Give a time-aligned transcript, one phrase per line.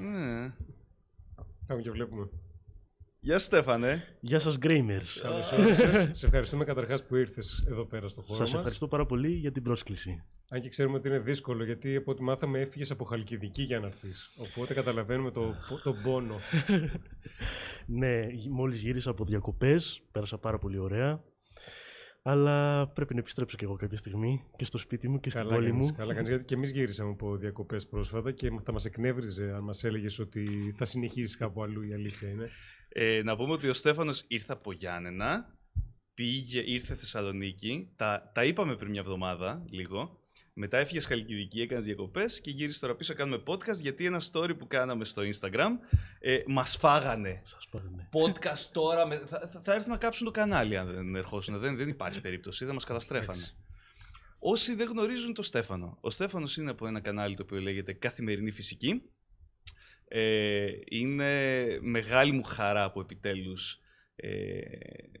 [0.00, 0.54] Ναι.
[1.66, 2.28] Πάμε και βλέπουμε.
[3.20, 4.04] Γεια σου, Στέφανε.
[4.20, 5.20] Γεια σας Γκρέιμερς.
[5.20, 6.18] Καλώς ήρθες.
[6.18, 8.58] Σε ευχαριστούμε καταρχάς που ήρθες εδώ πέρα στο χώρο Σας μας.
[8.58, 10.24] ευχαριστώ πάρα πολύ για την πρόσκληση.
[10.48, 13.86] Αν και ξέρουμε ότι είναι δύσκολο, γιατί από ό,τι μάθαμε έφυγες από Χαλκιδική για να
[13.86, 14.30] έρθεις.
[14.36, 16.40] Οπότε καταλαβαίνουμε το, τον πόνο.
[18.00, 21.22] ναι, μόλις γύρισα από διακοπές, πέρασα πάρα πολύ ωραία.
[22.30, 25.54] Αλλά πρέπει να επιστρέψω κι εγώ κάποια στιγμή και στο σπίτι μου και στην καλά
[25.54, 25.96] πόλη κάνεις, μου.
[25.96, 29.84] καλά κάνεις, γιατί και εμείς γύρισαμε από διακοπές πρόσφατα και θα μας εκνεύριζε αν μας
[29.84, 31.82] έλεγες ότι θα συνεχίσεις κάπου αλλού.
[31.82, 32.50] Η αλήθεια είναι.
[32.88, 35.58] Ε, να πούμε ότι ο Στέφανος ήρθε από Γιάννενα,
[36.14, 40.17] πήγε, ήρθε Θεσσαλονίκη, τα, τα είπαμε πριν μια εβδομάδα λίγο.
[40.60, 43.14] Μετά έφυγες Χαλκιδική, έκανες διακοπές και γύρισε τώρα πίσω.
[43.14, 45.70] Κάνουμε podcast γιατί ένα story που κάναμε στο Instagram
[46.18, 47.40] ε, μας φάγανε.
[47.44, 48.08] Σας πάρουμε.
[48.12, 49.06] Podcast τώρα.
[49.06, 51.58] Με, θα, θα, θα έρθουν να κάψουν το κανάλι αν δεν ερχόσουν.
[51.58, 52.64] Δεν, δεν υπάρχει περίπτωση.
[52.64, 53.38] Δεν μας καταστρέφανε.
[53.38, 53.54] Εντάξει.
[54.38, 55.98] Όσοι δεν γνωρίζουν τον Στέφανο.
[56.00, 59.02] Ο Στέφανος είναι από ένα κανάλι το οποίο λέγεται Καθημερινή Φυσική.
[60.08, 61.32] Ε, είναι
[61.80, 63.80] μεγάλη μου χαρά που επιτέλους
[64.16, 64.60] ε,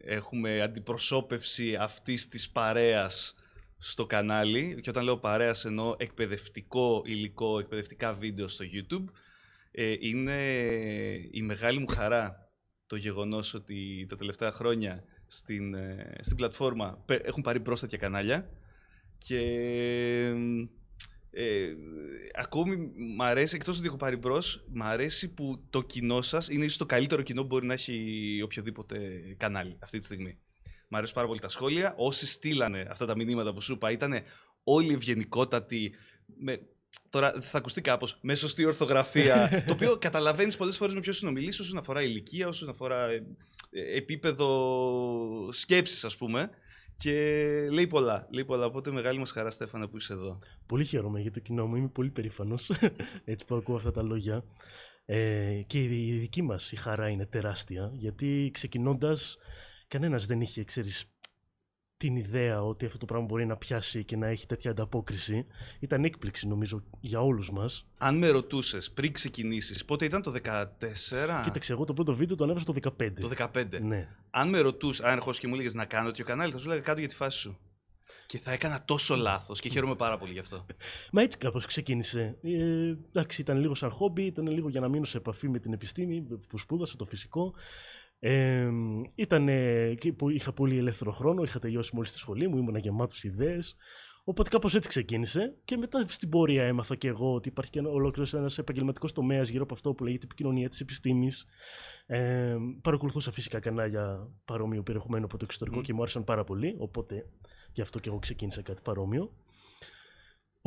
[0.04, 3.34] έχουμε αντιπροσώπευση αυτής της παρέας
[3.78, 9.04] στο κανάλι και όταν λέω παρέας εννοώ εκπαιδευτικό υλικό, εκπαιδευτικά βίντεο στο YouTube
[9.70, 10.36] ε, είναι
[11.30, 12.50] η μεγάλη μου χαρά
[12.86, 17.98] το γεγονός ότι τα τελευταία χρόνια στην, ε, στην πλατφόρμα πε- έχουν πάρει μπρος τέτοια
[17.98, 18.50] κανάλια
[19.18, 19.40] και
[21.30, 21.74] ε,
[22.34, 22.76] ακόμη
[23.16, 26.76] μ' αρέσει, εκτός ότι έχω πάρει μπρος, μ' αρέσει που το κοινό σας είναι ίσως
[26.76, 28.98] το καλύτερο κοινό που μπορεί να έχει οποιοδήποτε
[29.36, 30.38] κανάλι αυτή τη στιγμή.
[30.88, 31.94] Μ' αρέσουν πάρα πολύ τα σχόλια.
[31.96, 34.14] Όσοι στείλανε αυτά τα μηνύματα που σου είπα ήταν
[34.64, 35.94] όλοι ευγενικότατοι.
[36.38, 36.60] Με,
[37.10, 39.48] τώρα θα ακουστεί κάπως με σωστή ορθογραφία.
[39.66, 43.26] το οποίο καταλαβαίνεις πολλές φορές με ποιος συνομιλεί όσον αφορά ηλικία, όσον αφορά ε,
[43.70, 46.50] ε, επίπεδο σκέψης, ας πούμε.
[46.96, 47.12] Και
[47.70, 48.28] λέει πολλά.
[48.30, 48.64] Λέει πολλά.
[48.64, 50.38] Οπότε μεγάλη μας χαρά, Στέφανα, που είσαι εδώ.
[50.66, 52.70] Πολύ χαίρομαι για το κοινό μου, είμαι πολύ περήφανος
[53.24, 54.44] έτσι που ακούω αυτά τα λόγια.
[55.04, 59.38] Ε, και η η δική μας η χαρά είναι τεράστια, γιατί ξεκινώντας
[59.88, 61.10] κανένας δεν είχε, ξέρεις,
[61.96, 65.46] την ιδέα ότι αυτό το πράγμα μπορεί να πιάσει και να έχει τέτοια ανταπόκριση.
[65.80, 67.86] Ήταν έκπληξη νομίζω για όλους μας.
[67.98, 71.42] Αν με ρωτούσες πριν ξεκινήσεις, πότε ήταν το 14.
[71.44, 73.12] Κοίταξε, εγώ το πρώτο βίντεο το ανέβασα το 15.
[73.20, 73.80] Το 15.
[73.80, 74.08] Ναι.
[74.30, 76.82] Αν με ρωτούσες, αν ερχόσαι και μου έλεγες να κάνω τέτοιο κανάλι, θα σου έλεγα
[76.82, 77.58] κάτω για τη φάση σου.
[78.26, 80.66] Και θα έκανα τόσο λάθος και χαίρομαι πάρα πολύ γι' αυτό.
[81.12, 82.38] Μα έτσι κάπως ξεκίνησε.
[82.42, 85.72] Ε, εντάξει, ήταν λίγο σαν χόμπι, ήταν λίγο για να μείνω σε επαφή με την
[85.72, 87.54] επιστήμη που σπούδασα, το φυσικό.
[88.20, 88.68] Ε,
[89.14, 93.24] ήταν εκεί που είχα πολύ ελεύθερο χρόνο, είχα τελειώσει μόλις τη σχολή μου, ήμουν γεμάτος
[93.24, 93.76] ιδέες.
[94.24, 97.88] Οπότε κάπως έτσι ξεκίνησε και μετά στην πορεία έμαθα και εγώ ότι υπάρχει και ένα
[97.88, 101.46] ολόκληρος ένας επαγγελματικός τομέας γύρω από αυτό που λέγεται επικοινωνία της επιστήμης.
[102.06, 105.84] Ε, παρακολουθούσα φυσικά κανάλια παρόμοιο περιεχομένου από το εξωτερικό Μμμ.
[105.84, 107.26] και μου άρεσαν πάρα πολύ, οπότε
[107.72, 109.32] γι' αυτό και εγώ ξεκίνησα κάτι παρόμοιο.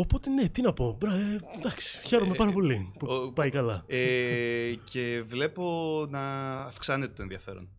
[0.01, 0.97] Οπότε ναι, τι να πω.
[0.99, 3.83] Μπρα, ε, εντάξει, χαίρομαι Ε, πάρα πολύ που ο- πάει καλά.
[3.87, 7.69] Ε, και βλέπω να αυξάνεται το ενδιαφέρον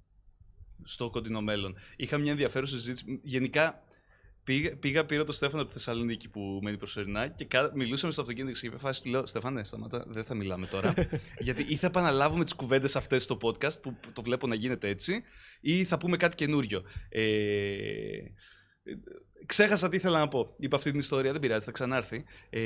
[0.84, 1.76] στο κοντινό μέλλον.
[1.96, 3.20] Είχα μια ενδιαφέρουσα συζήτηση.
[3.22, 3.82] Γενικά,
[4.44, 8.20] πήγα, πήγα πήρα το Στέφανο από τη Θεσσαλονίκη που μένει προσωρινά και κα- μιλούσαμε στο
[8.20, 10.94] αυτοκίνητο και είπε φάση του λέω Στέφανε, σταματά, δεν θα μιλάμε τώρα.
[11.46, 14.88] γιατί ή θα επαναλάβουμε τις κουβέντες αυτές στο podcast που που το βλέπω να γίνεται
[14.88, 15.22] έτσι
[15.60, 16.82] ή θα πούμε κάτι καινούριο.
[17.08, 17.20] Ε,
[18.84, 18.92] ε,
[19.46, 20.54] ξέχασα τι ήθελα να πω.
[20.58, 22.24] Είπα αυτή την ιστορία, δεν πειράζει, θα ξανάρθει.
[22.50, 22.60] Ε,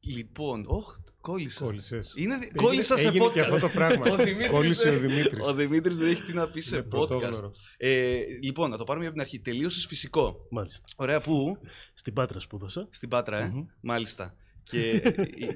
[0.00, 1.64] λοιπόν, όχ, κόλλησα.
[1.64, 2.12] Κόλλησες.
[2.16, 3.32] Είναι, δι- κόλλησα σε έγινε podcast.
[3.32, 4.10] και αυτό το πράγμα.
[4.10, 5.46] Ο Δημήτρης Κόλλησε δεν- ο Δημήτρης.
[5.46, 7.50] Ο Δημήτρης δεν έχει τι να πει σε podcast.
[7.76, 9.40] Ε, λοιπόν, να το πάρουμε από την αρχή.
[9.40, 10.46] Τελείωσες φυσικό.
[10.50, 10.84] Μάλιστα.
[10.96, 11.58] Ωραία, πού;
[11.94, 12.88] Στην Πάτρα σπούδασα.
[12.90, 13.44] Στην Πάτρα, ε.
[13.44, 13.66] Μμμ.
[13.80, 14.34] Μάλιστα.
[14.70, 15.02] Και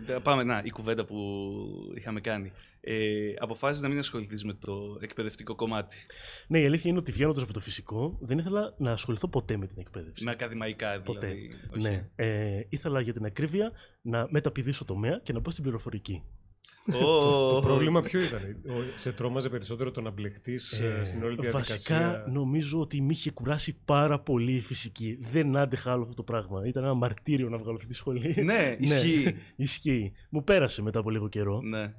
[0.07, 1.17] ε, πάμε, να, η κουβέντα που
[1.95, 2.53] είχαμε κάνει.
[2.81, 5.97] Ε, αποφάσισες να μην ασχοληθείς με το εκπαιδευτικό κομμάτι.
[6.47, 9.67] Ναι, η αλήθεια είναι ότι βγαίνοντας από το φυσικό, δεν ήθελα να ασχοληθώ ποτέ με
[9.67, 10.25] την εκπαίδευση.
[10.25, 11.27] Με ακαδημαϊκά Ποτέ.
[11.27, 11.51] δηλαδή.
[11.71, 11.83] όχι.
[11.83, 12.09] Ναι.
[12.17, 13.73] Ε, ήθελα για την ακρίβεια
[14.03, 16.23] να μεταπηδήσω τομέα και να πω στην πληροφορική.
[16.89, 21.35] Ω, Το πρόβλημα ποιο ήταν, Ο- σε τρόμαζε περισσότερο το να μπλεχτείς Ε, στην όλη
[21.37, 21.51] Βασικά,
[21.99, 22.27] διαδικασία.
[22.33, 25.19] νομίζω ότι με είχε κουράσει πάρα πολύ η φυσική.
[25.33, 26.67] Δεν άντεχα άλλο αυτό το πράγμα.
[26.67, 28.35] Ήταν ένα μαρτύριο να βγάλω αυτή τη σχολή.
[28.45, 29.37] Ναι, ισχύει.
[29.57, 30.13] Ισχύει.
[30.31, 31.61] Μου πέρασε μετά από λίγο καιρό.
[31.63, 31.95] ναι.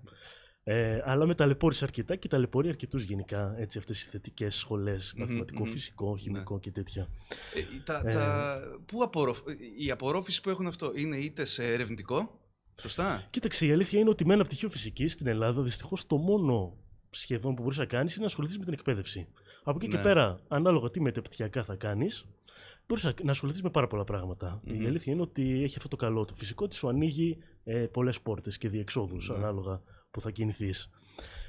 [0.64, 5.22] Ε, αλλά με ταλαιπώρησε αρκετά και ταλαιπωρεί αρκετούς γενικά έτσι, αυτές οι θετικές σχολές, Μμμ,
[5.24, 5.72] μαθηματικό, μμμ.
[5.72, 7.08] φυσικό, χημικό και τέτοια.
[7.56, 8.12] Ε, τα, Ε.
[8.12, 9.40] τα, πού απορροφ...
[9.78, 12.40] Η απορρόφηση που έχουν αυτό είναι είτε σε ερευνητικό,
[12.80, 13.24] σωστά.
[13.30, 16.74] Κοίταξε, η αλήθεια είναι ότι με ένα πτυχίο φυσικής στην Ελλάδα δυστυχώς το μόνο
[17.10, 19.28] σχεδόν που μπορείς να κάνεις είναι να ασχοληθείς με την εκπαίδευση.
[19.64, 19.96] Από εκεί Ναι.
[19.96, 22.26] και πέρα, ανάλογα τι μεταπτυχιακά θα κάνεις,
[22.88, 24.62] μπορείς να, να ασχοληθείς με πάρα πολλά πράγματα.
[24.64, 24.82] Μμμ.
[24.82, 28.22] Η αλήθεια είναι ότι έχει αυτό το καλό το φυσικό ότι σου ανοίγει ε, πολλές
[28.22, 29.36] πόρτες και διεξόδους Ναι.
[29.36, 29.82] ανάλογα
[30.12, 30.90] που θα κινηθείς.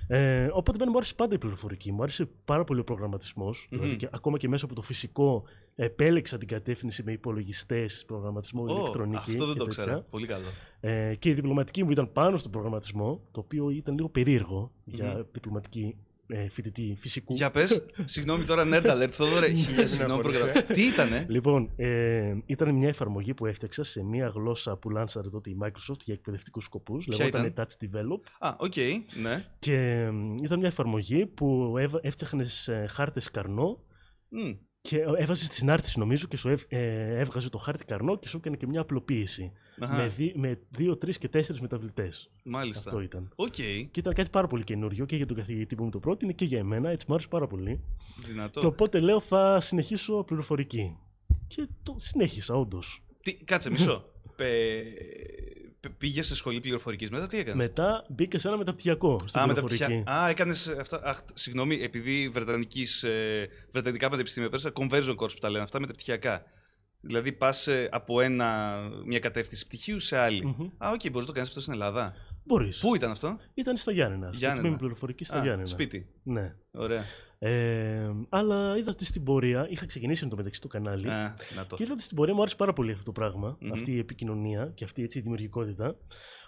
[0.07, 1.93] Ε, οπότε εμένα μου άρεσε πάντα η πληροφορική.
[1.93, 3.67] Μου άρεσε πάρα πολύ ο προγραμματισμός.
[3.71, 5.43] Δηλαδή και, ακόμα και μέσα από το φυσικό
[5.75, 9.17] επέλεξα την κατεύθυνση με υπολογιστές, προγραμματισμό, Ω, ηλεκτρονική.
[9.31, 9.85] Αυτό δεν και το τέτοια.
[9.85, 10.01] ξέρα.
[10.11, 10.47] Πολύ καλό.
[10.81, 15.27] Ε, και η διπλωματική μου ήταν πάνω στον προγραμματισμό, το οποίο ήταν λίγο περίεργο για
[15.33, 15.97] διπλωματική
[16.27, 17.35] ε, φοιτητή φυσικού.
[17.35, 20.37] Για πες, συγγνώμη τώρα, Nerd Alert, Θόδωρε, χίλια συγγνώμη πολύ.
[20.39, 25.29] προκατα- Τι ήτανε, Λοιπόν, ε, ήταν μια εφαρμογή που έφτιαξα σε μια γλώσσα που λάνσαρε
[25.31, 27.07] τότε η Microsoft για εκπαιδευτικούς σκοπούς.
[27.07, 28.21] Λεγόταν ήταν; Touch Develop.
[28.39, 28.73] Α, οκ,
[29.23, 29.45] ναι.
[29.59, 33.79] Και ε, ήταν μια εφαρμογή που έφτιαχνες χάρτες Karnaugh
[34.29, 38.29] Μμ, και έβαζε τη συνάρτηση νομίζω και σου έβ- ε, έβγαζε το χάρτη Karnaugh και
[38.29, 39.53] σου έκανε και μια απλοποίηση.
[39.81, 42.31] αχα, Με, δι, με δύο, τρεις και τέσσερις μεταβλητές.
[42.45, 42.91] Μάλιστα.
[42.91, 43.33] Αυτό ήταν.
[43.37, 46.33] Οκ, Και ήταν κάτι πάρα πολύ καινούριο και για τον καθηγητή που μου το πρότεινε
[46.33, 46.91] και για εμένα.
[46.91, 47.81] Έτσι μου άρεσε πάρα πολύ.
[48.21, 48.67] Και δυνατό.
[48.67, 50.97] οπότε λέω θα συνεχίσω πληροφορική.
[51.47, 53.03] Και το συνέχισα, όντως.
[53.23, 54.05] Τι, κάτσε, μισό.
[54.37, 54.47] Πε,
[55.91, 59.83] πήγες σε σχολή πληροφορικής μετά, τι έκανες; Μετά μπήκα σε ένα μεταπτυχιακό στην Α, πληροφορική.
[59.83, 60.13] μεταπτυχία.
[60.23, 61.01] Α, έκανες αυτά.
[61.05, 66.43] Αχ, συγγνώμη, επειδή βρετανικής, ε, βρετανικά πανεπιστήμια πέρασα, conversion course που τα λένε αυτά μεταπτυχιακά.
[67.01, 68.77] Δηλαδή πας από ένα,
[69.07, 70.47] μια κατεύθυνση πτυχίου σε άλλη.
[70.47, 70.67] Μμμ.
[70.79, 72.15] Α, οκ, μπορείς να το κάνεις αυτό στην Ελλάδα.
[72.45, 72.79] Μπορείς.
[72.79, 74.27] Πού ήταν αυτό, Ήταν στα Γιάννενα.
[74.27, 74.61] Στο Γιάννενα.
[74.63, 75.67] τμήμα πληροφορικής στα Α, Γιάννενα.
[75.69, 76.07] σπίτι.
[76.23, 76.55] Ναι.
[76.71, 77.05] Ωραία.
[77.45, 81.11] Ε, αλλά είδα ότι στην πορεία, είχα ξεκινήσει εν τω μεταξύ το κανάλι.
[81.11, 81.77] Α, να το.
[81.77, 83.73] Και είδα ότι στην πορεία μου άρεσε πάρα πολύ αυτό το πραγμα Μμμ.
[83.73, 85.97] αυτή η επικοινωνία και αυτή έτσι, η δημιουργικότητα.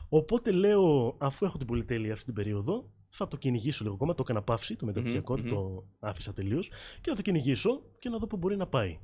[0.08, 4.14] Οπότε λέω, αφού έχω την πολυτέλεια αυτή την περίοδο, θα το κυνηγήσω λίγο ακόμα.
[4.14, 5.48] Το έκανα παύση, το μεταπτυχιακό, μμμ.
[5.48, 6.68] το άφησα τελείως.
[7.00, 8.98] Και θα το κυνηγήσω και να δω πού μπορεί να πάει.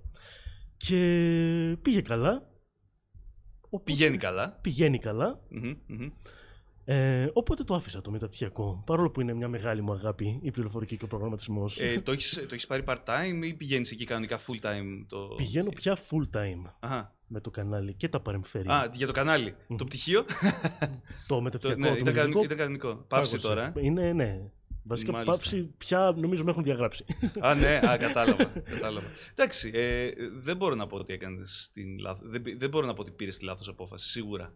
[0.76, 2.48] Και πήγε καλά.
[3.60, 4.58] Οπότε- Πηγαίνει καλά.
[4.62, 5.40] Πηγαίνει καλά.
[5.48, 6.08] Μμμ, μμμ.
[6.92, 8.82] Ε, οπότε το άφησα το μεταπτυχιακό.
[8.86, 11.78] Παρόλο που είναι μια μεγάλη μου αγάπη η πληροφορική και ο προγραμματισμός.
[11.78, 15.04] Ε, το έχεις το έχεις πάρει part-time ή πηγαίνεις εκεί κανονικά full-time.
[15.08, 15.18] Το...
[15.36, 17.14] Πηγαίνω πια full time Αχα.
[17.26, 18.68] με το κανάλι και τα παρεμφέρει.
[18.68, 19.54] Α, για το κανάλι.
[19.68, 19.76] Μμ.
[19.76, 20.30] Το πτυχίο; το
[21.26, 22.94] το, μεταπτυχιακό, ναι, το ήταν, μελλοντικό, κανονικό, ήταν κανονικό.
[23.08, 23.46] Πάυση Πάγωσε.
[23.48, 23.66] τώρα.
[23.76, 23.84] ε.
[23.84, 24.40] Είναι, ναι.
[24.82, 25.32] Βασικά Μάλιστα.
[25.32, 27.04] πάψη πια νομίζω με έχουν διαγράψει.
[27.40, 28.44] Α, ναι, α, κατάλαβα.
[28.74, 29.06] κατάλαβα.
[29.32, 30.10] Εντάξει, ε,
[30.42, 32.28] δεν μπορώ να πω ότι έκανες την λάθος.
[32.30, 34.52] Δεν, πη- δεν μπορώ να πω ότι πήρες τη λάθος απόφαση, σίγουρα.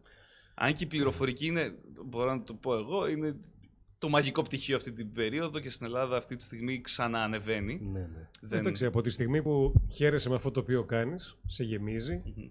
[0.55, 1.75] Αν και η πληροφορική είναι,
[2.05, 3.37] μπορώ να το πω εγώ, είναι
[3.99, 7.81] το μαγικό πτυχίο αυτή την περίοδο και στην Ελλάδα αυτή τη στιγμή ξανά ανεβαίνει.
[7.93, 8.29] ναι, ναι.
[8.41, 8.59] Δεν...
[8.59, 12.45] Εντάξει, από τη στιγμή που χαίρεσαι με αυτό το οποίο κάνεις, σε γεμίζει, Μμμ.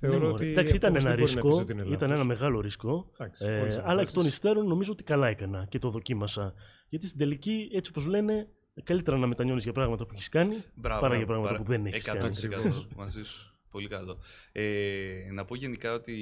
[0.00, 0.34] θεωρώ Ναι, μωρέ.
[0.34, 0.46] ότι.
[0.50, 1.82] Εντάξει, ήταν ένα αποκλειστικά μπορεί να πεις ρίσκο.
[1.82, 2.24] ότι είναι Ήταν λάθος.
[2.24, 3.10] ένα μεγάλο ρίσκο.
[3.12, 4.32] Εντάξει, Ε, όλες οι αλλά εκ των αποφάσεις.
[4.32, 6.54] υστέρων νομίζω ότι καλά έκανα και το δοκίμασα.
[6.88, 8.48] Γιατί στην τελική, έτσι όπως λένε,
[8.82, 11.84] καλύτερα να μετανιώνεις για πράγματα που έχεις κάνει Μπράβο, παρά για μπράβο, πράγματα παρά- που
[11.84, 12.56] δεν έχεις 100% κάνει.
[12.56, 12.88] ακριβώς.
[12.96, 13.55] μαζί σου.
[13.76, 14.18] Πολύ καλό.
[14.52, 16.12] Ε, να πω γενικά ότι.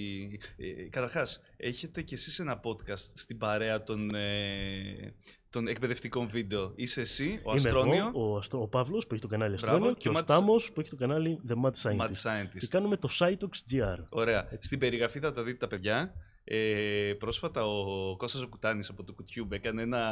[0.57, 5.15] Ε, καταρχάς, έχετε κι εσείς ένα podcast στην παρέα των, ε,
[5.51, 6.73] των εκπαιδευτικών βίντεο.
[6.77, 9.73] Είσαι εσύ, ο Είμαι Αστρόνιο, εγώ, ο, Αστρο- ο Παύλος που έχει το κανάλι Μπράβο,
[9.73, 12.01] Αστρόνιο και και ο ο Mad- Στάμος που έχει το κανάλι The Mad Scientist.
[12.07, 12.67] Mad Και Scientist.
[12.69, 14.05] κάνουμε το Cytox GR.
[14.09, 14.49] Ωραία.
[14.61, 16.15] Στην περιγραφή θα τα δείτε τα παιδιά.
[16.45, 20.03] Ε, πρόσφατα ο Κώστας ο Κουτάνης από το YouTube έκανε ένα...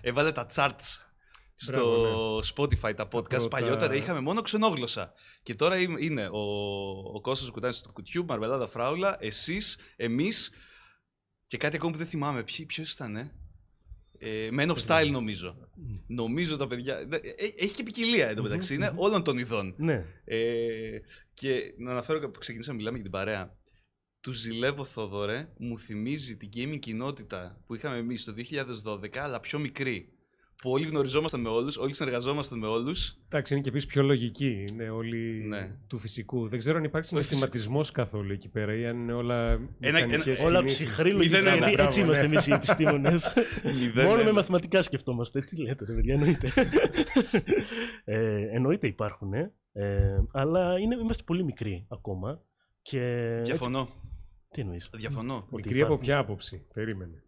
[0.00, 1.00] έβαλε τα charts
[1.56, 3.28] στο Μπράβο, Spotify τα podcast.
[3.28, 5.12] πρώτα- Παλιότερα είχαμε μόνο ξενόγλωσσα.
[5.42, 6.40] Και τώρα είμαι- είναι ο,
[7.14, 10.50] ο Κώστας ο Κουτάνης στο YouTube, Μαρμελάδα Φράουλα, εσείς, εμείς
[11.46, 12.42] και κάτι ακόμα που δεν θυμάμαι.
[12.42, 13.32] Ποιο ποιος ήταν, ε;
[14.18, 15.56] Ε, Men of Style νομίζω.
[16.06, 17.04] Νομίζω τα παιδιά.
[17.06, 18.72] δε- ε, Έχει και ποικιλία εντωμεταξύ.
[18.74, 18.98] Μμμ, Είναι μμμ.
[19.00, 19.74] όλων των ειδών.
[19.76, 20.04] Ναι.
[20.24, 20.98] Ε,
[21.34, 23.56] και να αναφέρω που ξεκινήσαμε να μιλάμε για την παρέα.
[24.20, 29.58] Του ζηλεύω, Θόδωρε, μου θυμίζει την gaming κοινότητα που είχαμε εμείς το 2012, αλλά πιο
[29.58, 30.15] μικρή.
[30.62, 33.16] Που όλοι γνωριζόμασταν με όλους, όλοι συνεργαζόμασταν με όλους.
[33.28, 34.64] Εντάξει, είναι και επίσης πιο λογική.
[34.70, 35.70] Είναι όλοι Ναι.
[35.86, 36.48] του φυσικού.
[36.48, 39.58] Δεν ξέρω αν υπάρχει Όχι, συναισθηματισμός καθόλου εκεί πέρα ή αν είναι όλα.
[39.78, 40.76] μηχανικές Όλα κινήσεις.
[40.84, 41.38] ψυχρή Μηδέν λογικά.
[41.38, 42.04] ένα, Γιατί μπράβο, έτσι ναι.
[42.04, 43.32] είμαστε εμείς οι επιστήμονες.
[43.64, 44.32] Μηδέν Μόνο με ένα.
[44.32, 45.40] μαθηματικά σκεφτόμαστε.
[45.40, 46.52] Τι λέτε, ρε παιδιά, εννοείται.
[48.04, 52.42] ε, εννοείται υπάρχουν, ε, ε, αλλά είναι, είμαστε πολύ μικροί ακόμα.
[52.82, 53.00] Και
[53.38, 53.88] έτσι- Διαφωνώ.
[54.50, 55.34] τι εννοείς; Διαφωνώ.
[55.34, 55.98] Ότι Μικρή από υπάρχουν.
[55.98, 56.66] ποια άποψη.
[56.74, 57.22] Περίμενε.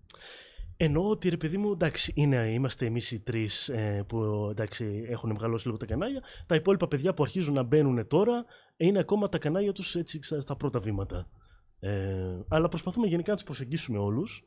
[0.80, 5.30] Εννοώ ότι ρε παιδί μου, εντάξει, είναι, είμαστε εμείς οι τρεις ε, που εντάξει, έχουν
[5.30, 6.22] μεγαλώσει λίγο τα κανάλια.
[6.46, 8.44] Τα υπόλοιπα παιδιά που αρχίζουν να μπαίνουν τώρα
[8.76, 11.28] είναι ακόμα τα κανάλια τους στα, στα πρώτα βήματα.
[11.80, 12.14] Ε,
[12.48, 14.44] αλλά προσπαθούμε γενικά να τους προσεγγίσουμε όλους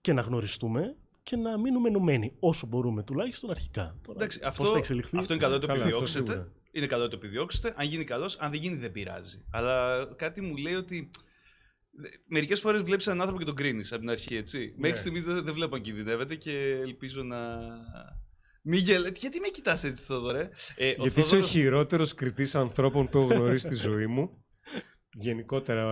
[0.00, 3.96] και να γνωριστούμε και να μείνουμε ενωμένοι όσο μπορούμε τουλάχιστον αρχικά.
[4.02, 5.16] Τώρα, Εντάξει, πώς αυτό, θα εξελιχθεί.
[5.16, 6.30] αυτό είναι καλό να το Καλά, αυτό επιδιώξετε.
[6.30, 6.52] σίγουρα.
[6.70, 7.74] Είναι καλό να το επιδιώξετε.
[7.76, 9.44] Αν γίνει καλός, αν δεν γίνει, δεν πειράζει.
[9.50, 11.10] Αλλά κάτι μου λέει ότι.
[12.26, 14.58] Μερικές φορές βλέπεις έναν άνθρωπο και τον κρίνεις από την αρχή, έτσι.
[14.58, 14.72] Ναι.
[14.76, 16.50] Μέχρι στιγμής δεν, δεν βλέπω αν κινδυνεύεται και
[16.82, 17.58] ελπίζω να.
[18.62, 19.12] Μην γελ...
[19.16, 23.18] Γιατί με κοιτάς έτσι, Θόδωρε; Ε, ο Γιατί είσαι ο Θόδωρος- χειρότερος κριτής ανθρώπων που
[23.18, 24.44] έχω γνωρίσει στη ζωή μου.
[25.12, 25.84] Γενικότερα,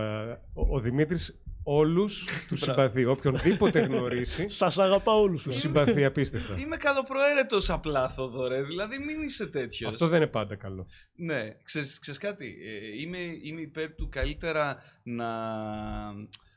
[0.52, 1.43] ο, ο Δημήτρης
[1.81, 3.05] όλους τους συμπαθεί.
[3.05, 5.43] Οποιονδήποτε γνωρίσει, Σας αγαπάω όλους.
[5.43, 6.59] τους συμπαθεί απίστευτα.
[6.59, 8.63] Είμαι καλοπροαίρετο απλά, Θόδωρε.
[8.63, 9.93] Δηλαδή, μην είσαι τέτοιος.
[9.93, 10.87] Αυτό δεν είναι πάντα καλό.
[11.17, 15.29] Ναι, ξέρεις, ξέρεις κάτι; Ε, είμαι, είμαι υπέρ του καλύτερα να,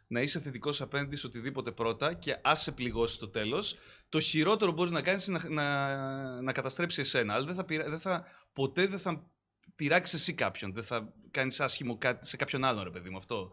[0.07, 3.75] να είσαι θετικός απέναντι σε οτιδήποτε πρώτα και ας σε πληγώσεις στο τέλος,
[4.09, 7.33] το χειρότερο μπορείς να κάνεις είναι να, να, να καταστρέψεις εσένα.
[7.33, 9.29] Αλλά δεν θα, πειρα- δεν θα, ποτέ δεν θα
[9.75, 10.73] πειράξεις εσύ κάποιον.
[10.73, 13.17] Δεν θα κάνεις άσχημο κάτι σε κάποιον άλλον, ρε παιδί μου.
[13.17, 13.51] Αυτό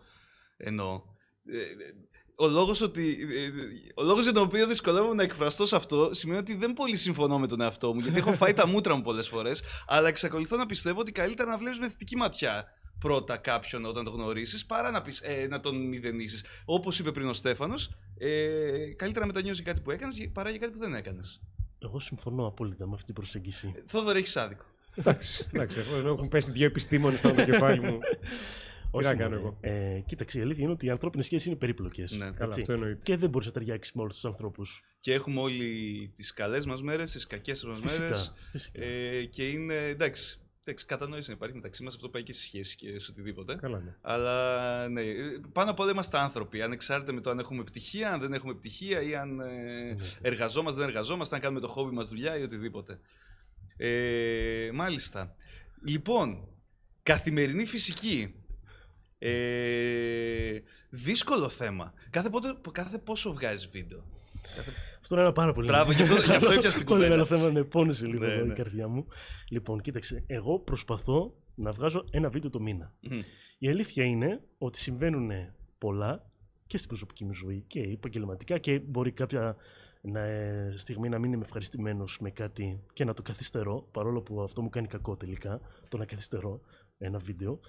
[0.56, 1.16] εννοώ.
[1.52, 1.60] Ε,
[2.40, 3.50] ο λόγος, ότι, ε,
[3.94, 7.38] ο λόγος για τον οποίο δυσκολεύομαι να εκφραστώ σε αυτό σημαίνει ότι δεν πολύ συμφωνώ
[7.38, 10.66] με τον εαυτό μου γιατί έχω φάει τα μούτρα μου πολλές φορές αλλά εξακολουθώ να
[10.66, 15.02] πιστεύω ότι καλύτερα να βλέπεις με θετική ματιά πρώτα κάποιον όταν τον γνωρίσεις παρά να,
[15.02, 16.44] πεις, ε, να τον μηδενίσεις.
[16.64, 20.72] Όπως είπε πριν ο Στέφανος, ε, καλύτερα να μετανιώσεις κάτι που έκανες παρά για κάτι
[20.72, 21.40] που δεν έκανες.
[21.78, 23.72] Εγώ συμφωνώ απόλυτα με αυτή την προσέγγιση.
[23.76, 24.64] Ε, Θόδωρ, έχεις άδικο.
[24.94, 27.98] Εντάξει, εντάξει, εγώ έχουν πέσει δύο επιστήμονες πάνω το κεφάλι μου.
[28.90, 29.40] Τι να κάνω μωρέ.
[29.40, 29.58] εγώ.
[29.60, 32.12] Ε, κοίταξε, η αλήθεια είναι ότι οι ανθρώπινες σχέσεις είναι περίπλοκες.
[32.12, 32.30] Ναι.
[32.30, 33.00] Καλά, αυτό εννοείται.
[33.02, 34.82] Και δεν μπορείς να ταιριάξεις με όλους τους ανθρώπους.
[35.00, 38.34] Και έχουμε όλοι τις καλές μας μέρες, τις κακές μας μέρες.
[38.50, 38.84] Φυσικά.
[38.84, 40.38] Ε, και είναι εντάξει.
[40.64, 43.54] εντάξει κατανόηση να υπάρχει μεταξύ μας, αυτό πάει και στη σχέση και σε οτιδήποτε.
[43.56, 43.94] Καλά, ναι.
[44.00, 45.14] Αλλά ναι, ε,
[45.52, 46.62] πάνω απ' όλα είμαστε άνθρωποι.
[46.62, 49.96] Ανεξάρτητα με το αν έχουμε πτυχία, αν δεν έχουμε πτυχία ή αν ε, Ναι.
[50.20, 52.98] εργαζόμαστε, δεν εργαζόμαστε, αν κάνουμε το χόμπι μας δουλειά ή οτιδήποτε.
[53.76, 55.34] Ε, μάλιστα.
[55.84, 56.48] Λοιπόν,
[57.02, 58.34] καθημερινή φυσική.
[59.18, 60.58] Ε,
[60.90, 61.92] δύσκολο θέμα.
[62.10, 64.02] Κάθε, πότε, κάθε πόσο βγάζει βίντεο.
[64.56, 64.70] Κάθε...
[65.00, 65.66] Αυτό είναι ένα πάρα πολύ.
[65.66, 67.16] Μπράβο, γι' αυτό- γι' αυτό έπιασε την Πολύ κουβέντα.
[67.24, 68.52] μεγάλο θέμα, ναι, πόνεσε λίγο Ναι, εδώ ναι.
[68.52, 69.06] η καρδιά μου.
[69.48, 72.92] Λοιπόν, κοίταξε, εγώ προσπαθώ να βγάζω ένα βίντεο το μήνα.
[73.00, 73.20] Μμμ.
[73.58, 75.30] Η αλήθεια είναι ότι συμβαίνουν
[75.78, 76.30] πολλά
[76.66, 79.56] και στην προσωπική μου ζωή και επαγγελματικά και μπορεί κάποια
[80.00, 84.42] να, ε, στιγμή να μην είμαι ευχαριστημένος με κάτι και να το καθυστερώ, παρόλο που
[84.42, 86.60] αυτό μου κάνει κακό τελικά, το να καθυστερώ
[86.98, 87.60] ένα βίντεο.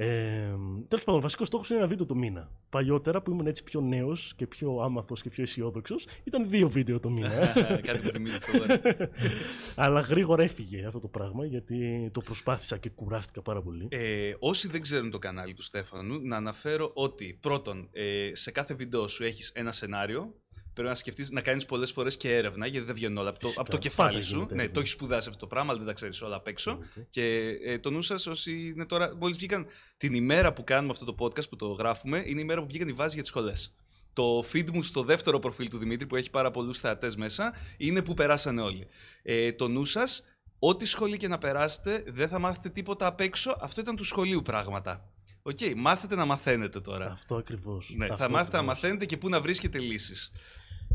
[0.00, 0.54] Ε,
[0.88, 2.50] Τέλος πάντων, ο βασικός στόχος είναι ένα βίντεο το μήνα.
[2.70, 7.00] Παλιότερα που ήμουν έτσι πιο νέος και πιο άμαθος και πιο αισιόδοξος, ήταν δύο βίντεο
[7.00, 7.52] το μήνα.
[7.86, 8.80] Κάτι που θυμίζεις τώρα.
[9.84, 13.88] Αλλά γρήγορα έφυγε αυτό το πράγμα γιατί το προσπάθησα και κουράστηκα πάρα πολύ.
[13.90, 18.74] Ε, όσοι δεν ξέρουν το κανάλι του Στέφανου, να αναφέρω ότι πρώτον, ε, σε κάθε
[18.74, 20.34] βίντεο σου έχεις ένα σενάριο.
[20.78, 23.44] Πρέπει να σκεφτείς να κάνεις πολλές φορές και έρευνα, γιατί δεν βγαίνουν όλα από το,
[23.46, 23.60] Φυσικά.
[23.62, 24.34] από το κεφάλι Πάντα σου.
[24.34, 24.74] γίνεται Ναι, έρευνα.
[24.74, 26.70] το έχεις σπουδάσει αυτό το πράγμα, αλλά δεν τα ξέρεις όλα απ' έξω.
[26.70, 27.06] Εννοείται.
[27.10, 29.66] Και ε, το νου σας, όσοι είναι τώρα, μόλις βγήκαν
[29.96, 32.88] την ημέρα που κάνουμε αυτό το podcast που το γράφουμε, είναι η ημέρα που βγήκαν
[32.88, 33.74] οι βάσεις για τις σχολές.
[34.12, 38.02] Το feed μου στο δεύτερο προφίλ του Δημήτρη, που έχει πάρα πολλούς θεατές μέσα, είναι
[38.02, 38.86] που περάσανε όλοι.
[39.22, 40.24] Ε, το νου σας,
[40.58, 43.56] ό,τι σχολή και να περάσετε, δεν θα μάθετε τίποτα απ' έξω.
[43.60, 45.12] Αυτό ήταν του σχολείου πράγματα.
[45.42, 47.10] Οκ, μάθετε να μαθαίνετε τώρα.
[47.12, 47.92] Αυτό ακριβώς.
[47.96, 50.32] Ναι, θα μάθετε να μαθαίνετε και πού να βρίσκετε λύσεις.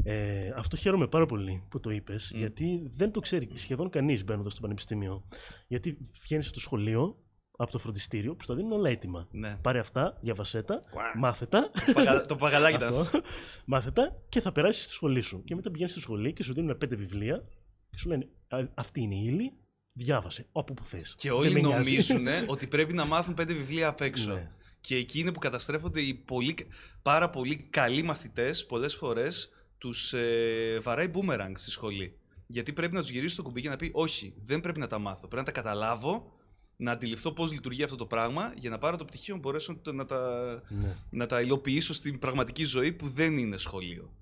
[0.04, 2.38] Ε, αυτό χαίρομαι πάρα πολύ που το είπες, Μμ.
[2.40, 5.28] γιατί δεν το ξέρει σχεδόν κανείς μπαίνοντας στο πανεπιστήμιο.
[5.68, 7.18] Γιατί βγαίνεις από το σχολείο,
[7.58, 9.28] από το φροντιστήριο, που στα δίνουν όλα έτοιμα.
[9.32, 9.58] Ναι.
[9.62, 10.84] Πάρε αυτά, διαβασέ τα,
[11.18, 11.72] μάθε τα.
[11.94, 13.02] Παγα- το παπαγαλάκι ήταν αυτό.
[13.02, 13.22] αυτό,
[13.66, 15.44] μάθε τα και θα περάσεις στη σχολή σου.
[15.44, 17.44] Και μετά πηγαίνεις στη σχολή και σου δίνουν πέντε βιβλία
[17.90, 19.54] και σου λένε «Α, Αυτή είναι η ύλη,
[19.94, 21.14] διάβασε όπου που θες.
[21.18, 24.34] Και όλοι νομίζουν ότι πρέπει να μάθουν πέντε βιβλία απ' έξω.
[24.34, 24.52] Ναι.
[24.82, 26.56] Και εκεί είναι που καταστρέφονται οι πολύ,
[27.02, 29.50] πάρα πολύ καλοί μαθητές πολλές φορές
[29.84, 32.18] τους ε, βαράει boomerang στη σχολή.
[32.48, 35.00] Γιατί πρέπει να τους γυρίσει το κουμπί και να πει όχι, δεν πρέπει να τα
[35.00, 36.32] μάθω, πρέπει να τα καταλάβω,
[36.78, 39.80] να αντιληφθώ πώς λειτουργεί αυτό το πράγμα για να πάρω το πτυχίο να μπορέσω να
[39.80, 40.96] το- να τα, Ναι.
[41.10, 44.14] να τα υλοποιήσω στην πραγματική ζωή που δεν είναι σχολείο.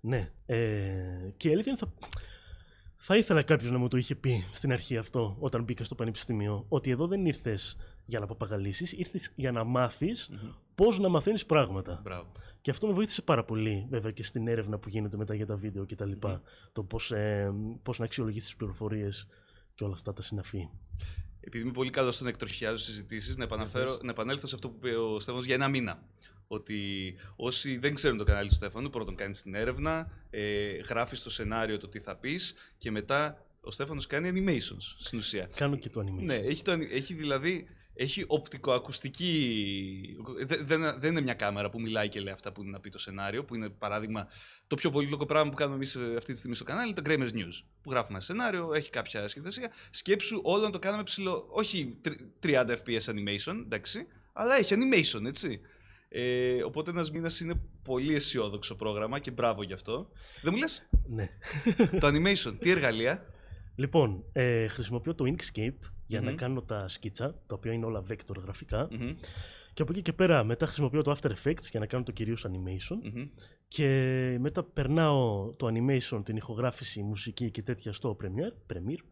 [0.00, 0.30] Ναι.
[0.46, 0.56] Ε,
[1.36, 2.08] και η αλήθεια είναι θα,
[2.96, 6.64] θα ήθελα κάποιος να μου το είχε πει στην αρχή αυτό, όταν μπήκα στο πανεπιστήμιο,
[6.68, 10.30] ότι εδώ δεν ήρθες για να παπαγαλίσεις, ήρθες για να μάθεις
[10.74, 12.00] πώς να μαθαίνεις πράγματα.
[12.04, 12.32] Μπράβο.
[12.64, 15.56] Και αυτό με βοήθησε πάρα πολύ, βέβαια, και στην έρευνα που γίνεται μετά για τα
[15.56, 16.10] βίντεο κτλ.
[16.10, 16.36] Μμμ.
[16.72, 17.52] Το πώς ε,
[17.82, 19.26] πώς να αξιολογήσεις τις πληροφορίες
[19.74, 20.68] και όλα αυτά τα συναφή.
[21.40, 24.02] Επειδή είμαι πολύ καλός στο να εκτροχιάζω συζητήσεις, να, επαναφέρω- πες.
[24.02, 26.02] να επανέλθω σε αυτό που είπε ο Στέφανος για ένα μήνα.
[26.46, 26.78] Ότι
[27.36, 31.78] όσοι δεν ξέρουν το κανάλι του Στέφανου, πρώτον κάνεις την έρευνα, ε, γράφεις το σενάριο
[31.78, 35.48] το τι θα πεις και μετά ο Στέφανος κάνει animations στην ουσία.
[35.56, 36.24] Κάνω και το animation.
[36.24, 37.66] Ναι, έχει, το, ani- έχει δηλαδή.
[37.96, 40.16] Έχει οπτικοακουστική.
[40.46, 42.90] Δεν, δεν, δεν είναι μια κάμερα που μιλάει και λέει αυτά που είναι να πει
[42.90, 44.28] το σενάριο, που είναι παράδειγμα
[44.66, 47.60] το πιο πολύπλοκο πράγμα που κάνουμε εμείς αυτή τη στιγμή στο κανάλι, το Gramers News.
[47.82, 49.72] Που γράφουμε ένα σενάριο, έχει κάποια σχεδιασία.
[49.90, 51.46] Σκέψου όλο να το κάνουμε ψηλό.
[51.50, 55.60] Όχι τρι- 30 FPS animation, εντάξει, αλλά έχει animation, έτσι.
[56.08, 60.10] Ε, οπότε ένας μήνας είναι πολύ αισιόδοξο πρόγραμμα και μπράβο γι' αυτό.
[60.42, 61.30] Δεν μου λες; Ναι.
[62.00, 63.26] το animation, τι εργαλεία;
[63.76, 66.36] Λοιπόν, ε, χρησιμοποιώ το Inkscape για να Μμμ.
[66.36, 68.88] κάνω τα σκίτσα, τα οποία είναι όλα vector γραφικά.
[68.90, 69.14] Μμμ,
[69.74, 72.46] Και από εκεί και πέρα μετά χρησιμοποιώ το After Effects για να κάνω το κυρίως
[72.48, 72.96] animation.
[73.12, 73.28] μμμ.
[73.68, 73.86] Και
[74.40, 78.72] μετά περνάω το animation, την ηχογράφηση, μουσική και τέτοια στο Premiere.
[78.72, 79.02] Premiere,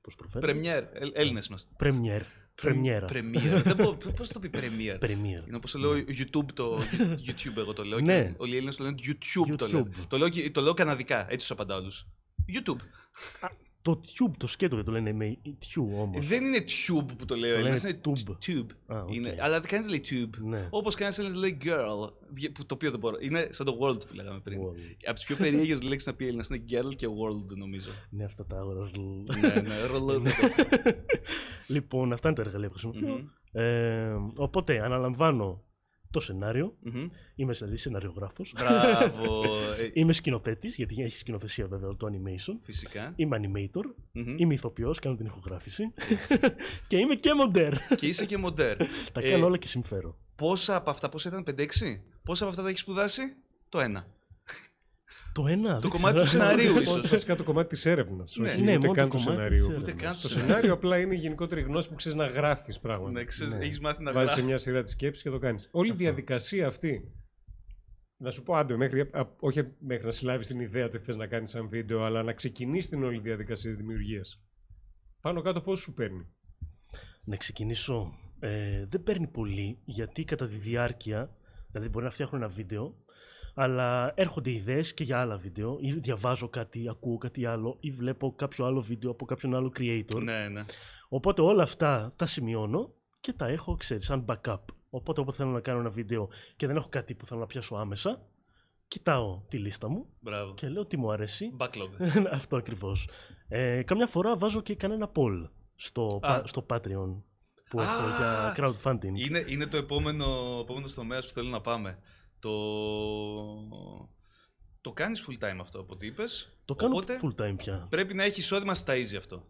[0.00, 0.40] πώς προφέρω.
[0.46, 1.72] Premiere, Έλληνες είμαστε.
[1.80, 2.22] Premiere.
[2.54, 3.06] Πρεμιέρα.
[3.06, 3.62] Πρεμιέρα.
[3.62, 4.98] Δεν μπορώ- Πώς το πει πρεμιέρα.
[5.02, 5.46] Premiere.
[5.46, 6.78] Είναι όπως το λέω YouTube, το
[7.26, 8.00] YouTube εγώ το λέω.
[8.00, 8.22] Ναι.
[8.24, 9.56] Και όλοι οι Έλληνες το λένε YouTube.
[9.56, 9.70] Το, YouTube.
[9.72, 9.90] λένε.
[10.08, 12.06] το, λέω, και- το λέω καναδικά, έτσι τους απαντάω όλους.
[12.54, 12.76] YouTube.
[13.82, 16.26] Το tube, το σκέτο δεν το λένε με tube όμως.
[16.26, 18.46] Δεν είναι tube που το λέει ο Το Έλληνας, λένε είναι tube.
[18.46, 18.66] tube.
[18.96, 19.14] Α, οκ.
[19.14, 20.38] Είναι, αλλά κανείς δεν λέει tube.
[20.42, 20.66] Ναι.
[20.70, 23.16] Όπως κανείς Έλληνας λέει girl, δι- που το οποίο δεν μπορώ.
[23.20, 24.60] Είναι σαν το world που λέγαμε πριν.
[24.60, 24.74] World.
[25.04, 27.90] Από τις πιο περίεργες λέξεις να πει Έλληνας είναι girl και world νομίζω.
[28.10, 28.90] Ναι, αυτά τα αγορά.
[29.40, 30.22] ναι, ναι, ρολό.
[31.66, 33.14] λοιπόν, αυτά είναι τα εργαλεία που χρησιμοποιώ.
[33.14, 33.28] Μμμ.
[33.62, 35.62] Ε, οπότε, αναλαμβάνω
[36.10, 36.76] το σενάριο.
[36.80, 37.08] Μμμ.
[37.34, 38.52] Είμαι δηλαδή σεναριογράφος.
[38.56, 39.44] Μπράβο.
[39.80, 42.54] Ε, Είμαι σκηνοθέτης, γιατί έχει σκηνοθεσία βέβαια το animation.
[42.62, 43.12] Φυσικά.
[43.16, 43.84] Είμαι animator.
[44.12, 44.34] Μμμ.
[44.38, 45.92] Είμαι ηθοποιός, κάνω την ηχογράφηση.
[46.88, 47.72] και είμαι και μοντέρ.
[47.94, 48.76] Και είσαι και μοντέρ.
[48.76, 50.18] τα Ε, κάνω όλα και συμφέρω.
[50.36, 51.64] Πόσα από αυτά, πόσα ήταν 5-6,
[52.24, 53.22] πόσα από αυτά τα έχεις σπουδάσει,
[53.68, 54.06] το ένα.
[55.32, 55.74] Το ένα.
[55.74, 56.42] Το δεν κομμάτι του ξέρω.
[56.44, 57.08] σεναρίου, Όχι, ίσως.
[57.10, 58.36] Βασικά το κομμάτι της έρευνας.
[58.36, 58.48] Ναι.
[58.50, 59.66] όχι Ναι, ούτε μόνο καν το του κομμάτι σενάριου.
[59.66, 60.02] της Ούτε έρευνας.
[60.02, 63.10] καν Το του σενάριο απλά είναι η γενικότερη γνώση που ξέρεις να γράφεις πράγματα.
[63.10, 63.64] Ναι, ξέρεις, Ναι.
[63.64, 64.50] έχεις μάθει να Βάζεις σε γράφεις.
[64.50, 65.68] μια σειρά της σκέψης και το κάνεις.
[65.72, 66.02] Όλη η Αυτό.
[66.04, 67.12] διαδικασία αυτή.
[68.16, 71.26] Να σου πω, άντε, μέχρι, α, όχι μέχρι να συλλάβεις την ιδέα ότι θες να
[71.26, 74.42] κάνεις σαν βίντεο, αλλά να ξεκινήσεις την όλη διαδικασία της δημιουργίας.
[75.20, 76.26] Πάνω κάτω πώς σου παίρνει;
[77.24, 78.12] Να ξεκινήσω.
[78.40, 81.36] Ε, δεν παίρνει πολύ γιατί κατά τη διάρκεια,
[81.70, 82.94] δηλαδή μπορεί να φτιάχνω ένα βίντεο,
[83.54, 88.32] αλλά έρχονται ιδέες και για άλλα βίντεο ή διαβάζω κάτι, ακούω κάτι άλλο ή βλέπω
[88.36, 90.22] κάποιο άλλο βίντεο από κάποιον άλλο creator.
[90.22, 90.60] Ναι, ναι.
[91.08, 94.58] Οπότε όλα αυτά τα σημειώνω και τα έχω, ξέρεις, σαν backup.
[94.90, 97.74] Οπότε όποτε θέλω να κάνω ένα βίντεο και δεν έχω κάτι που θέλω να πιάσω
[97.74, 98.22] άμεσα,
[98.88, 100.54] κοιτάω τη λίστα μου Μπράβο.
[100.54, 101.56] και λέω τι μου αρέσει.
[101.58, 102.10] Backlog.
[102.32, 103.08] Αυτό ακριβώς.
[103.48, 106.38] Ε, καμιά φορά βάζω και κανένα poll στο, Α.
[106.40, 107.22] πα- στο Patreon
[107.70, 107.82] που Α.
[107.84, 109.26] έχω για crowdfunding.
[109.28, 110.24] Είναι, είναι το επόμενο,
[110.62, 111.98] επόμενο τομέας που θέλω να πάμε.
[112.40, 112.50] Το,
[114.80, 116.56] το κάνεις full time αυτό από ό,τι είπες.
[116.64, 117.86] Το κάνω Οπότε full time πια.
[117.90, 119.46] πρέπει να έχει εισόδημα στα easy αυτό.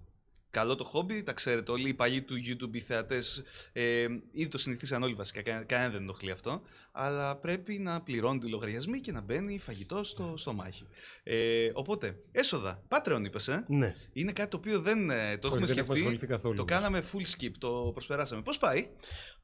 [0.53, 3.43] Καλό το χόμπι, τα ξέρετε όλοι οι παλιοί του YouTube, οι θεατές,
[3.73, 6.63] ε, ήδη το συνηθίσαν όλοι βασικά, κανένα κανένα δεν ενοχλεί αυτό.
[6.93, 10.87] Αλλά πρέπει να πληρώνουν οι λογαριασμοί και να μπαίνει φαγητό στο, στο μάχη.
[11.23, 12.83] Ε, οπότε, έσοδα.
[12.89, 13.95] Patreon είπες, ε; Ναι.
[14.13, 15.91] Είναι κάτι το οποίο δεν ε, το έχουμε Όχι, δεν έχουμε σκεφτεί.
[16.01, 16.55] ασχοληθεί καθόλου.
[16.55, 16.73] Το όμως.
[16.75, 18.43] κάναμε full skip, το προσπεράσαμε.
[18.43, 18.89] Πώς πάει,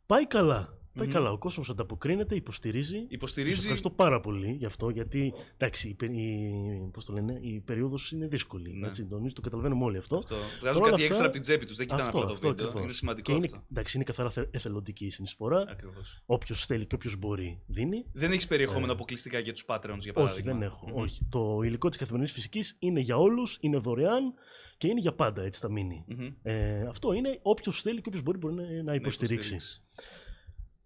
[0.06, 0.78] Πάει καλά.
[0.96, 1.12] Πάει Μμμ.
[1.12, 1.30] καλά.
[1.30, 2.98] Ο κόσμος ανταποκρίνεται, υποστηρίζει.
[3.00, 3.58] Τους υποστηρίζει.
[3.60, 6.50] ευχαριστώ πάρα πολύ γι' αυτό, γιατί εντάξει, η, πε- η,
[6.92, 8.72] πώς το λένε, η περίοδος είναι δύσκολη.
[8.72, 8.86] Ναι.
[8.86, 10.16] Έτσι, νομίζω το καταλαβαίνουμε όλοι αυτό.
[10.16, 10.34] Αυτό.
[10.60, 11.76] Βγάζουν όλα κάτι αυτά- έξτρα από την τσέπη τους.
[11.76, 12.64] Δεν κοιτάνε Αυτό, απλά το αυτό βίντεο.
[12.64, 12.84] ακριβώς.
[12.84, 13.64] Είναι σημαντικό Και είναι, αυτό.
[13.70, 15.64] εντάξει, είναι καθαρά θε- εθελοντική η συνεισφορά.
[15.68, 16.22] Ακριβώς.
[16.26, 18.04] Όποιος θέλει και όποιος μπορεί δίνει.
[18.12, 18.94] Δεν έχεις περιεχόμενο Ε.
[18.94, 20.52] αποκλειστικά για τους Patreons, για Όχι, παράδειγμα.
[20.52, 20.86] δεν έχω.
[20.88, 20.96] Μμμ.
[20.96, 21.26] Όχι.
[21.30, 24.34] Το υλικό της καθημερινής φυσικής είναι για όλους, είναι δωρεάν
[24.76, 25.42] και είναι για πάντα.
[25.42, 26.04] Έτσι θα μείνει.
[26.08, 26.28] Μμμ.
[26.42, 29.56] Ε, αυτό είναι όποιος θέλει και όποιος μπορεί, μπορεί να- να υποστηρίξει.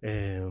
[0.02, 0.42] Ε,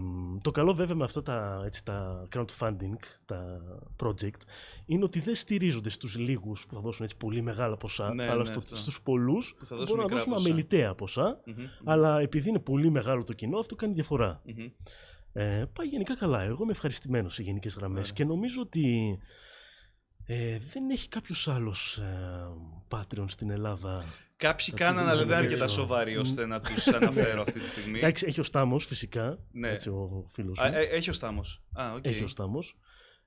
[0.41, 3.61] το καλό βέβαια με αυτά τα, έτσι, τα crowdfunding, τα
[4.03, 4.41] project,
[4.85, 8.37] είναι ότι δεν στηρίζονται στους λίγους που θα δώσουν έτσι πολύ μεγάλα ποσά, Ναι, αλλά
[8.37, 8.75] ναι, στο, αυτό.
[8.75, 10.47] στους πολλούς Που θα που δώσουν μπορούν να μικρά δώσουν ποσά.
[10.49, 11.65] αμεληταία ποσά, Μμμ.
[11.83, 14.41] αλλά επειδή είναι πολύ μεγάλο το κοινό, αυτό κάνει διαφορά.
[14.45, 14.65] Μμμ.
[15.33, 16.41] Ε, πάει γενικά καλά.
[16.41, 18.11] Εγώ είμαι ευχαριστημένος σε γενικές γραμμές Ωραία.
[18.13, 19.17] και νομίζω ότι
[20.25, 22.47] ε, δεν έχει κάποιος άλλος ε,
[22.89, 24.03] Patreon στην Ελλάδα.
[24.39, 25.75] Κάποιοι Θα κάναν, τη αλλά δεν είναι δούμε αρκετά έξω.
[25.75, 27.97] σοβαροί ώστε να τους αναφέρω αυτή τη στιγμή.
[27.97, 29.69] Εντάξει, έχει ο Στάμος φυσικά, Ναι.
[29.69, 30.63] έτσι ο φίλος μου.
[30.63, 31.61] Α, ε, έχει ο Στάμος.
[31.73, 32.05] Α, οκ.
[32.05, 32.77] Έχει ο Στάμος.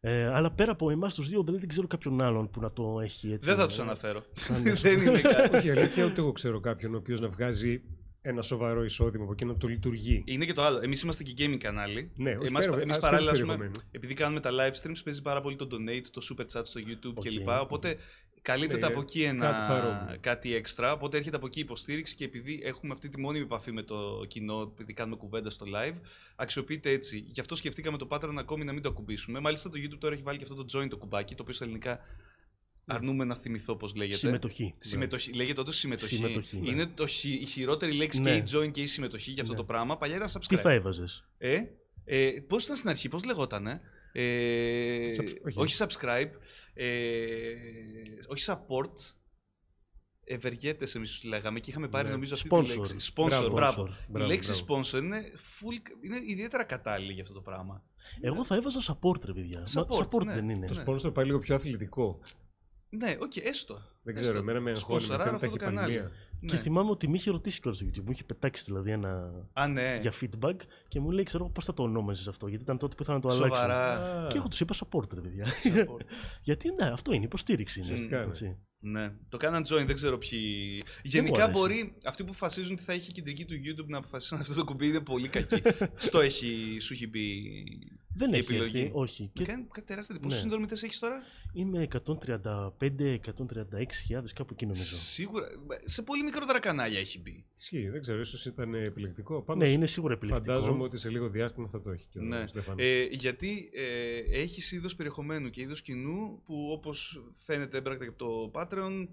[0.00, 3.00] Ε, αλλά πέρα από εμάς τους δύο, δηλαδή δεν ξέρω κάποιον άλλον που να το
[3.02, 3.48] έχει έτσι.
[3.48, 4.24] Δεν θα ε, τους αναφέρω.
[4.34, 5.56] σαν- δεν είναι κάτι.
[5.56, 7.82] Όχι, αλήθεια, ούτε εγώ ξέρω κάποιον ο οποίος να βγάζει
[8.22, 10.22] ένα σοβαρό εισόδημα από εκεί να το λειτουργεί.
[10.26, 10.80] Είναι και το άλλο.
[10.82, 12.12] Εμείς είμαστε και gaming κανάλι.
[12.16, 13.88] Ναι, όχι, Εμάς, πέρα- εμείς ας παράλληλα, θέλεις ας πούμε, περιεχομένου.
[13.90, 17.14] επειδή κάνουμε τα live streams, παίζει πάρα πολύ το donate, το super chat στο YouTube
[17.14, 17.24] Οκ.
[17.24, 17.48] κλπ.
[17.60, 17.96] Οπότε
[18.42, 20.16] καλύπτεται Ναι, από εκεί ένα, κάτι παρόμοιο.
[20.20, 20.92] κάτι έξτρα.
[20.92, 24.24] Οπότε έρχεται από εκεί η υποστήριξη και επειδή έχουμε αυτή τη μόνιμη επαφή με το
[24.26, 25.94] κοινό, επειδή κάνουμε κουβέντα στο live,
[26.36, 27.24] αξιοποιείται έτσι.
[27.28, 29.40] Γι' αυτό σκεφτήκαμε το Patreon ακόμη να μην το ακουμπήσουμε.
[29.40, 31.64] Μάλιστα το YouTube τώρα έχει βάλει και αυτό το join το κουμπάκι, το οποίο στα
[31.64, 32.00] ελληνικά
[32.86, 34.16] αρνούμαι να θυμηθώ πώς λέγεται.
[34.16, 34.74] Συμμετοχή.
[34.78, 35.32] Συμμετοχή.
[35.32, 36.14] Λέγεται όντως συμμετοχή.
[36.14, 36.70] Συμμετοχή, ναι.
[36.70, 38.30] Είναι το, χει- η χειρότερη λέξη Ναι.
[38.30, 39.60] και η join και η συμμετοχή για αυτό Ναι.
[39.60, 39.96] το πράγμα.
[39.96, 40.58] Παλιά ήταν Τι subscribe.
[40.60, 41.58] θα έβαζες; Ε,
[42.04, 43.80] ε, πώς ήταν στην αρχή, πώς λεγότανε;
[44.12, 45.58] Ε, Subs- όχι.
[45.58, 46.30] όχι subscribe.
[46.74, 47.54] Ε,
[48.28, 48.92] όχι support.
[50.24, 52.12] Ευεργέτες εμείς τους λέγαμε και είχαμε πάρει Ναι.
[52.12, 52.64] νομίζω αυτή Sponsor.
[52.64, 52.96] τη λέξη.
[53.14, 53.48] Sponsor, Μπράβο.
[53.50, 53.82] μπράβο.
[53.84, 53.88] Sponsor.
[54.08, 54.82] Η Μπράβο, λέξη μπράβο.
[54.82, 57.84] sponsor είναι, full, είναι ιδιαίτερα κατάλληλη για αυτό το πράγμα.
[58.20, 59.62] Εγώ θα έβαζα support, ρε παιδιά.
[59.74, 60.34] Μα- Support, support ναι.
[60.34, 60.66] δεν είναι.
[60.66, 60.84] Το Ναι.
[60.86, 62.20] sponsor πάει λίγο πιο αθλητικό.
[62.88, 63.74] Ναι, οκ, έστω.
[64.02, 64.20] Δεν Έστω.
[64.28, 65.58] ξέρω, εμένα με αγχώνει με Σπονσοράρω θέματα αυτό
[66.46, 66.50] το κανάλι.
[66.50, 66.50] χυπαλμία.
[66.50, 66.60] Και Ναι.
[66.62, 68.04] θυμάμαι ότι με είχε ρωτήσει κιόλας στο YouTube.
[68.04, 69.30] Μου είχε πετάξει δηλαδή ένα.
[69.52, 69.98] Α, ναι.
[70.00, 70.56] για feedback
[70.88, 72.46] και μου λέει, ξέρω πώς θα το ονόμαζες αυτό.
[72.48, 73.56] Γιατί ήταν τότε που ήθελα να το αλλάξω.
[73.60, 74.26] Σοβαρά.
[74.30, 75.46] Και εγώ τους είπα support, ρε παιδιά.
[75.64, 76.00] Support.
[76.48, 77.78] Γιατί ναι, αυτό είναι υποστήριξη.
[77.80, 78.26] Είναι, Ουσιαστικά, ναι.
[78.26, 78.56] έτσι.
[78.84, 80.82] Ναι, το κάναν join, δεν ξέρω ποιοι.
[81.02, 81.58] Γενικά αρέσει.
[81.58, 84.64] μπορεί αυτοί που αποφασίζουν τι θα έχει η κεντρική του YouTube να αποφασίσουν αυτό το
[84.64, 85.62] κουμπί είναι πολύ κακή.
[86.06, 87.42] Στο έχει, σου έχει μπει.
[88.14, 88.78] Δεν Η έχει επιλογή.
[88.80, 89.30] έρθει, όχι.
[89.32, 89.42] Και...
[89.44, 90.16] Και Κάνει κάτι τεράστια.
[90.16, 90.40] Πόσους Ναι.
[90.40, 91.98] συνδρομητές έχεις τώρα, είμαι 135-136
[94.34, 94.96] κάπου εκεί νομίζω.
[94.96, 95.46] Σίγουρα.
[95.84, 97.44] Σε πολύ μικρότερα κανάλια έχει μπει.
[97.58, 99.42] Ισχύει, δεν ξέρω, ίσως ήταν επιλεκτικό.
[99.42, 100.52] Πάντως, Ναι, είναι σίγουρα επιλεκτικό.
[100.54, 102.46] Φαντάζομαι ότι σε λίγο διάστημα θα το έχει και ο Ναι.
[102.46, 102.84] Στέφανος.
[102.84, 108.18] Ε, γιατί ε, έχεις είδος περιεχομένου και είδος κοινού που όπως φαίνεται έμπρακτα και από
[108.18, 109.08] το Patreon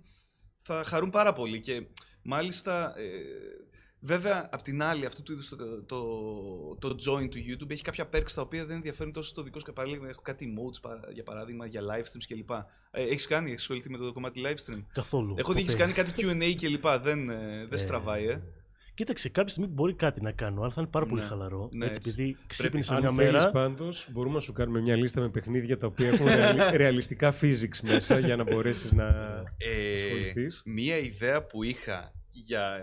[0.62, 1.86] θα χαρούν πάρα πολύ και
[2.21, 3.10] μάλιστα ε,
[4.02, 8.10] Βέβαια, απ' την άλλη, αυτού του είδους το, το, το join του YouTube έχει κάποια
[8.14, 10.08] perks τα οποία δεν ενδιαφέρουν τόσο στο δικό σου παράδειγμα.
[10.10, 12.50] Έχω κάτι emotes παρα- για παράδειγμα για live streams κλπ.
[12.92, 15.36] Ε, έχεις κάνει, έχεις ασχοληθεί με το κομμάτι live stream; Καθόλου.
[15.38, 15.72] Έχω δει Ποτέ.
[15.72, 16.88] έχει κάνει κάτι QA κλπ.
[17.04, 18.42] Δεν, ε, δεν Ε, στραβάει, ε.
[18.94, 21.28] Κοίταξε, κάποια στιγμή μπορεί κάτι να κάνω, αλλά θα είναι πάρα πολύ Ναι.
[21.28, 21.70] χαλαρό.
[21.72, 22.10] Ναι, έτσι, έτσι.
[22.10, 23.50] επειδή ξύπνησα Αν μια θέλεις μέρα.
[23.52, 27.80] πάντως, μπορούμε να σου κάνουμε μια λίστα με παιχνίδια τα οποία έχουν ρεαλι- ρεαλιστικά physics
[27.84, 29.06] μέσα για να μπορέσεις να
[29.58, 30.62] Ε, ασχοληθείς.
[30.66, 32.80] μία ιδέα που είχα για,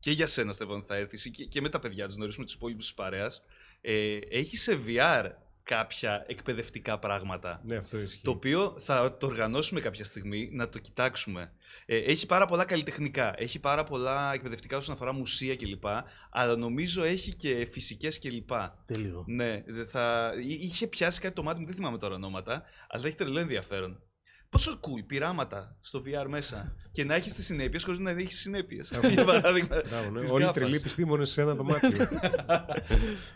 [0.00, 2.84] και για σένα, Στέφαν, θα έρθεις και, και με τα παιδιά τους, γνωρίσουμε τους υπόλοιπους
[2.84, 3.42] της παρέας.
[3.80, 5.30] Ε, έχει σε VR
[5.62, 8.20] κάποια εκπαιδευτικά πράγματα; Ναι, αυτό ισχύει.
[8.22, 11.52] Το οποίο θα το οργανώσουμε κάποια στιγμή να το κοιτάξουμε.
[11.86, 15.84] Ε, έχει πάρα πολλά καλλιτεχνικά, έχει πάρα πολλά εκπαιδευτικά όσον αφορά μουσεία κλπ.
[16.30, 18.50] Αλλά νομίζω έχει και φυσικές κλπ.
[18.86, 19.24] Τέλειο.
[19.26, 20.32] Ναι, δε- θα...
[20.46, 23.38] εί- είχε πιάσει κάτι το μάτι μου, δεν θυμάμαι τώρα ονόματα, αλλά θα έχει τρελό
[23.38, 24.02] ενδιαφέρον.
[24.50, 28.92] Πόσο cool πειράματα στο VR μέσα και να έχεις τις συνέπειες χωρίς να έχεις συνέπειες.
[29.10, 29.82] Για παράδειγμα.
[29.88, 30.20] Μπράβο, ναι.
[30.20, 30.54] της Όλοι οι γκάφας.
[30.54, 31.90] τρελοί επιστήμονε σε ένα δωμάτιο.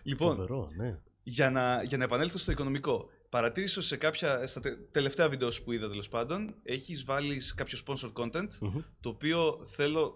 [0.02, 0.98] λοιπόν, Φοβερό, ναι.
[1.22, 3.08] για να, για να επανέλθω στο οικονομικό.
[3.28, 7.78] Παρατήρησα σε κάποια, στα τε- τελευταία βίντεο σου που είδα τέλος πάντων, έχεις βάλει κάποιο
[7.86, 8.78] sponsored content, Μμμ.
[9.00, 10.14] το οποίο θέλω.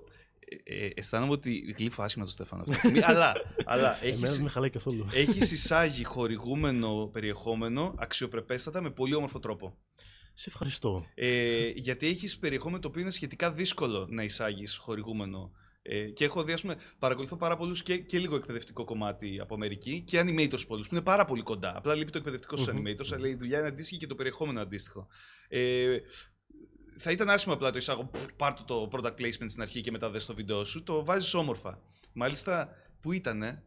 [0.65, 3.03] Ε, ε, αισθάνομαι ότι γλύφω άσχημα το Στέφανο αυτή τη στιγμή.
[3.05, 3.33] αλλά
[3.65, 5.07] αλλά Εμένα έχεις, δεν με χαλάει καθόλου.
[5.13, 9.77] έχεις εισάγει χορηγούμενο περιεχόμενο αξιοπρεπέστατα με πολύ όμορφο τρόπο.
[10.41, 11.07] Σε ευχαριστώ.
[11.15, 15.53] Ε, γιατί έχεις περιεχόμενο το οποίο είναι σχετικά δύσκολο να εισάγεις χορηγούμενο.
[15.83, 19.55] Ε, και έχω δει, ας πούμε, παρακολουθώ πάρα πολλούς και, και λίγο εκπαιδευτικό κομμάτι από
[19.55, 21.77] Αμερική και animators πολλούς που είναι πάρα πολύ κοντά.
[21.77, 22.83] Απλά λείπει το εκπαιδευτικό στους Μμμ.
[22.87, 25.07] animators, αλλά η δουλειά είναι αντίστοιχη και το περιεχόμενο αντίστοιχο.
[25.49, 25.99] Ε,
[26.97, 29.91] θα ήταν άσχημο απλά το εισάγω, πφ, πάρ' το, το product placement στην αρχή και
[29.91, 30.83] μετά δες το βίντεο σου.
[30.83, 31.83] Το βάζεις όμορφα.
[32.13, 32.69] Μάλιστα,
[33.01, 33.63] πού ήτανε,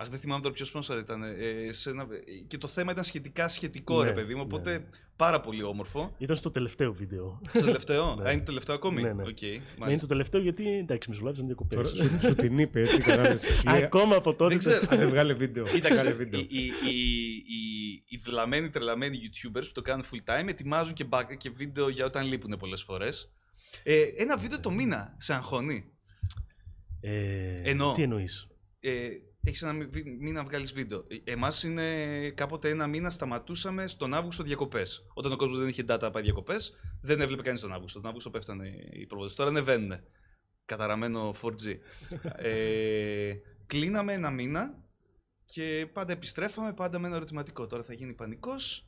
[0.00, 1.22] Αχ, δεν θυμάμαι τώρα ποιος sponsor ήταν.
[1.22, 2.06] Ε, σε ένα...
[2.46, 4.40] Και το θέμα ήταν σχετικά σχετικό, Ναι, ρε παιδί μου.
[4.44, 4.84] Οπότε ναι.
[5.16, 6.14] πάρα πολύ όμορφο.
[6.18, 7.40] Ήταν στο τελευταίο βίντεο.
[7.52, 8.28] Στο τελευταίο; Ναι.
[8.28, 9.22] Α, είναι το τελευταίο ακόμη; Ναι, ναι.
[9.22, 10.00] Οκ, Ναι, είναι μάλιστα.
[10.06, 11.82] το τελευταίο γιατί εντάξει, μεσολάβησαν δύο κοπέλε.
[11.82, 13.42] Τώρα σου, σου την είπε έτσι, κατάλαβες.
[13.42, 14.48] Σου λέει, Ακόμα από τότε.
[14.48, 14.86] Δεν ξέρω.
[14.92, 15.64] «Α, δεν βγάλε βίντεο.
[15.64, 16.40] Κοίταξε, βγάλε βίντεο.
[16.40, 21.06] οι, οι, οι, οι, οι βλαμμένοι τρελαμένοι YouTubers που το κάνουν full time ετοιμάζουν και
[21.10, 23.32] backup βίντεο για όταν λείπουν πολλές φορές.
[23.82, 25.84] Ε, ένα βίντεο το μήνα σε αγχώνει;
[27.00, 27.92] Ε, Εννοώ.
[27.92, 28.46] Τι εννοείς;
[28.80, 29.08] Ε,
[29.42, 31.04] έχεις ένα μη- μήνα να βγάλεις βίντεο.
[31.24, 35.06] Εμάς είναι κάποτε ένα μήνα σταματούσαμε στον Αύγουστο διακοπές.
[35.14, 36.72] Όταν ο κόσμος δεν είχε data να πάει διακοπές,
[37.02, 37.98] δεν έβλεπε κανείς τον Αύγουστο.
[37.98, 39.30] Τον Αύγουστο πέφτανε οι προβολέ.
[39.30, 40.00] Τώρα ανεβαίνουν.
[40.64, 41.78] Καταραμένο 4G.
[42.36, 43.34] ε,
[43.66, 44.84] κλείναμε ένα μήνα
[45.44, 47.66] και πάντα επιστρέφαμε πάντα με ένα ερωτηματικό.
[47.66, 48.84] Τώρα θα γίνει πανικός.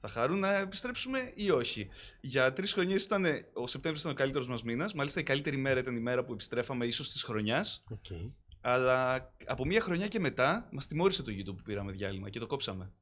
[0.00, 1.88] Θα χαρούν να επιστρέψουμε ή όχι.
[2.20, 3.24] Για τρεις χρονιές ήταν.
[3.52, 4.94] Ο Σεπτέμβριο ήταν ο καλύτερος μας μήνας.
[4.94, 7.84] Μάλιστα η καλύτερη μέρα ήταν η μέρα που επιστρέφαμε, ίσως της χρονιάς.
[7.90, 8.30] Okay.
[8.68, 12.46] Αλλά από μία χρονιά και μετά μας τιμώρησε το YouTube που πήραμε διάλειμμα και το
[12.46, 12.92] κόψαμε.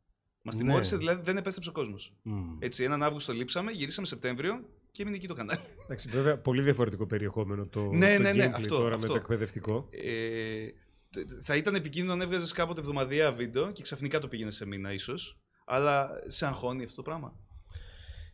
[0.43, 0.63] Μας Ναι.
[0.63, 2.15] τιμώρησε, δηλαδή δεν επέστρεψε ο κόσμος.
[2.27, 2.31] Mm.
[2.59, 5.61] Έτσι, έναν Αύγουστο λείψαμε, γυρίσαμε Σεπτέμβριο και έμεινε εκεί το κανάλι.
[5.85, 9.07] Εντάξει, βέβαια, πολύ διαφορετικό περιεχόμενο το, Ναι, το ναι, ναι, gameplay αυτό, τώρα αυτό.
[9.07, 9.89] με το εκπαιδευτικό.
[9.91, 10.67] Ε,
[11.11, 14.67] τε- τε- θα ήταν επικίνδυνο να έβγαζες κάποτε εβδομαδιαία βίντεο και ξαφνικά το πήγαινες σε
[14.67, 15.39] μήνα, ίσως.
[15.67, 17.37] Αλλά σε αγχώνει αυτό το πράγμα.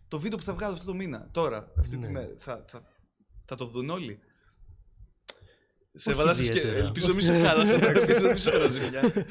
[0.08, 2.12] Το βίντεο που θα βγάλω αυτό το μήνα, τώρα, αυτή τη Ναι.
[2.12, 2.82] μέρα, θα, θα,
[3.44, 4.18] θα το δουν όλοι.
[5.92, 6.58] Σε Όχι έβαλα σε σκε...
[6.58, 6.84] ιδιαίτερα.
[6.84, 7.78] Ελπίζω μη σε χάλασες.
[7.88, 9.26] Ελπίζω μη σε χάλασες μια.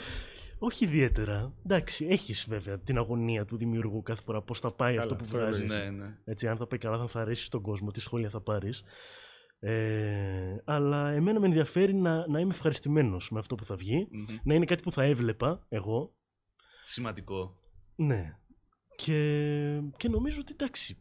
[0.62, 1.54] Όχι ιδιαίτερα.
[1.66, 5.24] Εντάξει, έχεις βέβαια την αγωνία του δημιουργού κάθε φορά πώς θα πάει Καλά, αυτό που
[5.26, 5.70] αυτό βγάζεις.
[5.70, 6.18] ναι, ναι.
[6.26, 8.84] Έτσι, αν θα πάει καλά, θα θα αρέσει στον κόσμο, τι σχόλια θα πάρεις.
[9.60, 14.08] Ε, αλλά εμένα με ενδιαφέρει να, να είμαι ευχαριστημένος με αυτό που θα βγει.
[14.12, 14.26] Μμμ.
[14.44, 16.14] Να είναι κάτι που θα έβλεπα εγώ.
[16.84, 17.56] Σημαντικό.
[17.96, 18.38] Ναι.
[18.96, 20.98] Και, και νομίζω ότι εντάξει.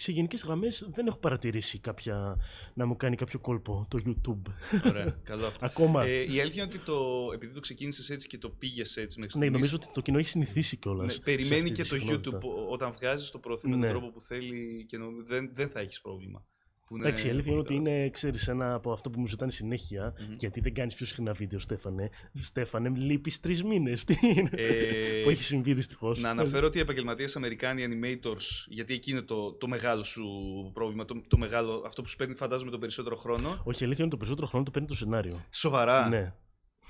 [0.00, 2.36] Σε γενικές γραμμές δεν έχω παρατηρήσει κάποια,
[2.74, 4.52] να μου κάνει κάποιο κόλπο το YouTube.
[4.88, 5.66] Ωραία, καλό αυτό.
[5.66, 6.04] Ακόμα.
[6.04, 9.38] Ε, η αλήθεια είναι ότι το, επειδή το ξεκίνησες έτσι και το πήγες έτσι μέχρι
[9.38, 11.16] ναι, στιγμής, νομίζω ότι το κοινό έχει συνηθίσει κιόλας.
[11.16, 13.88] ναι, περιμένει και το YouTube ό- όταν βγάζεις το προωθεί με τον Ναι.
[13.88, 16.44] τρόπο που θέλει και νομ- δεν, δεν θα έχεις πρόβλημα.
[16.90, 17.96] Που είναι Εντάξει, η αλήθεια είναι πολύ ότι καλό.
[17.98, 20.14] είναι, ξέρεις, ένα από αυτό που μου ζητάνε συνέχεια.
[20.18, 20.34] Μμμ.
[20.38, 22.10] Γιατί δεν κάνεις πιο συχνά βίντεο, Στέφανε.
[22.40, 24.04] Στέφανε, λείπεις τρεις μήνες.
[24.50, 26.18] Ε, που έχει συμβεί δυστυχώς.
[26.18, 30.24] Να αναφέρω ότι οι επαγγελματίες Αμερικάνοι animators, γιατί εκεί είναι το, το μεγάλο σου
[30.72, 33.60] πρόβλημα, το, το μεγάλο, αυτό που σου παίρνει φαντάζομαι τον περισσότερο χρόνο.
[33.64, 35.44] Όχι, η αλήθεια είναι το περισσότερο χρόνο το παίρνει το σενάριο.
[35.50, 36.08] Σοβαρά.
[36.08, 36.32] Ναι.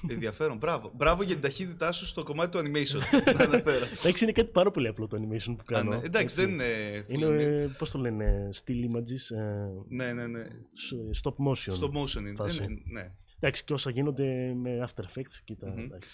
[0.09, 0.57] Ενδιαφέρον.
[0.57, 0.93] Μπράβο.
[0.95, 3.01] Μπράβο για την ταχύτητά σου στο κομμάτι του animation.
[3.39, 3.85] να αναφέρω.
[3.85, 5.91] Εντάξει, είναι κάτι πάρα πολύ απλό το animation που Α, κάνω.
[5.91, 5.97] ναι.
[6.05, 6.41] Εντάξει, έτσι.
[6.41, 7.05] δεν είναι.
[7.07, 10.43] Είναι, φίλε, πώς το λένε, still images, ε, Ναι, ναι, ναι.
[10.45, 11.73] s- stop motion.
[11.73, 12.35] Στο motion είναι.
[12.37, 12.61] φάση.
[12.61, 13.13] Ναι, ναι, ναι.
[13.41, 15.69] Εντάξει, και όσα γίνονται με After Effects, κοίτα.
[15.69, 15.79] Μμμ.
[15.79, 16.09] εντάξει.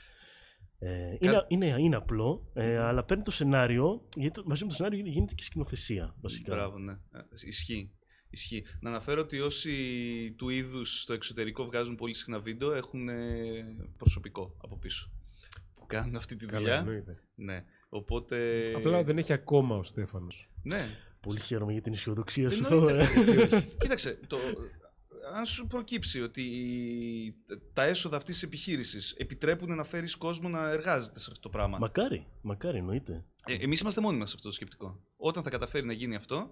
[0.78, 0.88] Ε,
[1.20, 4.96] είναι, είναι, είναι απλό, ε, αλλά παίρνει το σενάριο, γιατί το- μαζί με το σενάριο
[4.98, 6.54] γίνεται- γίνεται και σκηνοθεσία, βασικά.
[6.54, 6.92] Μπράβο, ναι.
[6.92, 7.90] Ε, Ισχύει.
[8.30, 8.64] Ισχύει.
[8.80, 14.56] Να αναφέρω ότι όσοι του είδους στο εξωτερικό βγάζουν πολύ συχνά βίντεο έχουν ε, προσωπικό
[14.62, 15.10] από πίσω.
[15.74, 16.76] Που κάνουν αυτή τη Καλά, δουλειά.
[16.78, 17.18] εννοείται.
[17.34, 17.64] Ναι.
[17.88, 18.72] Οπότε.
[18.76, 20.48] Απλά δεν έχει ακόμα ο Στέφανος.
[20.62, 20.88] Ναι.
[21.20, 22.64] Πολύ χαίρομαι για την αισιοδοξία σου.
[22.70, 23.22] Εννοείται, Θωμά.
[23.24, 23.66] γιατί όχι.
[23.78, 24.38] Κοίταξε, το,
[25.34, 26.44] αν σου προκύψει ότι
[27.72, 31.78] τα έσοδα αυτής της επιχείρησης επιτρέπουν να φέρεις κόσμο να εργάζεται σε αυτό το πράγμα.
[31.78, 33.24] Μακάρι, μακάρι εννοείται.
[33.46, 35.00] Ε, Εμείς είμαστε μόνοι μας σε αυτό το σκεπτικό.
[35.16, 36.50] Όταν θα καταφέρει να γίνει αυτό,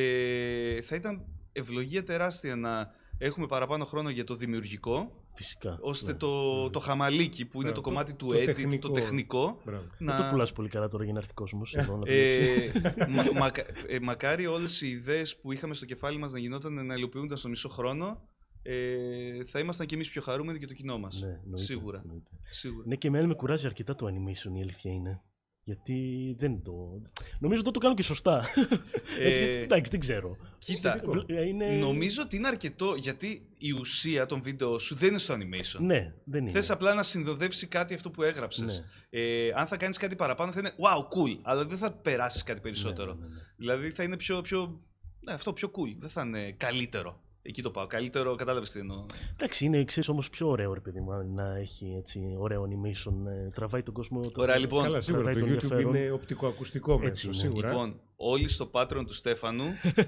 [0.00, 5.78] ε, θα ήταν ευλογία τεράστια να έχουμε παραπάνω χρόνο για το δημιουργικό, Φυσικά.
[5.80, 6.18] ώστε ναι.
[6.18, 8.88] το, το χαμαλίκι που είναι Ναι, το το- κομμάτι του το edit, τεχνικό.
[8.88, 9.84] το τεχνικό, Μπράβο.
[9.98, 10.16] να...
[10.16, 11.74] Δεν το πουλάς πολύ καλά τώρα για να έρθει κόσμος.
[12.04, 12.72] Ε,
[13.08, 16.94] μα, μακα- ε, μακάρι όλες οι ιδέες που είχαμε στο κεφάλι μας να γινόταν να
[16.94, 18.28] υλοποιούνταν στο μισό χρόνο,
[18.62, 21.22] ε, θα ήμασταν κι εμείς πιο χαρούμενοι και το κοινό μας.
[21.54, 22.02] Σίγουρα.
[22.50, 22.84] Σίγουρα.
[22.86, 25.20] Ναι, και εμένα με κουράζει αρκετά το animation, η αλήθεια είναι.
[25.68, 26.72] Γιατί δεν το.
[27.38, 28.36] Νομίζω ότι δεν το κάνω και σωστά.
[29.18, 30.36] Έτσι, Ε, γιατί, εντάξει, δεν ξέρω.
[30.58, 31.66] Κοίτα, Ε, Είναι...
[31.66, 35.80] νομίζω ότι είναι αρκετό γιατί η ουσία των βίντεο σου δεν είναι στο animation.
[35.80, 36.50] Ναι, δεν είναι.
[36.50, 38.78] Θες απλά να συνδοδεύσει κάτι αυτό που έγραψες.
[39.10, 39.20] Ναι.
[39.20, 42.60] Ε, αν θα κάνεις κάτι παραπάνω θα είναι wow, cool, αλλά δεν θα περάσεις κάτι
[42.60, 43.14] περισσότερο.
[43.14, 43.40] Ναι, ναι, ναι.
[43.56, 44.80] Δηλαδή θα είναι πιο, πιο,
[45.20, 47.20] ναι, αυτό πιο cool, δεν θα είναι καλύτερο.
[47.48, 47.86] Εκεί το πάω.
[47.86, 49.04] Καλύτερο, κατάλαβες τι εννοώ.
[49.34, 53.12] Εντάξει, είναι ξέρεις, όμως πιο ωραίο ρε παιδί μου να έχει έτσι, ωραίο animation.
[53.46, 54.20] ε, τραβάει τον κόσμο.
[54.20, 54.42] Το...
[54.42, 54.82] Ωραία, λοιπόν.
[54.82, 55.24] Καλά, σίγουρα.
[55.24, 55.94] Το κρατάει το YouTube ενδιαφέρον.
[55.94, 57.36] είναι οπτικοακουστικό Έτσι μέσο, είναι.
[57.36, 57.68] σίγουρα.
[57.68, 59.64] Λοιπόν, όλοι στο Patreon του Στέφανου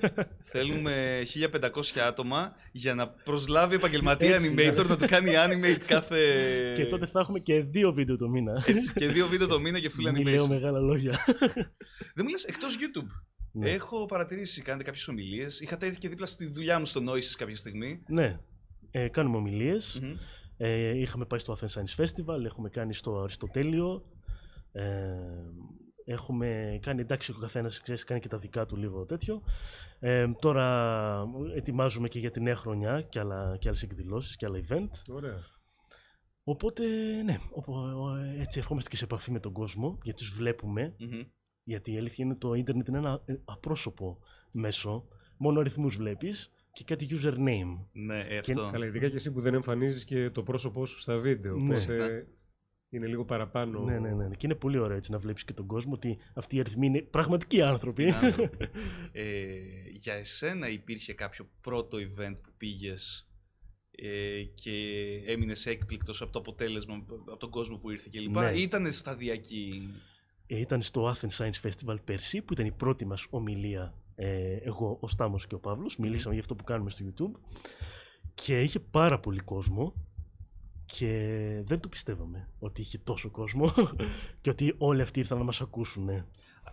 [0.52, 1.22] θέλουμε
[1.60, 6.16] 1500 άτομα για να προσλάβει επαγγελματία Έτσι, animator να του κάνει animate κάθε.
[6.76, 8.62] Και τότε θα έχουμε και δύο βίντεο το μήνα.
[8.66, 10.48] Έτσι, και δύο βίντεο το μήνα και full Μην λέω animation.
[10.48, 11.24] μεγάλα λόγια.
[12.14, 13.08] Δεν μου λες, εκτός YouTube.
[13.52, 13.70] Ναι.
[13.70, 15.60] Έχω παρατηρήσει, κάνετε κάποιες ομιλίες.
[15.60, 18.02] Είχατε έρθει και δίπλα στη δουλειά μου στο Noises κάποια στιγμή.
[18.08, 18.38] ναι.
[18.90, 19.98] Ε, κάνουμε ομιλίες.
[20.02, 20.14] Μμμ.
[20.56, 24.04] Ε, είχαμε πάει στο Athens Science Festival, έχουμε κάνει στο Αριστοτέλειο.
[24.72, 25.14] Ε,
[26.04, 29.42] έχουμε κάνει, εντάξει, ο καθένας ξέρεις, κάνει και τα δικά του λίγο τέτοιο.
[30.00, 34.60] Ε, τώρα ετοιμάζουμε και για τη νέα χρονιά και, άλλα, και άλλες εκδηλώσεις και άλλα
[34.68, 34.88] event.
[35.14, 35.38] Ωραία.
[36.44, 36.84] Οπότε,
[37.24, 40.94] ναι, οπο- έτσι ερχόμαστε και σε επαφή με τον κόσμο, γιατί τους βλέπουμε.
[40.98, 41.22] Μμμ.
[41.68, 44.18] Γιατί η αλήθεια είναι το ίντερνετ είναι ένα ε, απρόσωπο
[44.52, 45.08] μέσο.
[45.36, 47.86] Μόνο αριθμούς βλέπεις και κάτι username.
[47.92, 48.68] Ναι, ε, αυτό.
[48.72, 51.56] Καλά, ειδικά και εσύ που δεν εμφανίζεις και το πρόσωπό σου στα βίντεο.
[51.56, 51.80] Ναι.
[51.80, 52.26] Οπότε
[52.88, 53.80] είναι λίγο παραπάνω.
[53.80, 54.28] Ναι, ναι, ναι.
[54.28, 57.00] Και είναι πολύ ωραίο έτσι να βλέπεις και τον κόσμο ότι αυτοί οι αριθμοί είναι
[57.00, 58.02] πραγματικοί άνθρωποι.
[58.02, 58.68] Είναι άνθρωποι.
[59.12, 59.54] ε,
[59.92, 63.30] για εσένα υπήρχε κάποιο πρώτο event που πήγες
[63.90, 64.72] ε, και
[65.26, 68.36] έμεινες έκπληκτος από το αποτέλεσμα, από τον κόσμο που ήρθε κλπ.
[68.36, 68.52] Ναι.
[68.54, 69.90] Ή ήταν σταδιακή.
[70.50, 74.98] Ε, ήταν στο Athens Science Festival πέρσι που ήταν η πρώτη μας ομιλία ε, εγώ,
[75.00, 75.96] ο Στάμος και ο Παύλος.
[75.96, 77.40] Μιλήσαμε για αυτό που κάνουμε στο YouTube
[78.34, 79.94] και είχε πάρα πολύ κόσμο
[80.86, 81.08] και
[81.64, 83.72] δεν το πιστεύαμε ότι είχε τόσο κόσμο
[84.40, 86.04] και ότι όλοι αυτοί ήρθαν να μας ακούσουν.
[86.04, 86.24] ναι.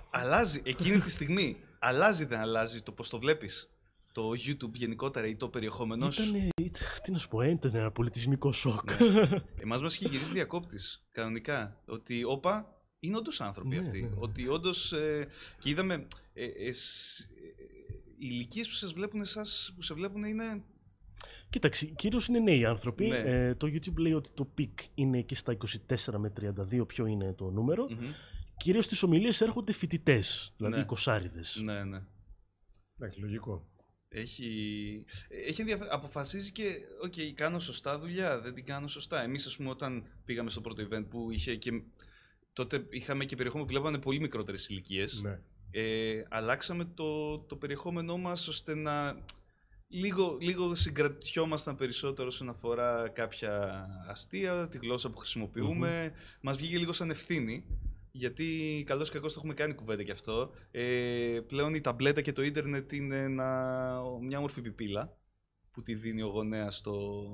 [0.09, 1.57] Αλλάζει εκείνη τη στιγμή.
[1.79, 3.69] Αλλάζει δεν αλλάζει το πώς το βλέπεις;
[4.11, 6.35] Το YouTube γενικότερα ή το περιεχόμενός; Σου.
[6.61, 8.89] Ήταν, τι να σου πω, ε, ήταν ένα πολιτισμικό σοκ.
[9.63, 11.81] Εμάς μας είχε γυρίσει διακόπτης, κανονικά.
[11.85, 12.74] Ότι, όπα,
[13.05, 14.01] είναι όντως άνθρωποι Ναι, αυτοί.
[14.01, 14.13] ναι, ναι.
[14.19, 14.91] Ότι όντως.
[14.93, 15.27] Ε,
[15.59, 16.07] και είδαμε.
[16.33, 17.63] Ε, εσ- ε,
[18.17, 20.63] οι ηλικίες που, σας βλέπουν εσάς, που σε βλέπουν είναι.
[21.49, 23.07] Κοίταξε, κυρίως είναι νέοι άνθρωποι.
[23.07, 23.17] Ναι.
[23.17, 27.33] Ε, το YouTube λέει ότι το peak είναι εκεί στα 24 με 32, ποιο είναι
[27.33, 27.87] το νούμερο.
[27.89, 28.11] Μμμ.
[28.57, 30.81] Κυρίως στις ομιλίες έρχονται φοιτητές, δηλαδή Ναι.
[30.81, 31.59] εικοσάριδες.
[31.63, 32.01] Ναι, ναι.
[32.99, 33.67] Εντάξει, λογικό.
[34.09, 35.05] Έχει,
[35.47, 35.93] έχει ενδιαφέρον.
[35.93, 39.21] Αποφασίζει και, οκ, κάνω σωστά δουλειά, δεν την κάνω σωστά.
[39.23, 41.71] Εμείς, ας πούμε, όταν πήγαμε στο πρώτο event που είχε και...
[42.55, 45.21] Τότε είχαμε και περιεχόμενο που βλέπανε πολύ μικρότερες ηλικίες.
[45.21, 45.39] Ναι.
[45.71, 49.23] Ε, αλλάξαμε το, το περιεχόμενό μας ώστε να
[49.87, 56.13] λίγο, λίγο συγκρατιόμασταν περισσότερο όσον αφορά κάποια αστεία, τη γλώσσα που χρησιμοποιούμε.
[56.41, 57.65] Μας βγήκε λίγο σαν ευθύνη,
[58.11, 60.51] γιατί καλώς κακώς το έχουμε κάνει κουβέντα γι' αυτό.
[60.71, 65.17] Ε, πλέον η ταμπλέτα και το ίντερνετ είναι ένα, μια όμορφη πιπίλα
[65.71, 66.93] που τη δίνει ο γονέας στο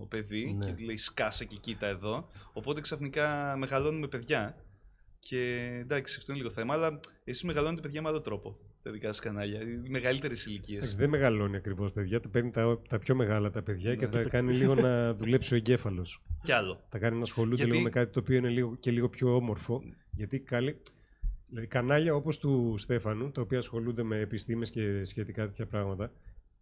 [0.09, 0.65] παιδί Ναι.
[0.65, 2.29] και του λέει σκάσε και κοίτα εδώ.
[2.53, 4.55] Οπότε ξαφνικά μεγαλώνουμε παιδιά
[5.27, 8.57] και εντάξει, αυτό είναι λίγο θέμα, αλλά εσείς μεγαλώνετε παιδιά με άλλο τρόπο.
[8.83, 10.77] Τα δικά σας κανάλια, οι μεγαλύτερες ηλικίες.
[10.77, 12.19] Εντάξει, δεν μεγαλώνει ακριβώς παιδιά.
[12.19, 14.11] Τα παίρνει τα, τα πιο μεγάλα τα παιδιά και Ναι.
[14.11, 16.21] τα κάνει λίγο να δουλέψει ο εγκέφαλος.
[16.43, 16.83] Κι άλλο.
[16.89, 19.35] Τα κάνει να ασχολούνται Γιατί- λίγο με κάτι το οποίο είναι λίγο, και λίγο πιο
[19.35, 19.81] όμορφο.
[20.11, 20.81] Γιατί καλή,
[21.47, 26.11] δηλαδή κανάλια όπως του Στέφανου, τα οποία ασχολούνται με επιστήμες και σχετικά τέτοια πράγματα,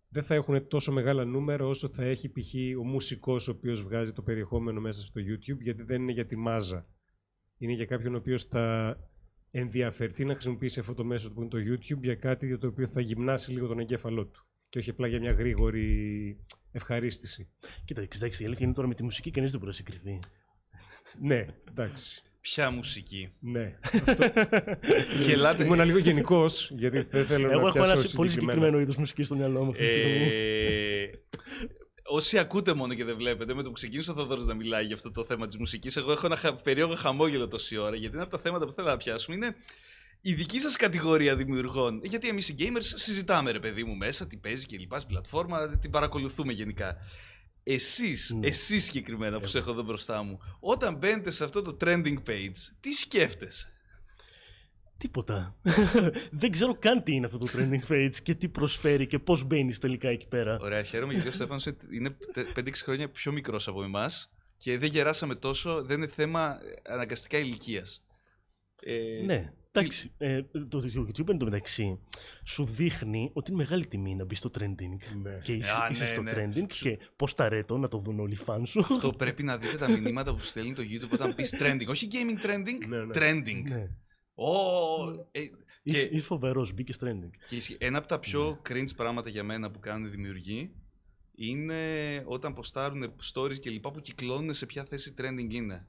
[0.10, 2.54] δεν θα έχουν τόσο μεγάλα νούμερα όσο θα έχει π.χ.
[2.80, 6.36] ο μουσικός ο οποίος βγάζει το περιεχόμενο μέσα στο YouTube, γιατί δεν είναι για τη
[6.36, 6.86] μάζα.
[7.62, 8.98] Είναι για κάποιον ο οποίος θα
[9.52, 12.88] ενδιαφερθεί να χρησιμοποιήσει αυτό το μέσο που είναι το YouTube για κάτι για το οποίο
[12.88, 14.46] θα γυμνάσει λίγο τον εγκέφαλό του.
[14.70, 16.38] Και όχι απλά για μια γρήγορη
[16.72, 17.50] ευχαρίστηση.
[17.86, 20.20] Κοίτα, εντάξει, η αλήθεια είναι τώρα με τη μουσική κανείς δεν μπορεί να συγκριθεί.
[21.22, 22.24] Ναι, εντάξει.
[22.42, 23.76] Ποια μουσική; Ναι.
[25.26, 25.64] Γελάτε.
[25.64, 28.30] Ήμουν λίγο γενικός, γιατί δεν θέλω Εγώ να έχω ένα πιάσω πολύ συγκεκριμένα.
[28.32, 30.30] συγκεκριμένο είδος μουσικής στο μυαλό μου αυτή τη στιγμή.
[32.10, 34.86] Ε, όσοι ακούτε μόνο και δεν βλέπετε, με το που ξεκίνησε ο Θοδωρής να μιλάει
[34.86, 38.14] για αυτό το θέμα της μουσικής, εγώ έχω ένα χα- περίεργο χαμόγελο τόση ώρα, γιατί
[38.14, 39.36] είναι από τα θέματα που θέλω να πιάσουμε.
[39.36, 39.56] Είναι
[40.22, 42.02] η δική σας κατηγορία δημιουργών.
[42.04, 45.78] Γιατί εμείς οι gamers συζητάμε ρε παιδί μου μέσα, τι παίζει και λοιπά στην πλατφόρμα,
[45.78, 46.98] την παρακολουθούμε γενικά.
[47.64, 48.48] Εσείς, Ναι.
[48.48, 49.48] εσείς συγκεκριμένα που Εγώ.
[49.52, 53.72] σε έχω εδώ μπροστά μου, όταν μπαίνετε σε αυτό το trending page, τι σκέφτεσαι;
[55.00, 55.56] Τίποτα.
[56.42, 59.76] δεν ξέρω καν τι είναι αυτό το trending page και τι προσφέρει και πώς μπαίνει
[59.76, 60.58] τελικά εκεί πέρα.
[60.62, 62.18] Ωραία, χαίρομαι γιατί ο Στέφανος είναι
[62.56, 67.38] 5-6 χρόνια πιο μικρός από εμάς και δεν γεράσαμε τόσο, δεν είναι θέμα ε, αναγκαστικά
[67.38, 68.04] ηλικίας.
[68.82, 69.54] Ε, Ναι.
[69.72, 72.00] Εντάξει, ε, το YouTube εντωμεταξύ
[72.44, 75.18] σου δείχνει ότι είναι μεγάλη τιμή να μπει στο trending.
[75.22, 75.34] Ναι.
[75.44, 76.32] Και είσαι, Α, είσαι ναι, στο ναι.
[76.36, 78.80] trending Σου- και πώς τα ρέτω να το δουν όλοι οι φαν σου.
[78.80, 81.88] Αυτό πρέπει να δείτε τα μηνύματα που σου στέλνει το YouTube όταν πει trending.
[81.88, 83.12] Όχι gaming trending, Ναι, ναι.
[83.14, 83.64] trending.
[84.40, 84.46] Ναι.
[84.48, 85.40] Ω, ε,
[85.84, 87.30] Είσαι, Και- είσαι φοβερός, μπήκες trending.
[87.48, 87.78] και ισχύει.
[87.80, 90.72] ένα από τα πιο cringe πράγματα για μένα που κάνουν οι δημιουργοί
[91.36, 91.78] είναι
[92.26, 95.88] όταν ποστάρουν stories και λοιπά που κυκλώνουν σε ποια θέση trending είναι.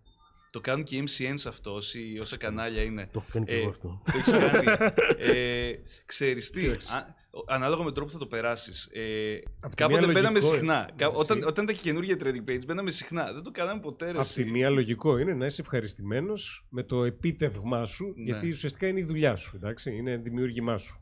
[0.51, 3.09] Το κάνουν και οι MCNs αυτός, όσοι, όσα κανάλια είναι.
[3.13, 4.03] Το έχω κάνει και Ε, εγώ αυτό.
[4.13, 4.67] Το έχεις κάνει.
[5.19, 5.73] ε,
[6.07, 6.95] ξέρεις τι, Κοίταξε.
[6.95, 7.15] α-
[7.47, 8.89] ανάλογα με τον τρόπο που θα το περάσεις.
[8.93, 10.79] Ε, Απ' τη κάποτε μία μπαίναμε λογικό συχνά.
[10.83, 10.93] είναι.
[10.97, 11.49] Κα- όταν, Εσύ.
[11.49, 13.33] όταν ήταν και καινούργια trading page, μπαίναμε συχνά.
[13.33, 14.05] Δεν το κάναμε ποτέ.
[14.05, 14.45] ρε, Απ' εσύ.
[14.45, 18.25] τη μία λογικό είναι να είσαι ευχαριστημένος με το επίτευγμά σου, Ναι.
[18.25, 21.01] γιατί ουσιαστικά είναι η δουλειά σου, εντάξει, είναι δημιούργημά σου.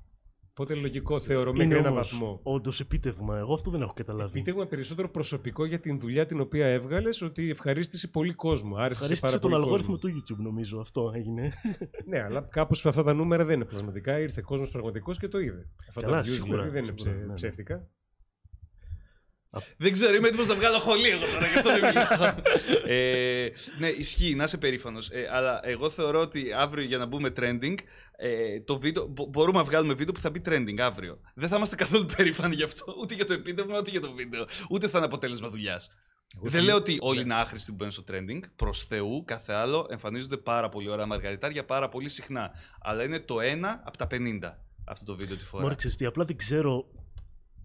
[0.61, 2.41] Οπότε λογικό θεωρώ Είναι μέχρι ένα όμως βαθμό.
[2.43, 3.39] όντως επίτευγμα.
[3.39, 4.31] Εγώ αυτό δεν έχω καταλάβει.
[4.39, 8.77] Επίτευγμα περισσότερο προσωπικό για την δουλειά την οποία έβγαλες, ότι ευχαρίστησε πολύ κόσμο.
[8.77, 10.11] Άρεσε σε πάρα Ευχαρίστησε τον πολύ αλγόριθμο κόσμο.
[10.21, 10.81] του YouTube, νομίζω.
[10.81, 11.53] Αυτό έγινε.
[12.07, 14.19] Ναι, αλλά κάπως αυτά τα νούμερα δεν είναι πλασματικά.
[14.21, 15.69] Ήρθε κόσμος πραγματικός και το είδε.
[15.89, 17.35] Αυτά Καλά, τα views σίγουρα, δηλαδή δεν είναι σίγουρα, ψε- ναι, ναι.
[17.35, 17.89] ψεύτικα.
[19.77, 22.35] Δεν ξέρω, είμαι έτοιμος να βγάλω χολή εγώ τώρα, γι' αυτό δεν μιλάω.
[22.87, 25.09] ε, ναι, ισχύει, να είσαι περήφανος.
[25.11, 27.75] Ε, αλλά εγώ θεωρώ ότι αύριο για να μπούμε trending,
[28.17, 31.21] ε, το βίντεο, μπο- μπορούμε να βγάλουμε βίντεο που θα μπει trending αύριο.
[31.35, 34.47] Δεν θα είμαστε καθόλου περήφανοι γι' αυτό, ούτε για το επίτευγμα, ούτε για το βίντεο.
[34.71, 35.91] Ούτε θα είναι αποτέλεσμα δουλειάς.
[36.37, 37.23] Εγώ Δεν σου- λέω ότι όλοι Ναι.
[37.25, 38.41] είναι άχρηστοι που μπαίνουν στο trending.
[38.57, 42.51] Προς Θεού, κάθε άλλο εμφανίζονται πάρα πολύ ωραία μαργαριτάρια πάρα πολύ συχνά.
[42.81, 45.63] Αλλά είναι το ένα από τα 50 αυτό το βίντεο τη φορά.
[45.63, 46.87] Μωρέ, ξέρεις τι, απλά δεν ξέρω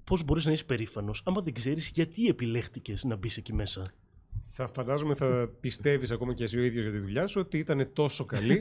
[0.04, 3.82] πώς μπορείς να είσαι περήφανος άμα δεν ξέρεις γιατί επιλέχτηκες να μπεις εκεί μέσα.
[4.56, 7.94] Θα φαντάζομαι θα πιστεύεις ακόμα και εσύ ο ίδιος για τη δουλειά σου ότι ήταν
[7.94, 8.60] τόσο καλή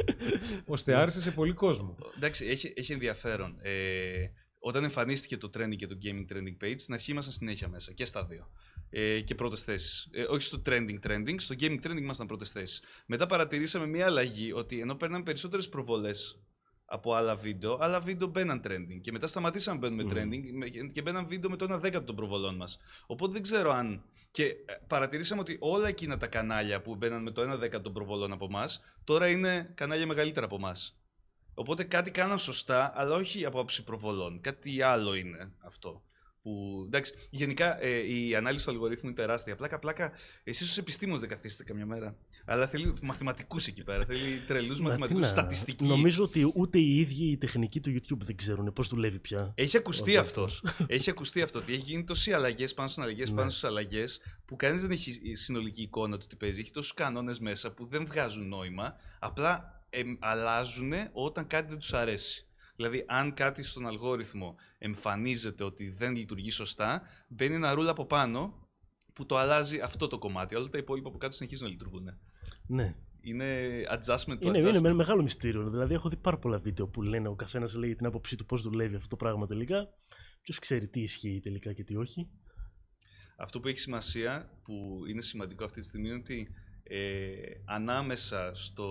[0.66, 1.96] ώστε άρεσε σε πολύ κόσμο.
[2.16, 3.58] Εντάξει, έχει, έχει ενδιαφέρον.
[3.62, 4.26] Ε,
[4.58, 8.04] όταν εμφανίστηκε το trending και το gaming trending page, στην αρχή ήμασταν συνέχεια μέσα και
[8.04, 8.50] στα δύο.
[8.90, 10.08] Ε, και πρώτες θέσεις.
[10.12, 12.82] Ε, όχι στο trending trending, στο gaming trending ήμασταν πρώτες θέσεις.
[13.06, 16.40] Μετά παρατηρήσαμε μια αλλαγή ότι ενώ παίρναμε περισσότερες προβολές
[16.84, 19.00] από άλλα βίντεο, άλλα βίντεο μπαίναν trending.
[19.00, 20.12] Και μετά σταματήσαμε να μπαίνουμε Μμμ.
[20.32, 22.78] trending με- και μπαίναν βίντεο με το 1 δέκατο των προβολών μας.
[23.06, 24.02] Οπότε δεν ξέρω αν.
[24.30, 24.54] Και ε,
[24.86, 28.44] παρατηρήσαμε ότι όλα εκείνα τα κανάλια που μπαίναν με το 1 δέκατο των προβολών από
[28.44, 28.64] εμά,
[29.04, 30.72] τώρα είναι κανάλια μεγαλύτερα από εμά.
[31.54, 34.40] Οπότε κάτι κάναν σωστά, αλλά όχι από άψη προβολών.
[34.40, 36.02] Κάτι άλλο είναι αυτό.
[36.44, 39.54] Που, εντάξει, γενικά ε, η ανάλυση του αλγορίθμου είναι τεράστια.
[39.56, 40.12] Πλάκα, πλάκα,
[40.44, 42.16] εσείς ως επιστήμονες δεν καθίσετε καμιά μέρα.
[42.44, 44.04] Αλλά θέλει μαθηματικούς εκεί πέρα.
[44.04, 45.84] Θέλει τρελούς Μα τι μαθηματικούς, να- στατιστική.
[45.84, 49.52] Νομίζω ότι ούτε οι ίδιοι οι τεχνικοί του YouTube δεν ξέρουν πώς δουλεύει πια.
[49.54, 50.44] Έχει ακουστεί ο αυτό.
[50.46, 50.74] δεύτερος.
[50.96, 51.58] Έχει ακουστεί αυτό.
[51.58, 53.36] Ότι έχει γίνει τόση αλλαγές πάνω στις αλλαγές Ναι.
[53.36, 56.60] πάνω στις αλλαγές που κανείς δεν έχει συνολική εικόνα του τι παίζει.
[56.60, 58.96] Έχει τόσους κανόνες μέσα που δεν βγάζουν νόημα.
[59.18, 62.46] Απλά εμ, αλλάζουν όταν κάτι δεν τους αρέσει.
[62.76, 68.68] Δηλαδή, αν κάτι στον αλγόριθμο εμφανίζεται ότι δεν λειτουργεί σωστά, μπαίνει ένα ρούλ από πάνω
[69.12, 70.54] που το αλλάζει αυτό το κομμάτι.
[70.54, 72.18] Όλα τα υπόλοιπα από κάτω συνεχίζουν να λειτουργούν.
[72.66, 72.94] Ναι.
[73.20, 74.68] Είναι adjustment το Είναι, adjustment.
[74.68, 75.70] είναι με μεγάλο μυστήριο.
[75.70, 78.62] Δηλαδή, έχω δει πάρα πολλά βίντεο που λένε ο καθένας λέει την άποψή του πώς
[78.62, 79.88] δουλεύει αυτό το πράγμα τελικά.
[80.42, 82.28] Ποιος ξέρει τι ισχύει τελικά και τι όχι.
[83.36, 86.48] Αυτό που έχει σημασία, που είναι σημαντικό αυτή τη στιγμή, είναι ότι
[86.82, 87.34] ε,
[87.64, 88.86] ανάμεσα στο,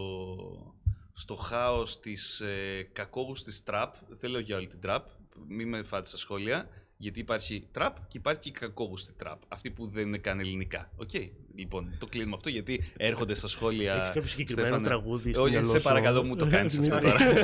[1.13, 5.07] στο χάος της ε, κακόγουστης τραπ, δεν λέω για όλη την τραπ,
[5.47, 9.69] μην με φάτε στα σχόλια, γιατί υπάρχει τραπ και υπάρχει και η κακόγουστη τραπ, αυτή
[9.69, 10.91] που δεν είναι καν ελληνικά.
[10.95, 11.09] Οκ,
[11.55, 13.93] λοιπόν, το κλείνουμε αυτό γιατί έρχονται στα σχόλια...
[13.95, 14.87] Έχεις κάποιο συγκεκριμένο Στέφανε.
[14.87, 15.33] τραγούδι.
[15.33, 17.23] στο Όχι, μυαλό σε σου; παρακαλώ μου το κάνεις αυτό Δηλαδή.
[17.23, 17.43] τώρα.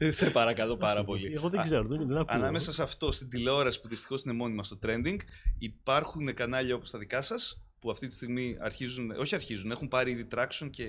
[0.20, 1.32] σε παρακαλώ πάρα πολύ.
[1.32, 2.36] Εγώ δεν Α, ξέρω, δεν, δεν ακούω.
[2.36, 5.16] Ανάμεσα σε αυτό, στην τηλεόραση που δυστυχώς είναι μόνιμα στο trending,
[5.58, 10.10] υπάρχουν κανάλια όπως τα δικά σας; Που αυτή τη στιγμή αρχίζουν, όχι αρχίζουν, έχουν πάρει
[10.10, 10.86] ήδη traction και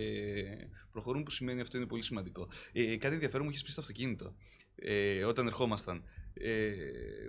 [0.91, 2.47] προχωρούν, που σημαίνει αυτό είναι πολύ σημαντικό.
[2.71, 4.36] Ε, κάτι ενδιαφέρον μου έχεις πει στο αυτοκίνητο
[4.75, 6.04] ε, όταν ερχόμασταν.
[6.41, 6.69] Ε,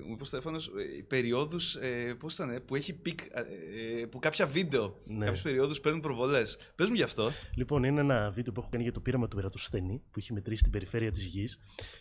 [0.07, 4.19] μου είπε ο Στέφανος, ε, περιόδους, ε, πώς ήταν, ε, που έχει peak, ε, που
[4.19, 5.25] κάποια βίντεο, Ναι.
[5.25, 6.59] κάποιες περιόδους παίρνουν προβολές.
[6.75, 7.31] Πες μου γι' αυτό.
[7.55, 10.63] Λοιπόν, είναι ένα βίντεο που έχω κάνει για το πείραμα του Ερατοσθένη, που έχει μετρήσει
[10.63, 11.61] την περιφέρεια της γης.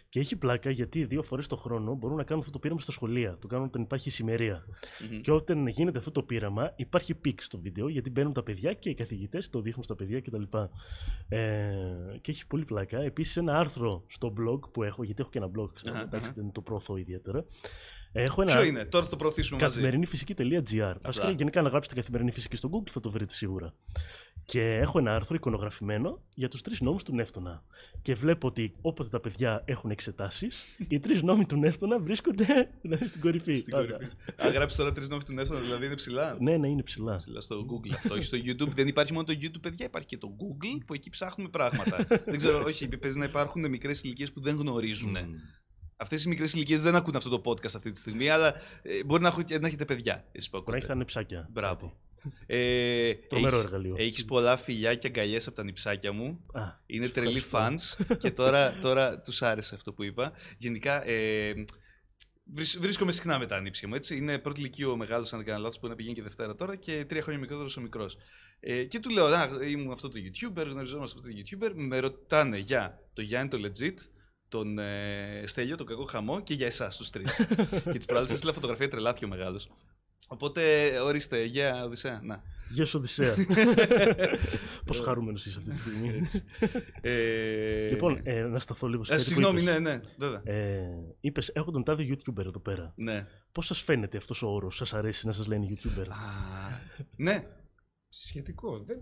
[0.09, 2.91] Και έχει πλάκα γιατί δύο φορές το χρόνο μπορούν να κάνουν αυτό το πείραμα στα
[2.91, 3.37] σχολεία.
[3.41, 4.65] Το κάνουν όταν υπάρχει ισημερία.
[5.11, 5.21] Μμμ.
[5.21, 8.89] Και όταν γίνεται αυτό το πείραμα, υπάρχει peak στο βίντεο γιατί μπαίνουν τα παιδιά και
[8.89, 10.43] οι καθηγητές το δείχνουν στα παιδιά κτλ.
[11.29, 11.71] Ε,
[12.21, 13.01] και έχει πολύ πλάκα.
[13.01, 16.31] Επίσης, ένα άρθρο στο blog που έχω, γιατί έχω και ένα blog, ξέρω, Αχα, εντάξει,
[16.31, 16.41] αχα.
[16.41, 17.45] δεν το προωθώ ιδιαίτερα.
[18.11, 19.73] Έχω ένα Ποιο είναι, τώρα θα το προωθήσουμε μαζί.
[19.75, 20.95] καθημερινήφυσική.gr.
[21.01, 23.73] Βασικά, γενικά, να γράψετε καθημερινή φυσική στο Google θα το βρείτε σίγουρα.
[24.45, 27.63] Και έχω ένα άρθρο εικονογραφημένο για τους τρεις νόμους του Νεύτωνα.
[28.01, 33.07] Και βλέπω ότι όποτε τα παιδιά έχουν εξετάσεις, οι τρεις νόμοι του Νεύτωνα βρίσκονται δηλαδή,
[33.07, 33.55] στην κορυφή.
[33.55, 33.91] Στην Ωραία.
[33.91, 34.11] κορυφή.
[34.35, 36.37] Αν γράψεις τώρα τρεις νόμοι του Νεύτωνα, δηλαδή είναι ψηλά.
[36.39, 37.15] Ναι, ναι, είναι ψηλά.
[37.15, 38.13] Ψηλά στο Google αυτό.
[38.13, 38.71] Όχι στο YouTube.
[38.75, 39.85] Δεν υπάρχει μόνο το YouTube, παιδιά.
[39.85, 42.07] Υπάρχει και το Google που εκεί ψάχνουμε πράγματα.
[42.25, 45.17] δεν ξέρω, όχι, παίζει να υπάρχουν μικρές ηλικίες που δεν γνωρίζουν.
[45.99, 46.05] Μμμ.
[46.05, 49.21] Αυτές οι μικρές ηλικίες δεν ακούν αυτό το podcast αυτή τη στιγμή, αλλά ε, μπορεί
[49.21, 50.25] να, έχω- να έχετε παιδιά.
[50.31, 50.93] Εσείς που Μπορεί να έχεις ακούτε.
[50.93, 51.47] τα νεψάκια.
[51.51, 51.97] Μπράβο.
[52.45, 53.95] Ε, Τρομερό έχεις- εργαλείο.
[53.97, 56.45] Έχεις πολλά φιλιά και αγκαλιές από τα νυψάκια μου.
[56.53, 58.03] Α, Είναι σε τρελοί ευχαριστώ.
[58.05, 60.31] fans και τώρα, τώρα τους άρεσε αυτό που είπα.
[60.57, 61.53] Γενικά, ε,
[62.53, 63.95] βρίσ- βρίσκομαι συχνά με τα ανήψια μου.
[63.95, 64.17] Έτσι.
[64.17, 66.75] Είναι πρώτη ηλικία ο μεγάλος, αν δεν κάνω λάθος, που να πηγαίνει και Δευτέρα τώρα
[66.75, 68.17] και τρία χρόνια μικρότερος ο μικρός.
[68.59, 71.71] Ε, και του λέω, Α, ήμουν αυτό το YouTuber, γνωριζόμαστε αυτό το YouTuber.
[71.75, 73.93] Με ρωτάνε για το Γιάννη το Legit,
[74.49, 77.35] τον ε, Στέλιο, τον κακό χαμό και για εσάς τους τρεις.
[77.91, 79.69] και τις προάλλε έστειλα φωτογραφία τρελάθηκε ο μεγάλος.
[80.27, 80.61] Οπότε,
[80.99, 82.21] ορίστε, για Οδυσσέα.
[82.23, 82.43] Να.
[82.69, 83.35] Γεια σου, Οδυσσέα.
[84.85, 86.09] Πόσο χαρούμενος είσαι αυτή τη στιγμή.
[86.21, 86.43] Έτσι.
[87.01, 89.79] Ε, λοιπόν, ε, να σταθώ λίγο σε ε, κάτι που συγγνώμη, είπες.
[89.79, 90.41] ναι, ναι, βέβαια.
[90.43, 92.93] Ε, είπες, έχω τον τάδε YouTuber εδώ πέρα.
[92.95, 93.27] Ναι.
[93.51, 96.79] Πώς σας φαίνεται αυτός ο όρος, σας αρέσει να σας λένε YouTuber; Α,
[97.15, 97.47] ναι,
[98.09, 98.77] Σχετικό.
[98.77, 98.97] Δεν,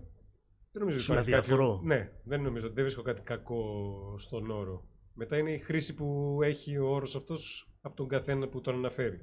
[0.72, 1.72] δεν νομίζω Σου ότι υπάρχει αδιαφορώ.
[1.72, 1.86] κάποιο...
[1.86, 2.66] Ναι, δεν νομίζω.
[2.66, 4.84] Δεν βρίσκω κάτι κακό στον όρο.
[5.20, 9.20] Μετά είναι η χρήση που έχει ο όρος αυτός από τον καθένα που τον αναφέρει.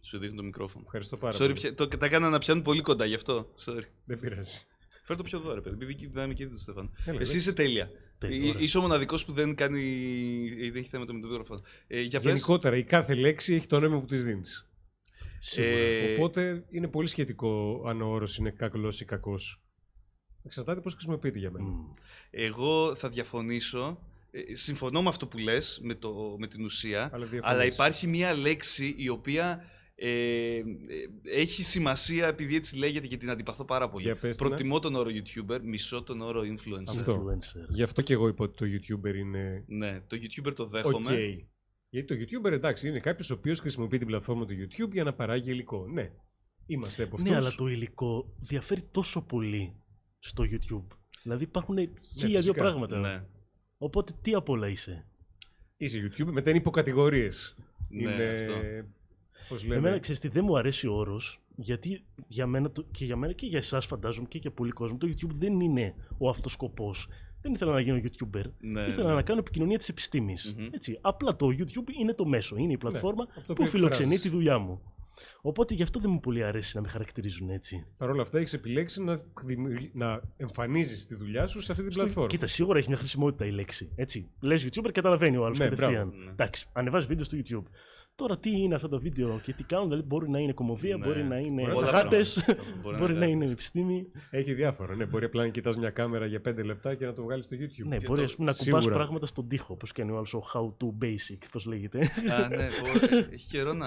[0.00, 0.84] σου δείχνω το μικρόφωνο.
[0.84, 1.52] Ευχαριστώ πάρα Sorry, πολύ.
[1.52, 3.52] πια- το, τα έκανα να πιάνουν πολύ κοντά γι' αυτό.
[3.66, 3.82] Sorry.
[4.04, 4.58] Δεν πειράζει.
[5.04, 5.74] Φέρ το πιο δώρο, παιδί.
[5.84, 6.90] Επειδή η δυναμική του Στέφαν.
[7.04, 7.90] Έλα, Εσύ δεν- είσαι τέλεια.
[8.18, 8.60] Τέλεια, Ε, ωραία.
[8.62, 9.80] Είσαι ο μοναδικός που δεν κάνει.
[10.58, 11.60] ε, Δεν έχει θέμα το με το μικρόφωνο.
[11.86, 12.28] Ε, για πες.
[12.28, 14.68] Γενικότερα, η κάθε λέξη έχει το νόημα που της δίνεις.
[15.40, 15.70] Σίγουρα.
[15.76, 19.60] Ε, Οπότε είναι πολύ σχετικό αν ο όρος είναι κακός ή κακός.
[20.44, 21.64] Εξαρτάται πώς χρησιμοποιείται για μένα.
[21.64, 21.84] Μμ.
[22.30, 23.98] Εγώ θα διαφωνήσω.
[24.36, 27.10] Ε, συμφωνώ με αυτό που λες, με, το, με την ουσία.
[27.12, 27.42] Αλλά, διαφωνείς.
[27.44, 29.64] Αλλά υπάρχει μία λέξη η οποία
[29.94, 30.62] ε, ε,
[31.22, 34.04] έχει σημασία επειδή έτσι λέγεται και την αντιπαθώ πάρα πολύ.
[34.04, 36.96] Για πες την, Προτιμώ τον όρο YouTuber, μισώ τον όρο influencer.
[36.96, 37.24] Αυτό.
[37.24, 37.66] Influencer.
[37.68, 40.68] Γι' αυτό και εγώ είπα ότι το YouTuber είναι Ναι, το YouTuber το ok.
[40.68, 41.46] δέχομαι.
[41.88, 45.12] Γιατί το YouTuber εντάξει είναι κάποιος ο οποίος χρησιμοποιεί την πλατφόρμα του YouTube για να
[45.14, 45.86] παράγει υλικό.
[45.92, 46.12] Ναι.
[46.66, 47.30] Είμαστε από αυτούς.
[47.30, 49.82] Ναι, αλλά το υλικό διαφέρει τόσο πολύ
[50.18, 50.96] στο YouTube.
[51.22, 52.62] Δηλαδή υπάρχουν χίλια δύο Ναι, φυσικά.
[52.62, 52.98] πράγματα.
[52.98, 53.24] Ναι,
[53.78, 55.04] Οπότε τι απ' όλα είσαι;
[55.76, 57.56] Είσαι YouTube, μετά είναι υποκατηγορίες.
[57.88, 58.24] ναι, είναι.
[58.40, 58.52] αυτό.
[59.48, 59.74] Πώς λέμε.
[59.74, 63.32] Εμένα ξέρεις τι, δεν μου αρέσει ο όρος, γιατί για μένα το- και για μένα
[63.32, 67.08] και για εσάς φαντάζομαι και για πολλοί κόσμο, το YouTube δεν είναι ο αυτός σκοπός.
[67.42, 68.42] Δεν ήθελα να γίνω YouTuber.
[68.60, 69.14] Ναι, ήθελα ναι.
[69.14, 70.54] να κάνω επικοινωνία της επιστήμης.
[70.58, 70.68] Μμμ.
[70.72, 70.98] Έτσι.
[71.00, 74.22] Απλά το YouTube είναι το μέσο, είναι η πλατφόρμα από το που οποίο φιλοξενεί εκφράζεις.
[74.22, 74.80] τη δουλειά μου.
[75.40, 77.86] Οπότε γι' αυτό δεν μου πολύ αρέσει να με χαρακτηρίζουν έτσι.
[77.96, 81.92] Παρ' όλα αυτά, έχεις επιλέξει να, δημιουργεί- να εμφανίζεις τη δουλειά σου σε αυτή την
[81.92, 82.28] Στο- πλατφόρμα.
[82.28, 83.92] Κοίτα, σίγουρα έχει μια χρησιμότητα η λέξη.
[83.96, 84.30] Έτσι.
[84.40, 86.08] Λες YouTuber, καταλαβαίνει ο άλλος Ναι, κατευθείαν.
[86.08, 86.24] μπράβο.
[86.24, 86.30] Ναι.
[86.30, 87.70] Εντάξει, ανεβάζεις βίντεο στο YouTube.
[88.16, 91.06] Τώρα τι είναι αυτό το βίντεο και τι κάνουν, δηλαδή μπορεί να είναι κομμωδία, Ναι.
[91.06, 92.70] μπορεί να είναι Πολλά γάτες, πράγματα.
[92.82, 93.50] Μπορεί να μπορεί είναι να είναι γάτες.
[93.52, 94.06] επιστήμη.
[94.30, 94.94] Έχει διάφορα.
[94.94, 97.56] Ναι, μπορεί απλά να κοιτάς μια κάμερα για 5 λεπτά και να το βγάλεις στο
[97.56, 97.86] YouTube.
[97.88, 98.94] Ναι, Και μπορεί το- ας πούμε, να κουμπάς σίγουρα.
[98.94, 101.98] πράγματα στον τοίχο, όπως κάνει ο άλλος ο How to Basic, πώς λέγεται.
[102.30, 103.86] Α, ναι, πω, έχει καιρό να.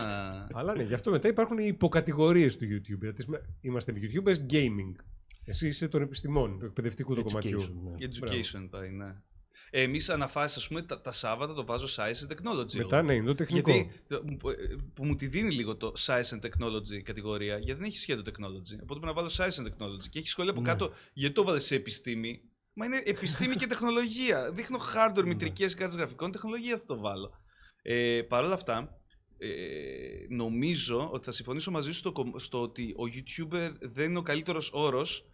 [0.53, 2.97] Αλλά ναι, γι' αυτό μετά υπάρχουν οι υποκατηγορίες του YouTube.
[2.99, 3.23] Δηλαδή,
[3.61, 4.95] είμαστε YouTubers gaming.
[5.45, 7.61] Εσύ είσαι των επιστημών, του εκπαιδευτικού του κομματιού.
[7.61, 8.07] Education, ναι.
[8.07, 9.15] Education πάει, ναι.
[9.71, 12.75] Εμείς αναφάσεις, ας πούμε, τα, τα Σάββατα το βάζω Science and Technology.
[12.75, 12.83] εγώ.
[12.83, 13.71] Μετά ναι, είναι το τεχνικό.
[13.71, 14.51] Γιατί το- που-
[14.93, 18.79] που μου τη δίνει λίγο το Science and Technology κατηγορία, γιατί δεν έχει σχέδιο Technology.
[18.83, 20.07] Οπότε πρέπει να βάλω Science and Technology.
[20.09, 20.67] Και έχει σχόλια από Ναι.
[20.67, 22.41] κάτω, γιατί το βάλες σε επιστήμη;
[22.73, 24.51] Μα είναι επιστήμη και τεχνολογία.
[24.51, 25.27] Δείχνω hardware, Ναι.
[25.27, 27.31] μητρικές κάρτε γραφικών, τεχνολογία θα το βάλω.
[27.81, 28.89] Ε, Παρ' όλα αυτά,
[29.37, 29.47] ε,
[30.29, 34.21] νομίζω ότι θα συμφωνήσω μαζί σου στο, κομ- στο ότι ο YouTuber δεν είναι ο
[34.21, 35.28] καλύτερος όρος.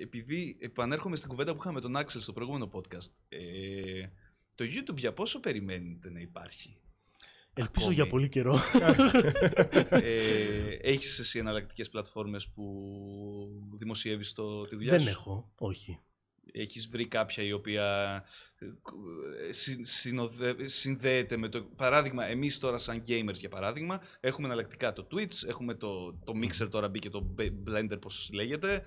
[0.00, 3.08] Επειδή επανέρχομαι στην κουβέντα που είχαμε με τον Άξελ στο προηγούμενο podcast.
[3.28, 4.06] Ε,
[4.54, 6.76] το YouTube για πόσο περιμένετε να υπάρχει.
[7.56, 8.60] Ελπίζω Ακόμη; για πολύ καιρό.
[9.90, 15.98] ε, έχεις εσύ εναλλακτικές πλατφόρμες που δημοσιεύεις το, τη δουλειά δεν σου; έχω, όχι.
[16.52, 18.14] Έχεις βρει κάποια η οποία
[19.48, 21.62] ε, συ- συνοδε- συνδέεται με το...
[21.62, 26.68] Παράδειγμα, εμείς τώρα σαν gamers για παράδειγμα, έχουμε εναλλακτικά το Twitch, έχουμε το, το Mixer
[26.70, 27.34] τώρα μπήκε το
[27.66, 28.84] Blender πώς λέγεται.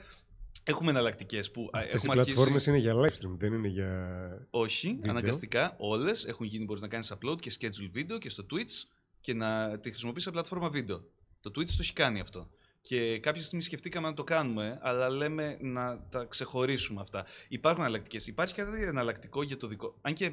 [0.64, 2.70] Έχουμε εναλλακτικές που α, Αυτές οι έχουμε πλατφόρμες αρχίσει...
[2.70, 4.48] είναι για live stream, δεν είναι για...
[4.50, 5.12] Όχι, Βίντεο.
[5.12, 8.88] αναγκαστικά όλες έχουν γίνει, μπορείς να κάνεις upload και schedule βίντεο και στο Twitch
[9.20, 11.04] και να τη χρησιμοποιείς σαν πλατφόρμα βίντεο.
[11.40, 12.50] Το Twitch το έχει κάνει αυτό.
[12.82, 17.26] Και κάποια στιγμή σκεφτήκαμε να το κάνουμε, αλλά λέμε να τα ξεχωρίσουμε αυτά.
[17.48, 18.28] Υπάρχουν εναλλακτικές.
[18.28, 19.98] Υπάρχει κάτι εναλλακτικό για το δικό.
[20.02, 20.32] Αν και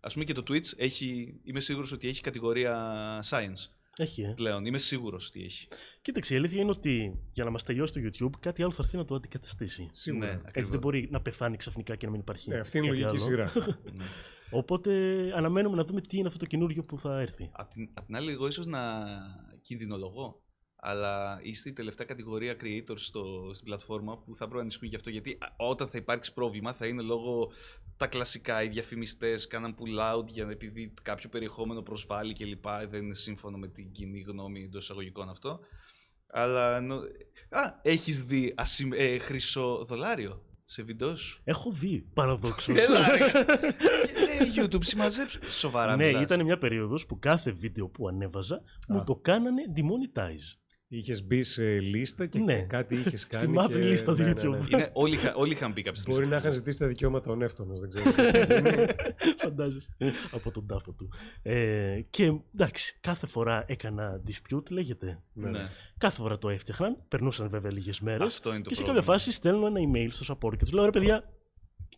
[0.00, 2.74] ας πούμε και το Twitch έχει, είμαι σίγουρος ότι έχει κατηγορία
[3.30, 4.32] science Έχει, ε.
[4.36, 4.64] πλέον.
[4.64, 5.68] Είμαι σίγουρος ότι έχει.
[6.02, 8.96] Κοίταξε, η αλήθεια είναι ότι για να μας τελειώσει το YouTube, κάτι άλλο θα έρθει
[8.96, 9.88] να το αντικαταστήσει.
[9.90, 10.26] Σίγουρα.
[10.26, 10.70] Ναι, Ναι, Έτσι ακριβώς.
[10.70, 12.54] δεν μπορεί να πεθάνει ξαφνικά και να μην υπάρχει.
[12.54, 13.48] αυτή είναι η κάτι λογική άλλο.
[13.50, 13.72] σειρά.
[13.92, 14.04] Ναι.
[14.60, 14.92] Οπότε
[15.34, 17.50] αναμένουμε να δούμε τι είναι αυτό το καινούριο που θα έρθει.
[17.52, 19.04] Απ' την, απ' την άλλη, εγώ ίσως να
[19.62, 20.40] κινδυνολογώ.
[20.76, 24.96] αλλά είστε η τελευταία κατηγορία creators στο, στην πλατφόρμα που θα πρέπει να ανησυχούν γι'
[24.96, 25.10] αυτό.
[25.10, 27.52] Γιατί α, όταν θα υπάρξει πρόβλημα θα είναι λόγω
[27.96, 32.64] τα κλασικά, οι διαφημιστές κάναν pull out για, επειδή κάποιο περιεχόμενο προσβάλλει κλπ.
[32.88, 35.60] Δεν είναι σύμφωνο με την κοινή γνώμη εντός εισαγωγικών αυτό.
[36.26, 36.80] Αλλά.
[36.80, 37.00] νο-
[37.50, 38.90] Α, έχεις δει ασυμ...
[38.92, 41.40] ε, χρυσό δολάριο σε βίντεο σου.
[41.44, 42.74] Έχω δει παραδόξως.
[42.78, 43.24] Έλα, ρε.
[44.38, 45.38] Ε, YouTube, συμμαζέψου.
[45.52, 46.22] Σοβαρά ναι, μιλάς.
[46.22, 49.04] ήταν μια περίοδος που κάθε βίντεο που ανέβαζα μου Α.
[49.04, 50.58] το κάνανε demonetize.
[50.88, 52.60] Είχες μπει σε λίστα και Ναι.
[52.62, 53.52] κάτι είχες κάνει.
[53.52, 53.88] μαύρη και...
[53.88, 54.42] λίστα του ναι, YouTube.
[54.50, 54.64] ναι, ναι.
[54.70, 56.14] Είναι, όλοι, είχα- όλοι είχαν μπει κάποια στιγμή.
[56.18, 56.54] Μπορεί στο να είχαν podcast.
[56.54, 58.10] ζητήσει τα δικαιώματα ο Νεύτωνας, δεν ξέρω.
[58.10, 58.86] τι είχε γίνει.
[59.38, 59.88] Φαντάζεσαι.
[60.32, 61.08] από τον τάφο του.
[61.42, 65.22] Ε, και εντάξει, κάθε φορά έκανα dispute, λέγεται.
[65.32, 65.50] Ναι.
[65.50, 65.68] Ναι.
[65.98, 68.26] Κάθε φορά το έφτιαχναν, περνούσαν βέβαια λίγες μέρες.
[68.26, 69.06] Αυτό είναι το Και σε πρόβλημα.
[69.06, 71.24] κάποια φάση στέλνω ένα email στο support και τους λέω ρε παιδιά,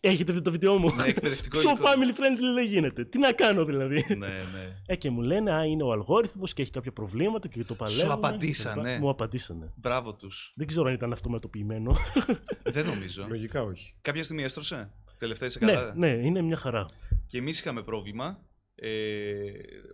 [0.01, 1.84] έχετε δει το βίντεο μου; Ναι, εκπαιδευτικό Πιο υλικό.
[1.86, 3.05] family friendly δεν γίνεται.
[3.05, 4.76] Τι να κάνω δηλαδή; ναι, ναι.
[4.86, 8.12] Ε, και μου λένε, Α, είναι ο αλγόριθμος και έχει κάποια προβλήματα και το παλεύουμε.
[8.12, 8.82] απαντήσανε.
[8.82, 9.01] και λοιπά.
[9.01, 9.72] Μου απαντήσανε.
[9.76, 10.53] Μπράβο τους.
[10.57, 11.96] Δεν ξέρω αν ήταν αυτοματοποιημένο.
[12.62, 13.26] Δεν νομίζω.
[13.28, 13.94] Λογικά όχι.
[14.01, 16.86] Κάποια στιγμή έστρωσε; Τελευταία είσαι ναι, καλά; ναι, είναι μια χαρά.
[17.26, 18.42] Και εμείς είχαμε πρόβλημα.
[18.80, 18.90] Ε,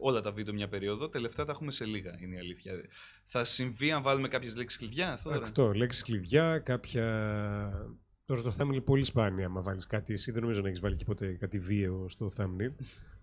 [0.00, 1.08] όλα τα βίντεο μια περίοδο.
[1.08, 2.72] Τελευταία τα έχουμε σε λίγα, είναι η αλήθεια.
[3.26, 7.04] Θα συμβεί αν βάλουμε κάποιες λέξεις κλειδιά, Θόδωρα; Αυτό, λέξεις κλειδιά, κάποια.
[8.26, 10.32] Τώρα το thumbnail πολύ σπάνια, άμα βάλεις κάτι εσύ.
[10.32, 12.72] Δεν νομίζω να έχεις βάλει και ποτέ κάτι βίαιο στο thumbnail.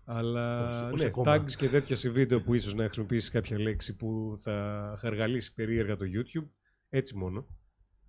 [0.04, 1.36] Αλλά Όχι, όχι ναι, ακόμα.
[1.36, 5.96] tags και τέτοια σε βίντεο που ίσως να χρησιμοποιήσεις κάποια λέξη που θα χαργαλίσει περίεργα
[5.96, 6.46] το YouTube.
[6.88, 7.46] Έτσι μόνο.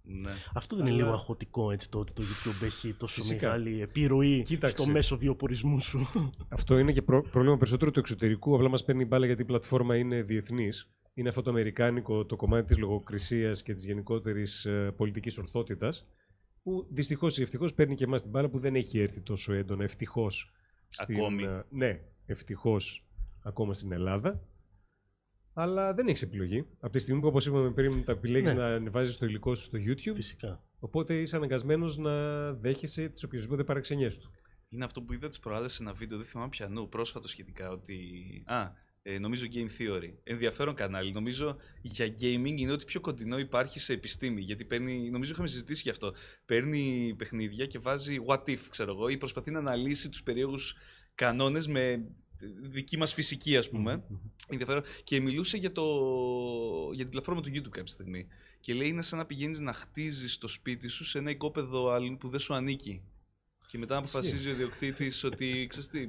[0.02, 0.32] Ναι.
[0.54, 3.48] Αυτό δεν είναι Αλλά- λίγο αχωτικό έτσι το ότι το YouTube έχει τόσο Φυσικά.
[3.48, 4.78] μεγάλη επιρροή Κοίταξε.
[4.78, 6.10] στο μέσο βιοπορισμού σου.
[6.50, 8.56] Αυτό είναι και πρό- πρόβλημα περισσότερο του εξωτερικού.
[8.56, 10.90] Απλά μας παίρνει μπάλα γιατί η πλατφόρμα είναι διεθνής.
[11.14, 16.08] Είναι αυτό το αμερικάνικο, το κομμάτι της λογοκρισίας και της γενικότερης πολιτικής ορθότητας.
[16.64, 19.84] Που δυστυχώς ή ευτυχώς παίρνει και εμάς την μπάλα που δεν έχει έρθει τόσο έντονα.
[19.84, 20.52] Ευτυχώς.
[20.98, 21.44] Ακόμη.
[21.70, 23.06] Ναι, ευτυχώς
[23.44, 24.48] ακόμα στην Ελλάδα.
[25.54, 26.66] Αλλά δεν έχει επιλογή.
[26.80, 28.58] Από τη στιγμή που, όπως είπαμε πριν, τα επιλέγεις Ναι.
[28.58, 30.64] να ανεβάζεις το υλικό σου στο YouTube, Φυσικά.
[30.80, 34.32] οπότε είσαι αναγκασμένος να δέχεσαι τις οποιασδήποτε παραξενιές του.
[34.70, 37.70] Είναι αυτό που είδα τις προάλλες σε ένα βίντεο, δεν θυμάμαι πιανού, πρόσφατο σχετικά.
[37.70, 37.98] Ότι.
[38.46, 38.72] Α,
[39.06, 40.14] ε, νομίζω Game Theory.
[40.24, 41.12] Ενδιαφέρον κανάλι.
[41.12, 44.42] Νομίζω για gaming είναι ότι πιο κοντινό υπάρχει σε επιστήμη.
[44.42, 46.14] Γιατί παίρνει, νομίζω είχαμε συζητήσει γι' αυτό.
[46.46, 50.76] Παίρνει παιχνίδια και βάζει what if, ξέρω εγώ, ή προσπαθεί να αναλύσει τους περίεργους
[51.16, 52.06] κανόνες με
[52.62, 53.96] δική μας φυσική, ας πούμε.
[53.96, 54.18] Μμμ.
[54.48, 54.84] ενδιαφέρον.
[55.04, 55.84] Και μιλούσε για, το...
[56.94, 58.28] για την πλατφόρμα του YouTube κάποια στιγμή.
[58.60, 62.18] Και λέει είναι σαν να πηγαίνεις να χτίζεις το σπίτι σου σε ένα οικόπεδο άλλου
[62.18, 63.02] που δεν σου ανήκει.
[63.74, 66.08] Και μετά να αποφασίζει ο ιδιοκτήτης ότι ξέρεις τι,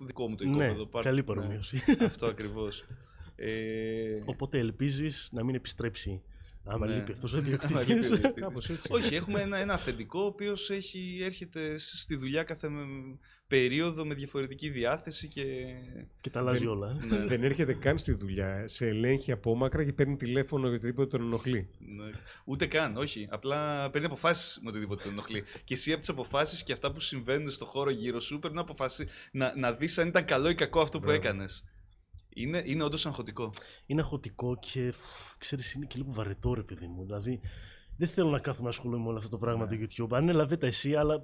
[0.00, 0.86] δικό μου το Ναι, οικόπεδο.
[0.86, 1.08] πάρ' το».
[1.08, 1.82] καλή Ναι, παρομοίωση.
[2.00, 2.84] αυτό ακριβώς.
[3.36, 4.22] Ε...
[4.24, 6.22] Οπότε ελπίζεις να μην επιστρέψει.
[6.64, 6.94] Άμα Ναι.
[6.94, 8.06] λείπει αυτός ο άμα λείπει ο ιδιοκτήτης.
[8.06, 8.42] ιδιοκτήτης.
[8.42, 8.88] Κάπως έτσι.
[8.92, 10.70] Όχι, έχουμε ένα, ένα αφεντικό ο οποίος
[11.24, 12.68] έρχεται στη δουλειά κάθε
[13.48, 15.42] περίοδο με διαφορετική διάθεση και.
[16.20, 16.92] και τα αλλάζει Δεν- όλα.
[17.08, 17.16] Ναι.
[17.30, 18.62] Δεν έρχεται καν στη δουλειά.
[18.66, 21.68] Σε ελέγχει απόμακρα και παίρνει τηλέφωνο για οτιδήποτε τον ενοχλεί.
[21.78, 22.10] Ναι.
[22.44, 23.26] Ούτε καν, όχι.
[23.30, 25.44] Απλά παίρνει αποφάσεις με οτιδήποτε τον ενοχλεί.
[25.64, 28.60] και εσύ από τις αποφάσεις και αυτά που συμβαίνουν στο χώρο γύρω σου πρέπει να
[28.60, 31.20] αποφάσει να, να δεις αν ήταν καλό ή κακό αυτό που Μπράβο.
[31.20, 31.64] έκανες.
[32.38, 33.52] Είναι, είναι όντως αγχωτικό.
[33.86, 34.92] είναι αχωτικό και
[35.38, 37.04] ξέρεις, είναι και λίγο βαρετό ρε παιδί μου.
[37.04, 37.40] Δηλαδή
[37.96, 39.76] δεν θέλω να κάθομαι να ασχολούμαι με όλο αυτό το πράγμα Ναι.
[39.76, 40.16] του YouTube.
[40.16, 41.22] Αν είναι λαβέτα εσύ, αλλά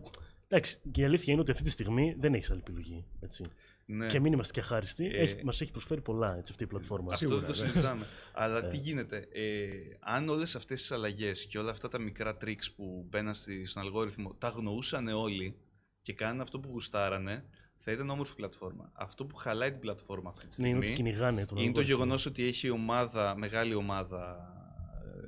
[0.49, 3.05] εντάξει, και η αλήθεια είναι ότι αυτή τη στιγμή δεν έχεις άλλη επιλογή.
[3.21, 3.43] Έτσι.
[3.87, 4.07] Ναι.
[4.07, 5.07] Και μην είμαστε και αχάριστοι.
[5.07, 7.07] Ε, Έχει, μας έχει προσφέρει πολλά έτσι, αυτή η πλατφόρμα.
[7.13, 7.71] Αυτό Σίγουρα, δεν το ναι.
[7.71, 8.07] συζητάμε.
[8.33, 8.69] Αλλά Ε.
[8.69, 9.69] τι γίνεται, ε,
[10.01, 13.83] αν όλες αυτές τις αλλαγές και όλα αυτά τα μικρά tricks που μπαίναν στη- στον
[13.83, 15.57] αλγόριθμο τα αγνοούσαν όλοι
[16.03, 17.45] και κάνανε αυτό που γουστάρανε,
[17.85, 18.91] θα ήταν όμορφη πλατφόρμα.
[18.93, 21.81] Αυτό που χαλάει την πλατφόρμα αυτή τη Ναι, είναι στιγμή ότι κυνηγάνε τον είναι το
[21.81, 21.83] αλγόριθμο.
[21.97, 24.53] γεγονός ότι έχει ομάδα, μεγάλη ομάδα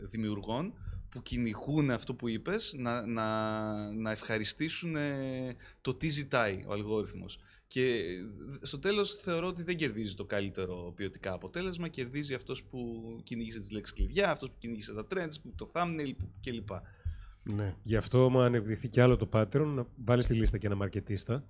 [0.03, 0.75] ε, δημιουργών
[1.09, 7.39] που κυνηγούν αυτό που είπες να, να, να ευχαριστήσουν ε, το τι ζητάει ο αλγόριθμος.
[7.67, 12.79] Και ε, στο τέλος θεωρώ ότι δεν κερδίζει το καλύτερο ποιοτικά αποτέλεσμα, κερδίζει αυτός που
[13.23, 16.69] κυνήγησε τις λέξεις κλειδιά, αυτός που κυνήγησε τα trends, που το thumbnail που κλπ.
[17.43, 17.75] Ναι.
[17.83, 21.45] Γι' αυτό, άμα ανεπτυχθεί κι άλλο το pattern, να βάλεις στη λίστα και ένα μαρκετίστα.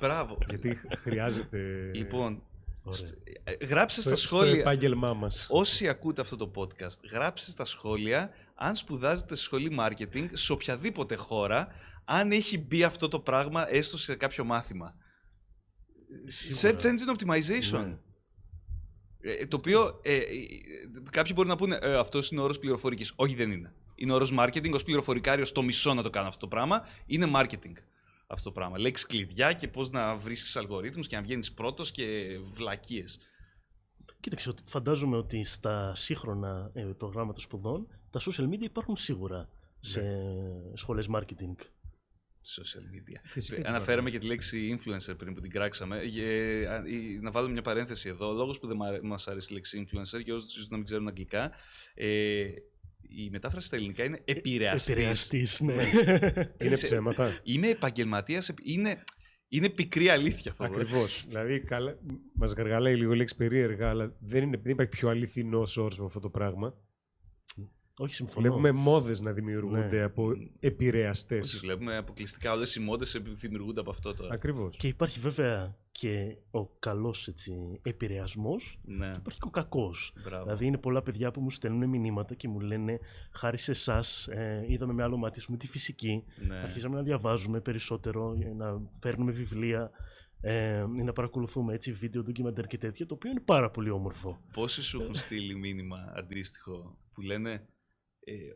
[0.00, 0.38] Μπράβο.
[0.48, 1.90] γιατί χρειάζεται.
[1.94, 2.42] Λοιπόν,
[2.82, 3.00] Ωραία.
[3.44, 4.60] ε, γράψτε στο, στα στο σχόλια...
[4.60, 5.46] επάγγελμά μας.
[5.50, 11.14] Όσοι ακούτε αυτό το podcast, γράψτε στα σχόλια αν σπουδάζετε σε σχολή marketing σε οποιαδήποτε
[11.14, 11.68] χώρα,
[12.04, 14.94] αν έχει μπει αυτό το πράγμα έστω σε κάποιο μάθημα.
[16.26, 16.78] Σίγουρα.
[16.78, 17.84] Search Engine Optimization.
[17.86, 17.96] Ναι.
[19.20, 20.22] Ε, το οποίο ε, ε,
[21.10, 23.12] κάποιοι μπορεί να πούνε ε, αυτός είναι όρος πληροφορικής.
[23.16, 23.74] Όχι, δεν είναι.
[23.94, 24.72] Είναι όρος marketing.
[24.80, 26.86] Ω πληροφορικάριο, το μισό να το κάνω αυτό το πράγμα.
[27.06, 27.72] Είναι marketing
[28.30, 28.78] αυτό το πράγμα.
[28.78, 33.18] Λέξεις κλειδιά και πώς να βρίσκεις αλγορίθμους και να βγαίνεις πρώτος και βλακίες.
[34.20, 39.48] Κοίταξε, ότι φαντάζομαι ότι στα σύγχρονα ε, προγράμματα σπουδών τα social media υπάρχουν σίγουρα
[39.80, 40.02] σε
[40.74, 41.54] σχολές marketing.
[42.56, 43.20] social media.
[43.24, 45.98] Φυσικά Ε, και Αναφέραμε και τη λέξη influencer πριν που την κράξαμε.
[45.98, 48.28] Ε, α, η- να βάλουμε μια παρένθεση εδώ.
[48.28, 50.84] Ο λόγος που δεν μα- μας αρέσει η λέξη influencer, για όσους ίσως να μην
[50.86, 51.52] ξέρουν αγγλικά,
[51.94, 52.44] ε,
[53.08, 54.88] η μετάφραση στα ελληνικά είναι επηρεαστής.
[54.88, 55.72] Επηρεαστής, ναι.
[56.64, 57.40] Είναι σε- ψέματα.
[57.42, 59.04] Είναι επαγγελματίας, είναι,
[59.48, 60.64] είναι πικρή αλήθεια αυτό.
[60.64, 61.24] Ακριβώς.
[61.28, 61.98] δηλαδή, καλά,
[62.34, 66.04] μας γαργαλάει λίγο η λέξη περίεργα, αλλά δεν, είναι, δεν υπάρχει πιο αληθινός source με
[66.04, 66.74] αυτό το πράγμα.
[67.98, 68.40] Όχι, συμφωνώ.
[68.46, 70.02] Βλέπουμε μόδες να δημιουργούνται Ναι.
[70.02, 71.54] από επηρεαστές.
[71.54, 74.34] Όχι, βλέπουμε αποκλειστικά όλες οι μόντες δημιουργούνται από αυτό τώρα.
[74.34, 74.76] Ακριβώς.
[74.76, 80.12] Και υπάρχει βέβαια και ο καλός έτσι, επηρεασμός Ναι, υπάρχει και ο κακός.
[80.24, 80.44] μπράβο.
[80.44, 82.98] Δηλαδή είναι πολλά παιδιά που μου στέλνουν μηνύματα και μου λένε
[83.32, 86.24] χάρη σε εσάς ε, είδαμε με άλλο μάτι ας πούμε, τη φυσική.
[86.46, 86.54] ναι.
[86.56, 89.90] Αρχίσαμε να διαβάζουμε περισσότερο, ε, να παίρνουμε βιβλία,
[90.40, 94.40] ε, ή να παρακολουθούμε έτσι βίντεο, ντοκιμαντέρ και τέτοια, το οποίο είναι πάρα πολύ όμορφο.
[94.52, 97.60] Πόσοι σου έχουν στείλει μήνυμα αντίστοιχο που λένε ε,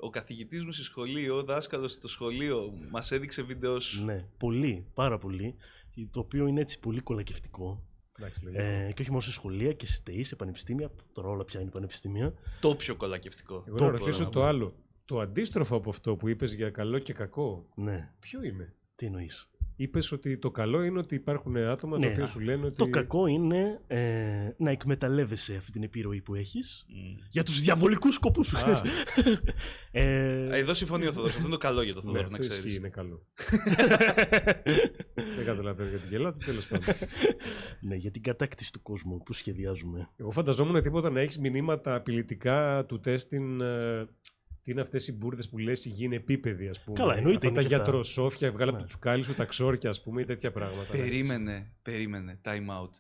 [0.00, 4.04] ο καθηγητής μου στη σχολείο, ο δάσκαλος στο σχολείο μας έδειξε βίντεος σου.
[4.04, 5.54] Ναι, πολύ, πάρα πολύ.
[6.10, 7.82] Το οποίο είναι έτσι πολύ κολακευτικό.
[8.18, 8.62] Εντάξει, λογικό.
[8.62, 10.90] Ε, και όχι μόνο σε σχολεία και σε ΤΕΗ, σε πανεπιστήμια.
[11.12, 12.34] Τώρα όλα πια είναι πανεπιστήμια.
[12.60, 13.64] Το πιο κολακευτικό.
[13.66, 14.46] Εγώ το να μπορώ ρωτήσω να το πω.
[14.46, 14.74] άλλο.
[15.04, 19.48] Το αντίστροφο από αυτό που είπες για καλό και κακό, Ναι, ποιο είναι; τι εννοείς;
[19.76, 22.76] Είπες ότι το καλό είναι ότι υπάρχουν άτομα τα Ναι, οποία σου λένε ότι.
[22.76, 27.16] Το κακό είναι ε, να εκμεταλλεύεσαι αυτή την επιρροή που έχεις Μμ.
[27.30, 28.58] για τους διαβολικούς σκοπούς σου.
[28.58, 28.72] Α.
[29.90, 30.02] ε,
[30.52, 31.30] Α, Εδώ συμφωνεί ο Θοδωρός.
[31.30, 32.76] Αυτό είναι το καλό για το Ναι, Θοδωρό, να αυτό ισχύει, ξέρεις.
[32.76, 33.22] είναι καλό.
[35.36, 36.94] δεν καταλαβαίνω γιατί γελάτε, τέλος πάντων.
[37.88, 40.10] ναι, για την κατάκτηση του κόσμου που σχεδιάζουμε.
[40.16, 43.60] Εγώ φανταζόμουν τίποτα να έχεις μηνύματα απειλητικά του τεστ την.
[44.64, 46.98] Ε, τι είναι αυτές οι μπουρδες που λες, η γη είναι επίπεδη, ας πούμε.
[46.98, 48.82] Καλά, εννοείται, Αυτά τα είναι και τα- γιατροσόφια, βγάλε από Ναι.
[48.82, 50.90] το τσουκάλι σου τα ξόρκια, ας πούμε, ή τέτοια πράγματα.
[50.90, 52.90] Περίμενε, περίμενε, time out.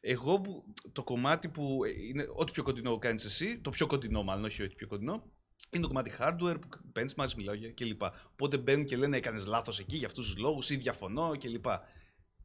[0.00, 4.44] Εγώ που, το κομμάτι που είναι ό,τι πιο κοντινό κάνεις εσύ, το πιο κοντινό μάλλον,
[4.44, 5.24] όχι ό,τι πιο κοντινό,
[5.70, 8.02] είναι το κομμάτι hardware, που benchmarks, μιλάω για κλπ.
[8.32, 11.64] Οπότε μπαίνουν και λένε έκανες λάθος εκεί για αυτούς τους λόγους ή διαφωνώ κλπ.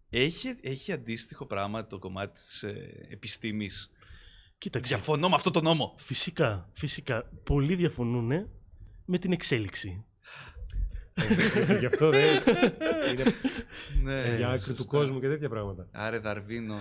[0.09, 3.91] Έχει, έχει αντίστοιχο πράγμα το κομμάτι της ε, επιστήμης;
[4.57, 4.93] Κοίταξε.
[4.95, 5.95] Διαφωνώ με αυτό το νόμο.
[5.97, 7.29] Φυσικά, φυσικά.
[7.43, 8.49] Πολλοί διαφωνούν
[9.07, 10.05] με την εξέλιξη.
[11.13, 12.43] Ε, Γι' αυτό δεν.
[13.11, 13.23] είναι
[14.03, 14.73] Ναι, για άκρη σωστά.
[14.83, 15.87] του κόσμου και τέτοια πράγματα.
[15.91, 16.75] Άρε Δαρβίνο.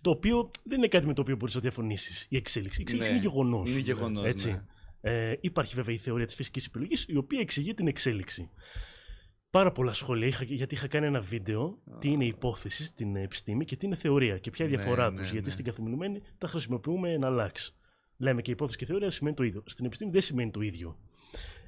[0.00, 2.26] Το οποίο δεν είναι κάτι με το οποίο μπορείς να διαφωνήσεις.
[2.30, 2.78] Η εξέλιξη.
[2.80, 3.70] Η εξέλιξη Ναι, είναι γεγονός.
[3.70, 4.50] είναι γεγονός, Έτσι.
[4.50, 4.62] ναι.
[5.00, 8.50] Ε, υπάρχει βέβαια η θεωρία της φυσικής επιλογής, η οποία εξηγεί την εξέλιξη.
[9.50, 13.64] Πάρα πολλά σχόλια, είχα, γιατί είχα κάνει ένα βίντεο, τι είναι η υπόθεση στην επιστήμη
[13.64, 15.52] και τι είναι θεωρία και ποια είναι η Ναι, διαφορά ναι, τους, γιατί ναι.
[15.52, 17.76] στην καθημερινή τα χρησιμοποιούμε εν αλλάξ.
[18.16, 19.62] Λέμε και υπόθεση και θεωρία σημαίνει το ίδιο.
[19.66, 20.98] Στην επιστήμη δεν σημαίνει το ίδιο.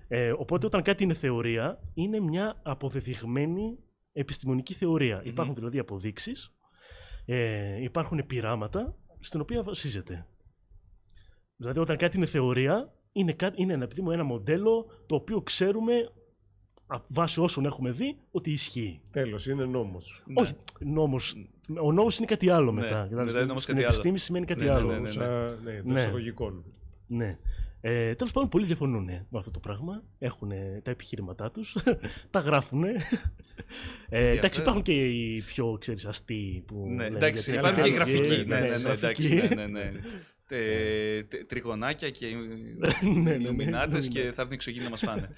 [0.08, 3.78] Ε, οπότε όταν κάτι είναι θεωρία, είναι μια αποδεδειγμένη
[4.12, 5.22] επιστημονική θεωρία.
[5.24, 6.52] Υπάρχουν δηλαδή αποδείξεις,
[7.24, 10.26] ε, υπάρχουν πειράματα στην οποία βασίζεται.
[11.56, 15.42] Δηλαδή όταν κάτι είναι θεωρία, είναι, κάτι, είναι ένα, παιδί μου, ένα μοντέλο το οποίο
[15.42, 15.94] ξέρουμε
[16.86, 19.00] α, βάσει όσων έχουμε δει ότι ισχύει.
[19.10, 20.22] Τέλος, είναι νόμος.
[20.26, 20.40] Ναι.
[20.40, 21.34] Όχι νόμος.
[21.82, 23.06] Ο νόμος είναι κάτι άλλο Ναι, μετά.
[23.06, 23.94] Δηλαδή, μετά είναι νόμος στην κάτι άλλο.
[23.94, 24.92] επιστήμη σημαίνει κάτι Ναι, ναι, άλλο.
[24.92, 25.10] ναι, ναι.
[25.10, 26.00] Σαν ναι, εντός Ναι.
[26.00, 26.64] εισαγωγικών.
[27.06, 27.38] Ναι.
[27.80, 30.02] Ε, Τέλος πάντων, πολλοί διαφωνούν με αυτό το πράγμα.
[30.18, 30.48] Έχουν
[30.82, 31.76] τα επιχειρήματά τους,
[32.30, 32.84] τα γράφουν.
[32.84, 32.94] Ε,
[34.08, 36.86] εντάξει, αυτό- υπάρχουν και οι πιο ξέρεις, αστείοι που.
[36.88, 38.28] Ναι, λένε εντάξει, γιατί υπάρχουν και οι άλλοι γραφικοί.
[38.28, 39.54] βγαίνει, Ναι, ναι, ναι, εντάξει, γραφικοί.
[39.54, 40.00] ναι, ναι, ναι.
[40.48, 42.26] Τε- τε- Τριγωνάκια και
[43.02, 44.12] ναι, ναι, Ιλουμινάτες ναι.
[44.14, 45.28] και θα έρθουν εξωγήινοι να μας φάνε.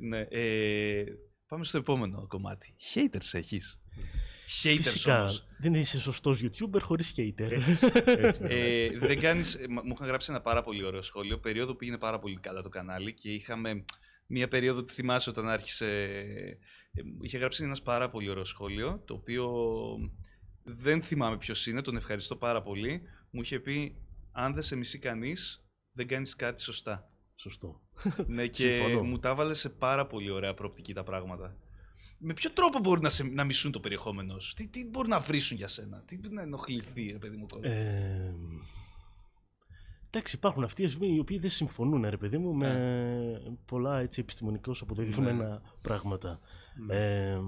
[0.00, 1.04] ναι, ε,
[1.48, 2.74] πάμε στο επόμενο κομμάτι.
[2.94, 3.80] Haters έχεις.
[4.62, 5.46] Haters Φυσικά, όμως.
[5.58, 7.50] δεν είσαι σωστός YouTuber χωρίς hater.
[8.06, 11.72] Έτσι, Ε, δεν κάνεις, ε, μα- μου είχαν γράψει ένα πάρα πολύ ωραίο σχόλιο, περίοδο
[11.72, 13.84] που πήγαινε πάρα πολύ καλά το κανάλι και είχαμε
[14.26, 15.86] μία περίοδο, τη θυμάσαι όταν άρχισε,
[16.92, 19.50] ε, είχε γράψει ένας πάρα πολύ ωραίο σχόλιο, το οποίο
[20.62, 23.02] δεν θυμάμαι ποιος είναι, τον ευχαριστώ πάρα πολύ.
[23.30, 23.96] Μου είχε πει,
[24.32, 27.10] αν δεν σε μισεί κανείς, δεν κάνεις κάτι σωστά.
[27.34, 27.80] Σωστό.
[28.26, 29.02] ναι, και Συμφωνώ.
[29.04, 31.56] μου τα έβαλε σε πάρα πολύ ωραία προοπτική τα πράγματα.
[32.18, 35.20] Με ποιο τρόπο μπορεί να, σε, να μισούν το περιεχόμενό σου, τι, τι μπορεί να
[35.20, 37.46] βρίσουν για σένα, τι μπορεί να ενοχληθεί, ρε παιδί μου.
[37.46, 37.70] κόσμος.
[37.70, 38.34] Ε,
[40.10, 43.50] εντάξει, υπάρχουν αυτοί ας πούμε, οι οποίοι δεν συμφωνούν, ρε παιδί μου, με Ναι.
[43.66, 46.40] πολλά έτσι, επιστημονικώς αποδεδειγμένα πράγματα.
[46.86, 46.94] Ναι.
[46.96, 47.38] Ε,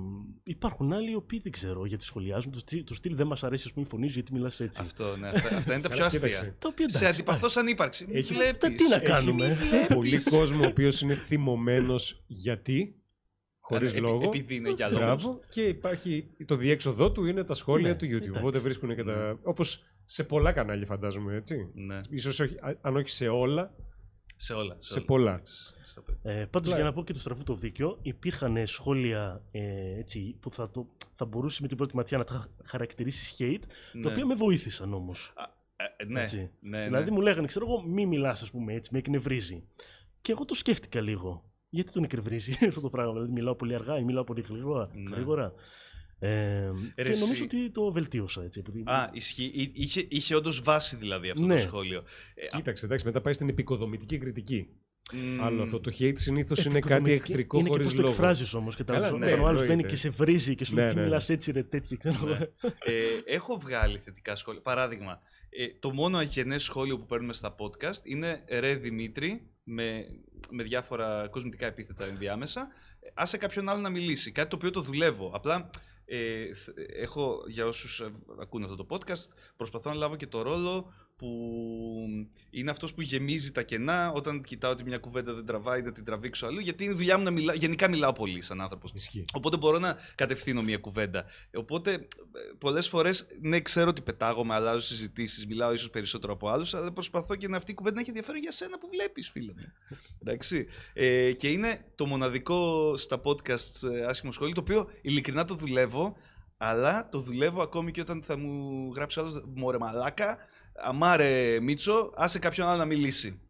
[0.45, 2.53] υπάρχουν άλλοι οι οποίοι δεν ξέρω γιατί σχολιάζουν.
[2.53, 4.81] Του στυλ, του στυλ δεν μας αρέσει, ας πούμε, η φωνή σου γιατί μιλάς έτσι.
[4.85, 6.29] Αυτό, ναι, αυτά, αυτά είναι τα πιο Καλά, αστεία.
[6.29, 6.55] κοίταξε.
[6.59, 8.07] Τα οποία Σε εντάξει, αντιπαθώ σαν ύπαρξη.
[8.07, 8.77] Μη Έχει- βλέπεις.
[8.77, 9.95] τι να Έχει- κάνουμε; μη βλέπεις.
[9.97, 12.95] Πολύ κόσμο ο οποίος είναι θυμωμένος γιατί,
[13.69, 14.25] χωρίς Επει- λόγο.
[14.25, 15.05] Επειδή είναι για λόγους.
[15.05, 15.41] Μπράβο.
[15.49, 18.09] Και υπάρχει το διέξοδό του είναι τα σχόλια Ναι, του YouTube.
[18.23, 18.39] εντάξει.
[18.39, 19.39] Οπότε βρίσκουν και τα.
[19.43, 21.71] Όπως σε πολλά κανάλια, φαντάζομαι έτσι.
[21.75, 23.75] Ναι, Ίσως όχι, α- αν όχι σε όλα,
[24.37, 24.75] σε όλα.
[24.79, 25.05] σε όλα.
[25.07, 25.41] πολλά.
[25.85, 26.33] Στα παιδιά.
[26.33, 26.75] Ε, Πάντως, Ναι.
[26.77, 29.61] για να πω και το στραβού το δίκιο, υπήρχαν σχόλια ε,
[29.99, 33.99] έτσι, που θα, το, θα μπορούσε με την πρώτη ματιά να τα χαρακτηρίσει hate, τα
[33.99, 34.11] Ναι.
[34.11, 35.33] οποία με βοήθησαν όμως.
[35.97, 36.51] Ε, ναι, έτσι.
[36.61, 36.85] ναι, ναι.
[36.85, 39.63] Δηλαδή μου λέγανε, ξέρω εγώ, μη μιλάς, ας πούμε έτσι, με εκνευρίζει.
[40.21, 41.48] Και εγώ το σκέφτηκα λίγο.
[41.69, 43.13] Γιατί τον εκρευρίζει αυτό το πράγμα.
[43.13, 44.91] Δηλαδή, μιλάω πολύ αργά ή μιλάω πολύ γρήγορα.
[44.95, 45.15] Ναι.
[45.15, 45.53] γρήγορα.
[46.21, 47.21] Ε, και εσύ.
[47.23, 48.59] νομίζω ότι το βελτίωσα έτσι.
[48.67, 48.83] Επειδή...
[48.87, 49.51] Α, ισχύει.
[49.55, 51.55] Εί- Είχε, είχε όντως βάση δηλαδή αυτό Ναι.
[51.55, 52.03] το σχόλιο.
[52.35, 54.69] Ε, α, Κοίταξε, εντάξει, μετά πάει στην επικοδομητική κριτική.
[55.13, 55.81] μ, Άλλο αυτό.
[55.81, 57.31] Το hate συνήθως είναι κάτι Επικοδομητική.
[57.31, 58.15] εχθρικό Είναι χωρίς και πώς το λόγο.
[58.15, 58.77] εκφράζεις όμως.
[58.77, 59.67] Και Καλά, τα ναι, όταν ο άλλο εννοείται.
[59.75, 61.07] μπαίνει και σε βρίζει και σου λέει Ναι, τι ναι, ναι.
[61.09, 61.97] μιλάς έτσι, ρε τέτοιο.
[61.97, 62.15] Ξέρω.
[62.27, 62.33] Ναι.
[62.35, 62.47] εγώ.
[62.85, 64.61] Ε, έχω βγάλει θετικά σχόλια.
[64.61, 70.07] Παράδειγμα, ε, το μόνο αγενές σχόλιο που παίρνουμε στα podcast είναι «Ρε Δημήτρη» με,
[70.51, 72.69] με διάφορα κοσμητικά επίθετα ενδιάμεσα.
[73.01, 74.33] Ε, Άσε κάποιον άλλο να μιλήσει.
[74.33, 75.31] Κάτι το οποίο το δουλεύω.
[75.35, 75.71] Απλά
[76.05, 80.43] ε, θ- έχω, για όσους ε, ακούνε αυτό το podcast, προσπαθώ να λάβω και το
[80.43, 81.29] ρόλο που
[82.51, 86.05] είναι αυτός που γεμίζει τα κενά όταν κοιτάω ότι μια κουβέντα δεν τραβάει, να την
[86.05, 88.91] τραβήξω αλλού, γιατί είναι η δουλειά μου να μιλάω, γενικά μιλάω πολύ σαν άνθρωπος.
[88.95, 89.25] Ισχύει.
[89.33, 91.25] Οπότε μπορώ να κατευθύνω μια κουβέντα.
[91.55, 92.09] Οπότε
[92.59, 97.37] πολλές φορές, ναι, ξέρω ότι πετάγομαι, αλλάζω συζητήσεις, μιλάω ίσως περισσότερο από άλλους, αλλά προσπαθώ
[97.37, 99.73] και να αυτή η κουβέντα να έχει ενδιαφέρον για σένα που βλέπεις, φίλε μου.
[100.23, 100.67] Εντάξει.
[100.93, 106.17] Ε, και είναι το μοναδικό στα podcast ε, άσχημο σχόλιο, το οποίο ειλικρινά το δουλεύω,
[106.57, 110.39] αλλά το δουλεύω ακόμη και όταν θα μου γράψει άλλος Μωρέ μαλάκα,
[110.83, 113.41] αμάρε Μίτσο, άσε κάποιον άλλο να μιλήσει.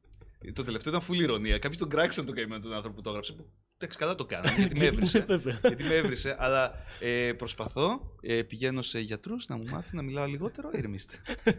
[0.52, 1.58] Το τελευταίο ήταν φουλή ηρωνία.
[1.58, 3.32] Κάποιοι τον κράξαν το καημένο τον άνθρωπο που το έγραψε.
[3.32, 5.18] που, Εντάξει, καλά το κάνανε, γιατί με έβρισε.
[5.20, 5.58] Βέβαια.
[5.62, 10.26] γιατί με έβρισε, αλλά ε, προσπαθώ, ε, πηγαίνω σε γιατρούς να μου μάθουν να μιλάω
[10.26, 11.16] λιγότερο, ηρεμήστε.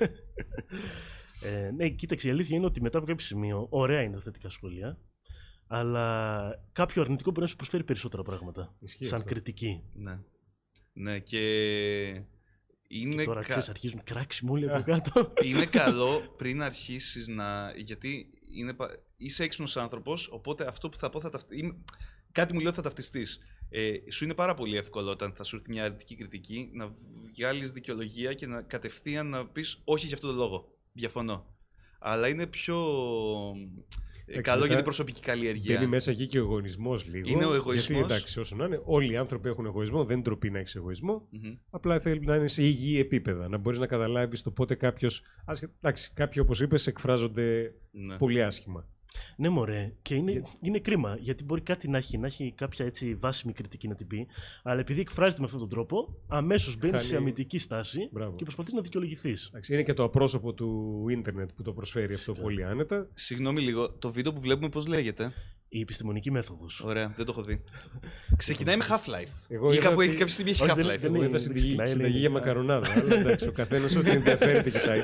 [1.41, 4.49] Ε, ναι, κοίταξε, η αλήθεια είναι ότι μετά από κάποιο σημείο, ωραία είναι τα θετικά
[4.49, 4.97] σχόλια,
[5.67, 8.76] αλλά κάποιο αρνητικό μπορεί να σου προσφέρει περισσότερα πράγματα.
[8.80, 9.30] Ισχύει σαν αυτό.
[9.30, 9.84] κριτική.
[9.93, 10.20] Ναι.
[10.93, 12.22] Ναι, και
[12.91, 15.33] είναι, Και τώρα κα- ξέρεις, αρχίζουν κράξιμο όλοι από κάτω.
[15.43, 17.73] είναι καλό πριν αρχίσεις να...
[17.75, 18.73] Γιατί είναι...
[18.73, 21.73] πα- είσαι έξυπνος άνθρωπος, οπότε αυτό που θα πω θα ταυτιστείς.
[22.31, 23.39] Κάτι μου λέει ότι θα ταυτιστείς.
[23.69, 26.93] Ε, σου είναι πάρα πολύ εύκολο όταν θα σου έρθει μια αρνητική κριτική να
[27.35, 30.77] βγάλεις δικαιολογία και να κατευθείαν να πεις όχι για αυτόν τον λόγο.
[30.93, 31.45] Διαφωνώ.
[31.99, 32.77] Αλλά είναι πιο
[34.30, 35.75] ε, Εντάξει, καλό μετά για την προσωπική καλλιεργία.
[35.75, 37.30] Μπαίνει μέσα εκεί και ο εγωισμός λίγο.
[37.30, 37.88] Είναι ο εγωισμός.
[37.88, 40.03] Γιατί εντάξει, όσο να είναι, όλοι οι άνθρωποι έχουν εγωισμό.
[40.03, 41.27] Δεν ντροπή να έχεις εγωισμό.
[41.30, 41.55] Μμμ.
[41.69, 43.47] Απλά θέλει να είναι σε υγιή επίπεδα.
[43.49, 45.21] Να μπορείς να καταλάβεις το πότε κάποιος.
[45.82, 48.17] Εντάξει, κάποιοι όπως είπες εκφράζονται Ναι.
[48.17, 48.88] πολύ άσχημα.
[49.38, 49.93] Ναι, μωρέ.
[50.01, 51.18] Και είναι, Για- είναι κρίμα.
[51.20, 54.28] Γιατί μπορεί κάτι να έχει, να έχει κάποια έτσι βάσιμη κριτική να την πει,
[54.64, 58.36] αλλά επειδή εκφράζεται με αυτόν τον τρόπο, αμέσως μπαίνει Χάνει- σε αμυντική στάση Μπράβο.
[58.36, 59.47] και προσπαθεί να δικαιολογηθείς.
[59.47, 62.41] Εντάξει, είναι και το απρόσωπο του ίντερνετ που το προσφέρει αυτό Φυσικά.
[62.41, 63.07] πολύ άνετα.
[63.14, 65.34] Συγγνώμη λίγο, το βίντεο που βλέπουμε πώς λέγεται;
[65.72, 66.82] Η επιστημονική μέθοδος.
[66.82, 67.64] Ωραία, δεν το έχω δει.
[68.38, 69.34] Ξεκινάει με Half-Life.
[69.47, 70.99] Εγώ Ή είδα κάπου ότι- έχει κάποια στιγμή έχει Όχι, δεν- Half-Life.
[70.99, 72.20] δεν Εγώ είναι- είδα δεν συνταγή, ξεκινάει, συνταγή λέει.
[72.20, 72.91] για μακαρονάδα.
[72.91, 75.01] αλλά εντάξει, ο καθένας ό,τι ενδιαφέρεται κοιτάει.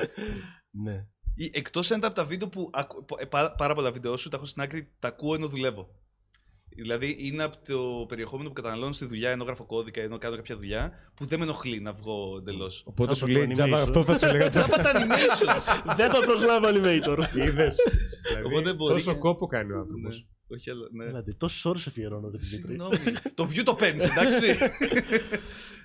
[0.70, 1.06] Ναι.
[1.52, 2.70] Εκτός αν τα από τα βίντεο που.
[2.72, 5.48] ακου- πο- ε, πάρα, πάρα πολλά βίντεο σου τα έχω στην άκρη, τα ακούω ενώ
[5.48, 5.88] δουλεύω.
[6.78, 10.56] Δηλαδή είναι από το περιεχόμενο που καταναλώνω στη δουλειά ενώ γράφω κώδικα, ενώ κάνω κάποια
[10.56, 12.82] δουλειά, που δεν με ενοχλεί να βγω εντελώς.
[12.86, 13.82] Οπότε Σαν σου το λέει τζάμπα, animation.
[13.82, 14.48] αυτό θα σου λέγα.
[14.48, 15.94] Τζάμπα τα animations!
[15.96, 17.18] δεν το προσλάβω animator.
[17.36, 17.76] Είδες.
[18.38, 20.26] Εγώ Δηλαδή, δεν μπορεί τόσο και- κόπο κάνει ο άνθρωπος.
[20.48, 20.56] Ναι.
[20.56, 20.88] Όχι, αλλά.
[20.92, 21.04] Ναι.
[21.04, 22.30] Έλατε, τόσες ώρες αφιερώνω.
[22.30, 22.68] ρε Δημήτρη.
[22.68, 22.96] Συγγνώμη.
[23.34, 24.46] το view το παίρνεις, εντάξει.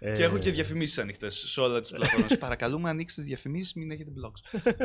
[0.03, 2.38] Ε, Και έχω και διαφημίσεις ανοιχτές σε όλα τις πλατφόρμες.
[2.38, 4.62] Παρακαλούμε, ανοίξτε τις διαφημίσεις, μην έχετε blogs.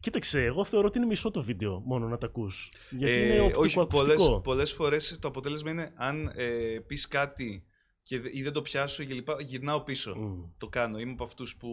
[0.00, 2.68] Κοίταξε, εγώ θεωρώ ότι είναι μισό το βίντεο μόνο να τα ακούς.
[2.90, 4.40] Γιατί Ε, είναι όχι, πολλές, οπτικοακουστικό.
[4.40, 7.64] πολλές φορές το αποτέλεσμα είναι αν ε, πεις κάτι
[8.02, 10.14] και, δε- ή δεν το πιάσω και λοιπά, γυρνάω πίσω.
[10.16, 10.42] Μμ.
[10.58, 10.98] Το κάνω.
[10.98, 11.68] Είμαι από αυτούς που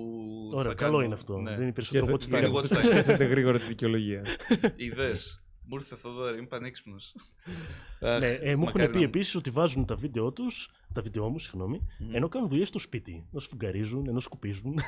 [0.53, 1.37] Ωραία, θα καλό κάνω- είναι αυτό.
[1.37, 1.51] Ναι.
[1.51, 2.75] Δεν είναι περισσότερο από ό,τι Σκέφτεται- είναι θέλει.
[2.75, 4.23] εγώ τι θα Σκέφτεται γρήγορα τη δικαιολογία.
[4.75, 5.43] Είδες.
[5.69, 7.15] Μου ήρθε Θοδόρη, είμαι πανέξυπνος.
[8.19, 11.29] Ναι, ε, μου Μακάρι έχουν πει να- επίσης ότι βάζουν τα βίντεο τους, τα βίντεο
[11.29, 12.15] μου, συγγνώμη, Μμμ.
[12.15, 13.27] ενώ κάνουν δουλειές στο σπίτι.
[13.31, 14.79] Ενώ σφουγγαρίζουν, ενώ σκουπίζουν.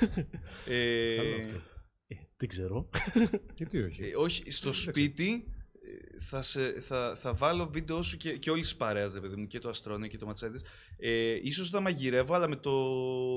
[0.66, 1.62] Ε, Καλό αυτό.
[2.08, 2.90] Ε, δεν ξέρω.
[3.58, 4.02] Γιατί όχι.
[4.04, 8.62] ε, όχι, στο σπίτι ε, θα, σε, θα, θα βάλω βίντεο σου και, και όλη
[8.62, 10.64] τη παρέα, ρε παιδί μου, και το Αστρόνιο και το Ματσέδες.
[10.98, 12.72] Ε, ίσως όταν μαγειρεύω, αλλά με, το,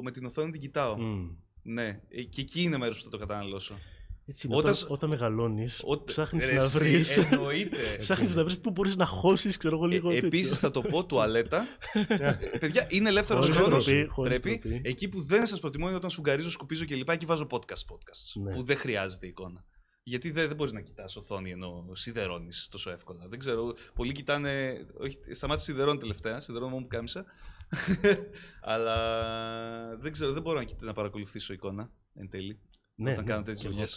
[0.02, 0.98] με την οθόνη την κοιτάω.
[0.98, 1.28] Μμ.
[1.62, 3.78] Ναι, ε, και εκεί είναι μέρος που θα το καταναλώσω.
[4.26, 7.04] Έτσι, είναι, Όταν όταν, σ- όταν μεγαλώνεις, Ότε- ψάχνεις Ρε, να εσύ, βρει.
[7.30, 7.76] Εννοείται.
[7.98, 10.10] Ψάχνεις να βρεις πού μπορείς να χώσεις, ξέρω εγώ λίγο.
[10.10, 10.26] Ε, τέτοιο.
[10.28, 11.66] Επίσης θα το πω τουαλέτα.
[12.08, 13.84] Ε, Παιδιά, είναι ελεύθερος Χωρίς χρόνος.
[13.84, 14.58] ντροπή, χωρίς Πρέπει.
[14.68, 14.80] ντροπή.
[14.88, 17.08] Εκεί που δεν σας προτιμώ είναι όταν σφουγγαρίζω, σκουπίζω κλπ.
[17.10, 17.92] Εκεί βάζω podcast.
[17.92, 18.52] podcasts Ναι.
[18.54, 19.64] Που δεν χρειάζεται εικόνα.
[20.02, 23.26] Γιατί δεν, δεν μπορείς να κοιτάς οθόνη ενώ σιδερώνεις τόσο εύκολα.
[23.28, 23.74] Δεν ξέρω.
[23.94, 24.86] Πολλοί κοιτάνε.
[24.98, 26.40] Όχι, σταμάτησε σιδερώνει τελευταία.
[26.40, 27.24] Σιδερώνω μόνο που κάμισα.
[28.60, 32.58] Αλλά δεν ξέρω, δεν μπορώ να, κοιτά- να παρακολουθήσω εικόνα εν τέλει.
[32.94, 33.76] Ναι, όταν ναι, κάνω τέτοιες και εγώ.
[33.76, 33.92] δουλειέ.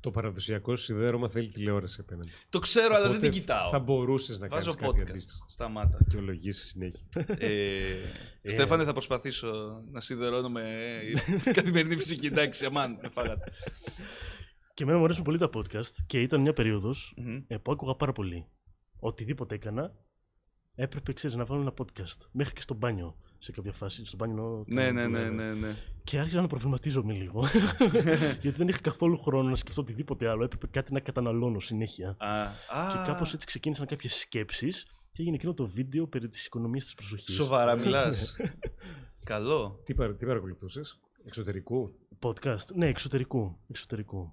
[0.00, 2.30] Το παραδοσιακό σιδέρωμα θέλει τηλεόραση απέναντι.
[2.48, 3.68] Το ξέρω, αλλά δεν Οπότε την κοιτάω.
[3.70, 5.08] Θα μπορούσες να κάνεις Βάζω κάτι podcast.
[5.10, 5.44] αντίστοιχο.
[5.48, 5.98] Σταμάτα.
[6.00, 7.06] Δικαιολογήσει συνέχεια.
[7.38, 7.94] Ε,
[8.42, 10.64] Στέφανε, θα προσπαθήσω να σιδερώνω με
[11.52, 12.26] καθημερινή φυσική.
[12.26, 13.52] Εντάξει, αμάν, με φάγατε.
[14.74, 17.56] Και εμένα μου αρέσουν πολύ τα podcast και ήταν μια περίοδος Μμμ.
[17.62, 18.46] που άκουγα πάρα πολύ.
[19.00, 19.94] Οτιδήποτε έκανα,
[20.74, 22.26] έπρεπε ξέρεις, να βάλω ένα podcast.
[22.32, 23.16] Μέχρι και στο μπάνιο.
[23.38, 24.64] Σε κάποια φάση, στο μπάνιο.
[24.66, 25.76] Ναι, ναι, ναι, ναι, ναι.
[26.04, 27.44] Και άρχισα να προβληματίζομαι λίγο.
[28.42, 30.44] Γιατί δεν είχα καθόλου χρόνο να σκεφτώ οτιδήποτε άλλο.
[30.44, 32.16] Έπρεπε κάτι να καταναλώνω συνέχεια.
[32.18, 32.52] Α, α,
[32.92, 36.94] Και κάπως έτσι ξεκίνησαν κάποιες σκέψεις και έγινε εκείνο το βίντεο περί της οικονομίας της
[36.94, 37.34] προσοχής.
[37.34, 38.36] Σοβαρά μιλάς.
[39.24, 39.80] Καλό.
[39.84, 42.66] Τι, παρα, τι παρακολουθούσες, εξωτερικού; Podcast.
[42.74, 43.58] Ναι, εξωτερικού.
[43.68, 44.32] εξωτερικού.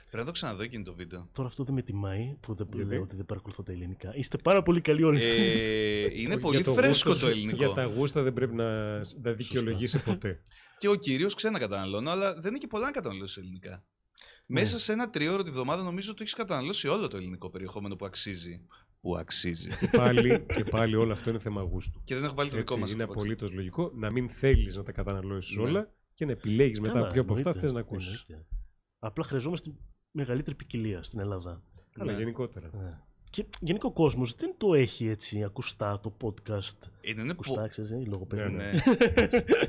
[0.00, 1.28] Πρέπει να το ξαναδώ εκείνο το βίντεο.
[1.32, 4.16] Τώρα αυτό δεν με τιμάει που δεν Γιατί; λέω ότι δεν παρακολουθώ τα ελληνικά.
[4.16, 5.22] Είστε πάρα πολύ καλοί όλοι.
[5.24, 7.56] Ε, είναι Για πολύ το φρέσκο γούστο το σου- ελληνικό.
[7.56, 10.40] Για τα γούστα δεν πρέπει να, να δικαιολογήσει ποτέ.
[10.78, 13.70] Και ο κύριος ξένα καταναλώνω, αλλά δεν είναι και πολλά να καταναλώσει ελληνικά.
[14.46, 14.60] Ναι.
[14.60, 18.04] Μέσα σε ένα τριώρο τη βδομάδα νομίζω ότι έχεις καταναλώσει όλο το ελληνικό περιεχόμενο που
[18.04, 18.60] αξίζει.
[19.00, 19.68] Που αξίζει.
[19.80, 22.00] και, πάλι, και πάλι όλο αυτό είναι θέμα γούστου.
[22.04, 22.92] και δεν έχω βάλει το δικό Έτσι, μας.
[22.92, 25.62] είναι απολύτως λογικό να μην θέλεις να τα καταναλώσεις Ναι.
[25.62, 28.26] όλα και να επιλέγεις μετά Καλά, ποιο από αυτά εννοείται, θες να ακούσεις.
[29.00, 29.06] Εννοείται.
[29.06, 29.70] Απλά χρειαζόμαστε
[30.10, 31.62] μεγαλύτερη ποικιλία στην Ελλάδα.
[31.92, 32.18] Καλά, Ναι.
[32.18, 32.70] γενικότερα.
[32.74, 32.98] Ναι.
[33.30, 36.88] Και γενικά ο κόσμος δεν το έχει έτσι ακουστά το podcast.
[37.00, 38.48] Ενώ είναι, πο- Ακουστά, ξέρεις, η λογοπαίδεια.
[38.48, 38.80] Ναι, Ναι.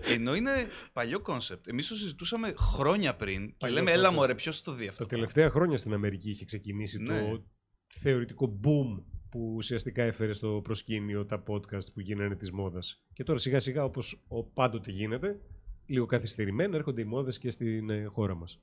[0.16, 0.52] Ενώ είναι
[0.94, 1.68] παλιό κόνσεπτ.
[1.68, 4.20] Εμείς το συζητούσαμε χρόνια πριν και Παλιό λέμε, έλα κόνσεπτ.
[4.22, 7.20] μωρέ, ποιος το δει αυτό; Τα τελευταία χρόνια στην Αμερική είχε ξεκινήσει Ναι.
[7.30, 7.44] το
[7.88, 13.04] θεωρητικό boom που ουσιαστικά έφερε στο προσκήνιο τα podcast που γίνανε της μόδας.
[13.14, 15.40] Και τώρα σιγά σιγά όπως ο πάντοτε γίνεται,
[15.86, 18.62] λίγο καθυστερημένα έρχονται οι μόδες και στην ε, χώρα μας.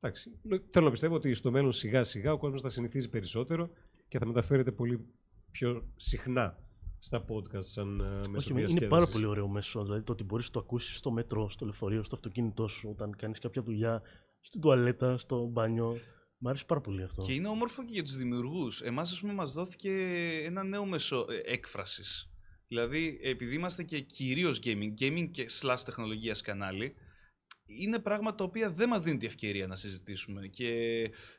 [0.00, 3.70] Εντάξει, λο- θέλω να πιστεύω ότι στο μέλλον σιγά σιγά ο κόσμος θα συνηθίζει περισσότερο
[4.08, 5.06] και θα μεταφέρεται πολύ
[5.50, 6.58] πιο συχνά
[6.98, 8.88] στα podcast σαν ε, μέσο Όχι, είναι διασκέδασης.
[8.88, 9.84] πάρα πολύ ωραίο μέσο.
[9.84, 13.16] Δηλαδή το ότι μπορείς να το ακούσεις στο μέτρο, στο λεωφορείο, στο αυτοκίνητό σου, όταν
[13.16, 14.02] κάνεις κάποια δουλειά,
[14.40, 15.98] στην τουαλέτα, στο μπάνιο.
[16.38, 17.24] Μ' αρέσει πάρα πολύ αυτό.
[17.24, 18.80] Και είναι όμορφο και για τους δημιουργούς.
[18.80, 19.90] Εμάς, ας πούμε, μας δόθηκε
[20.44, 22.30] ένα νέο μέσο έκφρασης.
[22.68, 26.94] Δηλαδή, επειδή είμαστε και κυρίως gaming, gaming και slash τεχνολογίας κανάλι,
[27.68, 30.46] είναι πράγματα τα οποία δεν μας δίνει τη ευκαιρία να συζητήσουμε.
[30.46, 30.68] Και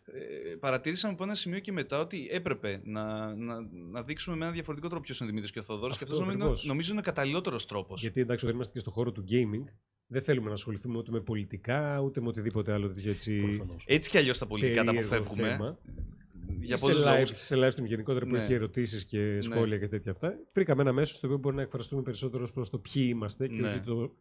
[0.06, 3.56] ε, παρατηρήσαμε από ένα σημείο και μετά ότι έπρεπε να, να,
[3.92, 5.88] να δείξουμε με ένα διαφορετικό τρόπο ποιος είναι ο Δημήτρης και ο Θοδόρο.
[5.88, 6.66] Και Αυτό αυτός νομίζω, ακριβώς.
[6.66, 8.02] νομίζω είναι ο καταλληλότερος τρόπος.
[8.02, 9.64] Γιατί εντάξει, όταν είμαστε και στον χώρο του gaming,
[10.08, 13.84] δεν θέλουμε να ασχοληθούμε ούτε με πολιτικά, ούτε με οτιδήποτε άλλο τέτοιο έτσι Προφανώς.
[13.88, 15.50] Έτσι κι αλλιώς τα πολιτικά τα περίεργο αποφεύγουμε.
[15.50, 15.80] θέμα.
[16.62, 17.32] Για σε, πολλούς live, λόγους.
[17.36, 18.40] σε live stream γενικότερα που Ναι.
[18.40, 20.34] έχει ερωτήσεις και σχόλια και τέτοια αυτά.
[20.54, 23.70] Βρήκαμε ένα μέσο στο οποίο μπορεί να εκφραστούμε περισσότερο προς το ποιοι είμαστε και Ναι.
[23.70, 24.16] όχι το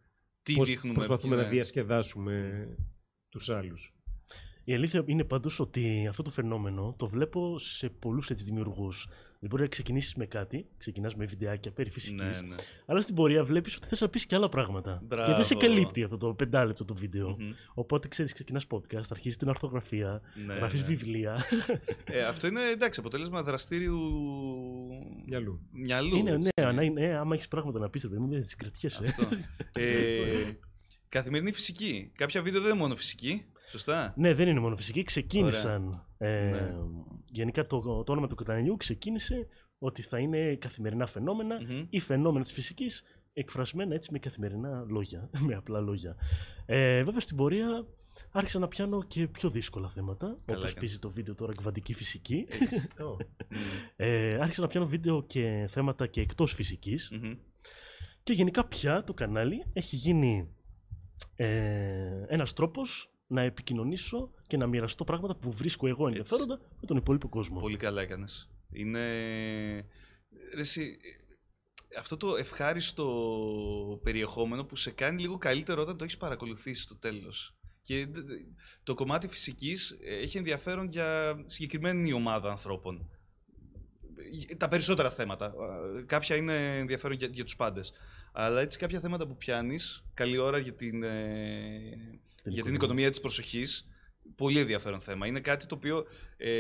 [0.49, 0.95] Τι πώς δείχνουμε.
[0.95, 1.55] προσπαθούμε ποιοι να είναι.
[1.55, 2.67] διασκεδάσουμε
[3.29, 3.93] τους άλλους.
[4.65, 9.09] Η αλήθεια είναι πάντως ότι αυτό το φαινόμενο το βλέπω σε πολλούς έτσι δημιουργούς.
[9.41, 12.55] Δεν μπορεί να ξεκινήσεις με κάτι, ξεκινάς με βιντεάκια περί φυσικής, Ναι, ναι.
[12.86, 15.03] αλλά στην πορεία βλέπεις ότι θες να πεις και άλλα πράγματα.
[15.05, 15.30] Μπράβο.
[15.30, 17.36] Και δεν σε καλύπτει αυτό το πεντάλεπτο το βίντεο.
[17.39, 17.51] Μμμ.
[17.74, 20.86] Οπότε ξέρεις, ξεκινάς podcast, αρχίζεις την ορθογραφία, Ναι, γράφεις ναι.
[20.86, 21.45] βιβλία.
[22.05, 23.99] Ε, αυτό είναι εντάξει, αποτέλεσμα δραστήριου
[25.26, 25.61] Μυαλού.
[25.72, 26.16] μυαλού.
[26.16, 26.49] είναι, έτσι.
[26.61, 29.05] ναι, ανα- ναι, άμα έχεις πράγματα να πεις, ρε παιδί μου, δεν τις κρατιέσαι.
[29.05, 29.28] Αυτό.
[29.72, 30.59] ε,
[31.09, 32.12] καθημερινή φυσική.
[32.16, 33.45] Κάποια βίντεο δεν είναι μόνο φυσική.
[33.71, 34.12] Σωστά.
[34.16, 35.03] Ναι, δεν είναι μόνο φυσική.
[35.03, 36.07] Ξεκίνησαν.
[36.19, 36.75] Ε, Ναι.
[37.31, 39.47] Γενικά το, το όνομα του καναλιού ξεκίνησε
[39.79, 41.87] ότι θα είναι καθημερινά φαινόμενα Μμμ.
[41.91, 43.03] ή φαινόμενα της φυσικής
[43.33, 46.16] εκφρασμένα έτσι με καθημερινά λόγια, με απλά λόγια.
[46.66, 47.87] Ε, βέβαια στην πορεία
[48.31, 50.75] άρχισα να πιάνω και πιο δύσκολα θέματα, Καλά όπως έκανες.
[50.75, 52.47] παίζει το βίντεο τώρα κβαντική φυσική.
[52.61, 52.89] Έτσι.
[53.51, 53.57] Μμ.
[53.97, 57.35] Ε, άρχισα να πιάνω βίντεο και θέματα και εκτός φυσικής Μμμ.
[58.23, 60.49] και γενικά πια το κανάλι έχει γίνει
[61.37, 66.97] ε, ένας τρόπος να επικοινωνήσω και να μοιραστώ πράγματα που βρίσκω εγώ ενδιαφέροντα με τον
[66.97, 67.61] υπόλοιπο κόσμο.
[67.61, 68.51] Πολύ καλά έκανες.
[68.72, 69.01] Είναι.
[70.55, 70.97] Ρε, εσύ,
[71.99, 77.53] αυτό το ευχάριστο περιεχόμενο που σε κάνει λίγο καλύτερο όταν το έχεις παρακολουθήσει στο τέλος.
[77.83, 78.35] Και δε- δε-
[78.83, 83.11] το κομμάτι φυσικής ε, έχει ενδιαφέρον για συγκεκριμένη ομάδα ανθρώπων.
[84.51, 85.47] Ε, Τα περισσότερα θέματα.
[85.47, 85.53] Α,
[86.07, 87.93] Κάποια είναι ενδιαφέρον για, για τους πάντες.
[88.33, 91.03] Αλλά έτσι κάποια θέματα που πιάνεις, καλή ώρα για την,
[92.49, 93.89] ε, για την οικονομία της προσοχής,
[94.37, 95.27] πολύ ενδιαφέρον θέμα.
[95.27, 96.51] Είναι κάτι το οποίο ε,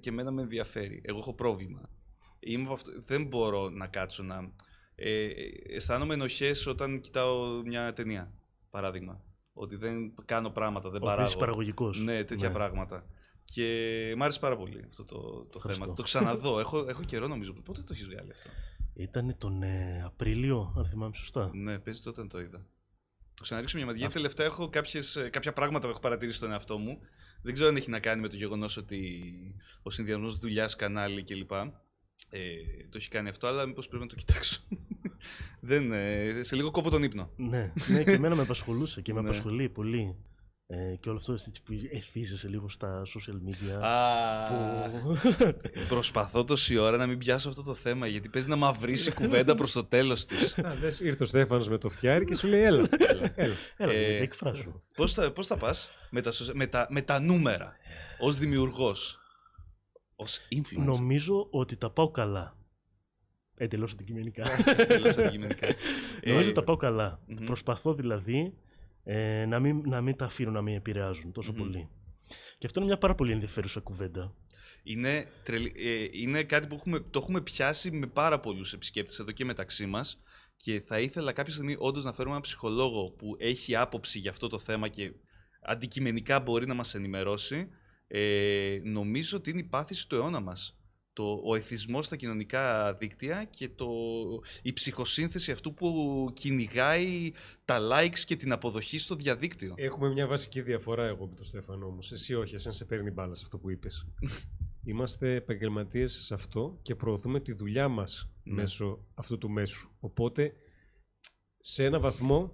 [0.00, 1.00] και εμένα με ενδιαφέρει.
[1.04, 1.90] Εγώ έχω πρόβλημα.
[2.38, 4.52] Είμαι από αυτό, δεν μπορώ να κάτσω να...
[4.94, 5.28] Ε,
[5.68, 8.32] αισθάνομαι ενοχές όταν κοιτάω μια ταινία,
[8.70, 9.24] παράδειγμα.
[9.52, 11.38] Ότι δεν κάνω πράγματα, δεν Όχι, δεν είσαι παράγω.
[11.38, 12.02] παραγωγικός.
[12.02, 12.54] Ναι, τέτοια Ναι.
[12.54, 13.06] πράγματα.
[13.44, 15.84] Και μ' άρεσε πάρα πολύ αυτό το, το Ευχαριστώ.
[15.84, 15.96] θέμα.
[15.96, 16.58] Το ξαναδώ.
[16.64, 17.52] έχω, έχω καιρό νομίζω.
[17.52, 18.48] Πότε το έχεις βγάλει αυτό;
[18.94, 21.50] Ήταν τον ε, Απρίλιο, αν θυμάμαι σωστά.
[21.54, 22.66] Ναι, παίζει τότε όταν το είδα.
[23.36, 24.00] Το ξαναρίξω μια ματιά.
[24.00, 26.98] Γιατί τελευταία έχω κάποιες, ε, κάποια πράγματα που έχω παρατηρήσει στον εαυτό μου.
[27.42, 29.22] Δεν ξέρω αν έχει να κάνει με το γεγονός ότι
[29.82, 31.52] ο συνδυασμός δουλειάς, κανάλι κλπ.
[32.30, 32.40] Ε,
[32.90, 34.60] το έχει κάνει αυτό, αλλά μήπως πρέπει να το κοιτάξω.
[35.60, 37.30] Δεν, ε, σε λίγο κόβω τον ύπνο.
[37.36, 39.28] ναι, ναι, και εμένα με απασχολούσε και με Ναι.
[39.28, 40.14] απασχολεί πολύ.
[40.68, 43.80] Ε, και όλο αυτό έτσι, που εθίζεσαι λίγο στα social media.
[43.82, 45.16] Α, που...
[45.94, 49.54] προσπαθώ τόση ώρα να μην πιάσω αυτό το θέμα γιατί παίζει να μαυρίσει η κουβέντα
[49.54, 50.58] προς το τέλος της.
[50.58, 52.88] Α, δες, ήρθε ο Στέφανος με το φτιάρι και σου λέει έλα.
[52.98, 53.32] έλα.
[53.76, 54.82] Έλα, Ε, ε, εκφράσου.
[54.94, 57.76] Πώς θα, πώς θα πας με τα, σοσ- με, τα, με τα νούμερα
[58.18, 59.18] ως δημιουργός,
[60.14, 62.56] ως influencer; Νομίζω ότι τα πάω καλά.
[63.58, 64.44] Εντελώς αντικειμενικά.
[64.76, 65.66] Εντελώς αντικειμενικά.
[66.24, 67.20] Νομίζω Ε, ότι τα πάω καλά.
[67.26, 67.44] μμμ.
[67.46, 68.54] Προσπαθώ δηλαδή
[69.08, 71.58] ε, να, μην, να μην τα αφήνω να με επηρεάζουν τόσο Μμμ.
[71.58, 71.88] πολύ.
[72.58, 74.34] Και αυτό είναι μια πάρα πολύ ενδιαφέρουσα κουβέντα.
[74.82, 79.30] Είναι, τρελή- ε, είναι κάτι που έχουμε, το έχουμε πιάσει με πάρα πολλούς επισκέπτες εδώ
[79.32, 80.22] και μεταξύ μας
[80.56, 84.48] και θα ήθελα κάποια στιγμή όντως να φέρουμε έναν ψυχολόγο που έχει άποψη για αυτό
[84.48, 85.12] το θέμα και
[85.62, 87.68] αντικειμενικά μπορεί να μας ενημερώσει.
[88.08, 90.78] Ε, νομίζω ότι είναι η πάθηση του αιώνα μας.
[91.16, 93.86] Το, ο εθισμός στα κοινωνικά δίκτυα και το,
[94.62, 97.32] η ψυχοσύνθεση αυτού που κυνηγάει
[97.64, 99.74] τα likes και την αποδοχή στο διαδίκτυο.
[99.76, 101.98] Έχουμε μια βασική διαφορά εγώ με τον Στέφανο όμω.
[102.10, 104.06] Εσύ όχι, εσένα σε παίρνει μπάλα σε αυτό που είπες.
[104.88, 108.54] Είμαστε επαγγελματίες σε αυτό και προωθούμε τη δουλειά μας Ναι.
[108.54, 109.90] μέσω αυτού του μέσου.
[110.00, 110.54] Οπότε
[111.60, 112.52] σε ένα βαθμό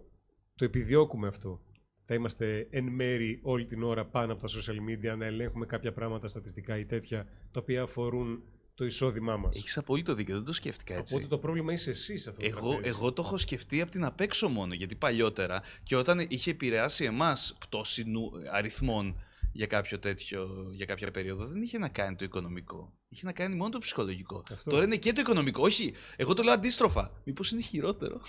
[0.55, 1.61] το επιδιώκουμε αυτό.
[2.05, 5.93] Θα είμαστε εν μέρη όλη την ώρα πάνω από τα social media να ελέγχουμε κάποια
[5.93, 8.43] πράγματα στατιστικά ή τέτοια τα οποία αφορούν
[8.75, 9.57] το εισόδημά μας.
[9.57, 11.15] Έχεις απόλυτο δίκιο, δεν το σκέφτηκα έτσι.
[11.15, 12.43] Οπότε το πρόβλημα είσαι εσύ σε αυτό.
[12.43, 12.87] που Εγώ, παίζεις.
[12.87, 17.57] εγώ το έχω σκεφτεί από την απέξω μόνο, γιατί παλιότερα και όταν είχε επηρεάσει εμάς
[17.61, 19.21] πτώση νου- αριθμών
[19.53, 22.93] για, κάποιο τέτοιο, για κάποια περίοδο, δεν είχε να κάνει το οικονομικό.
[23.09, 24.43] Είχε να κάνει μόνο το ψυχολογικό.
[24.53, 24.71] Αυτό.
[24.71, 25.63] Τώρα είναι και το οικονομικό.
[25.63, 27.21] Όχι, εγώ το λέω αντίστροφα.
[27.25, 28.21] Μήπως είναι χειρότερο;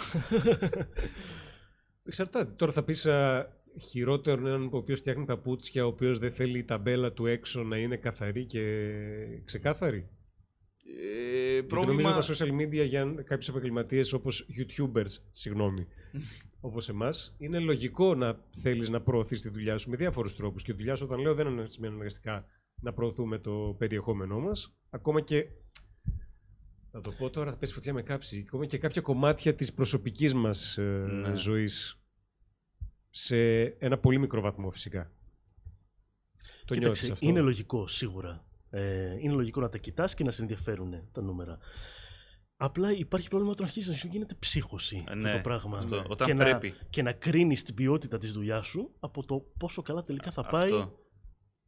[2.05, 2.51] Εξαρτάται.
[2.51, 3.07] Τώρα θα πεις
[3.79, 7.63] χειρότερο είναι έναν ο οποίος φτιάχνει παπούτσια, ο οποίος δεν θέλει η ταμπέλα του έξω
[7.63, 8.61] να είναι καθαρή και
[9.45, 10.07] ξεκάθαρη.
[11.01, 12.09] Ε, Γιατί πρόβλημα...
[12.09, 15.87] νομίζω τα social media για κάποιους επαγγελματίες όπως YouTubers, συγγνώμη,
[16.67, 20.63] όπως εμάς, είναι λογικό να θέλεις να προωθείς τη δουλειά σου με διάφορους τρόπους.
[20.63, 22.45] Και η δουλειά σου, όταν λέω, δεν είναι σημαίνει αναγκαστικά
[22.81, 24.75] να προωθούμε το περιεχόμενό μας.
[24.89, 25.47] Ακόμα και.
[26.91, 28.43] Θα το πω τώρα, θα πέσει φωτιά με κάψη.
[28.47, 31.35] Ακόμα και κάποια κομμάτια της προσωπικής μας Ναι.
[31.35, 32.02] ζωής.
[33.15, 35.11] Σε ένα πολύ μικρό βαθμό, φυσικά.
[36.65, 38.45] Το Κοίταξε, νιώθεις αυτό; Είναι λογικό, σίγουρα.
[38.69, 41.57] Ε, είναι λογικό να τα κοιτάς και να σε ενδιαφέρουν τα νούμερα.
[42.57, 45.77] Απλά υπάρχει πρόβλημα όταν αρχίζεις να σου γίνεται ψύχωση Ε, αυτό ναι, το πράγμα.
[45.77, 46.69] αυτό, όταν και πρέπει.
[46.69, 50.43] Να, και να κρίνεις την ποιότητα της δουλειάς σου από το πόσο καλά τελικά θα
[50.45, 50.99] πάει Αυτό.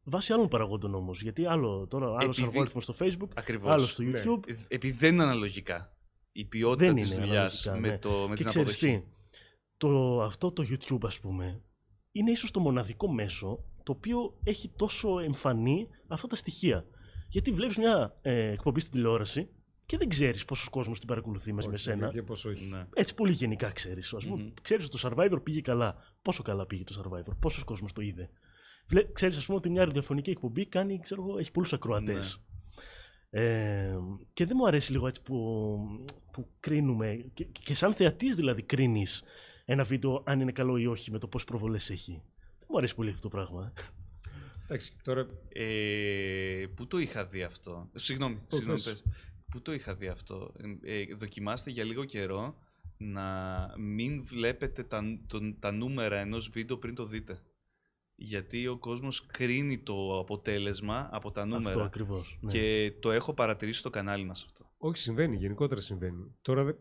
[0.04, 1.22] βάσει άλλων παραγόντων όμως.
[1.22, 3.72] Γιατί άλλο τώρα, άλλος Επειδή- αλγόριθμος στο Facebook, Ακριβώς.
[3.74, 4.20] άλλο στο Ναι.
[4.24, 4.48] YouTube.
[4.50, 5.98] Ε, Επειδή δεν είναι αναλογικά.
[6.32, 8.02] Η ποιότητα Δεν της είναι δουλειάς αναλογικά, με, ναι.
[8.02, 9.00] το, με και την ξέρεις αποδοχή.
[9.00, 9.15] τι,
[9.78, 11.62] το, αυτό το YouTube ας πούμε,
[12.12, 16.86] είναι ίσως το μοναδικό μέσο το οποίο έχει τόσο εμφανή αυτά τα στοιχεία.
[17.30, 19.50] Γιατί βλέπεις μια ε, εκπομπή στην τηλεόραση
[19.86, 22.04] και δεν ξέρεις πόσος κόσμος την παρακολουθεί μέσα με Όχι, σένα.
[22.04, 22.66] αλήθεια, πως όχι.
[22.70, 22.86] Ναι.
[22.94, 24.14] Έτσι πολύ γενικά ξέρεις.
[24.14, 24.52] Ας πούμε, Μμμ.
[24.62, 25.96] ξέρεις ότι το Survivor πήγε καλά.
[26.22, 28.30] Πόσο καλά πήγε το Survivor, πόσος κόσμος το είδε.
[28.88, 32.42] Βλέ, ξέρεις ας πούμε ότι μια ραδιοφωνική εκπομπή κάνει, ξέρω εγώ, έχει πολλούς ακροατές.
[33.30, 33.98] Ε,
[34.34, 35.78] και δεν μου αρέσει λίγο έτσι που,
[36.32, 39.24] που κρίνουμε και, και σαν θεατής δηλαδή κρίνεις
[39.66, 42.12] ένα βίντεο αν είναι καλό ή όχι με το πόσες προβολές έχει.
[42.60, 43.74] Δεν μου αρέσει πολύ αυτό το πράγμα.
[43.76, 43.82] ε.
[44.64, 47.90] Εντάξει, τώρα Ε, πού το είχα δει αυτό.
[47.96, 48.92] Συγγνώμη, Πού, συγγνώμη πες.
[48.92, 49.04] πες.
[49.52, 50.54] Πού το είχα δει αυτό.
[50.84, 52.56] Ε, ε, δοκιμάστε για λίγο καιρό
[52.98, 57.42] να μην βλέπετε τα, τον- τα νούμερα ενός βίντεο πριν το δείτε.
[58.16, 61.84] Γιατί ο κόσμος κρίνει το αποτέλεσμα από τα Αυτό νούμερα.
[61.84, 62.38] ακριβώς.
[62.42, 62.52] ναι.
[62.52, 64.70] Και το έχω παρατηρήσει στο κανάλι μας αυτό.
[64.78, 65.36] Όχι, συμβαίνει.
[65.38, 66.36] Γενικότερα συμβαίνει.
[66.42, 66.74] Τώρα, δε-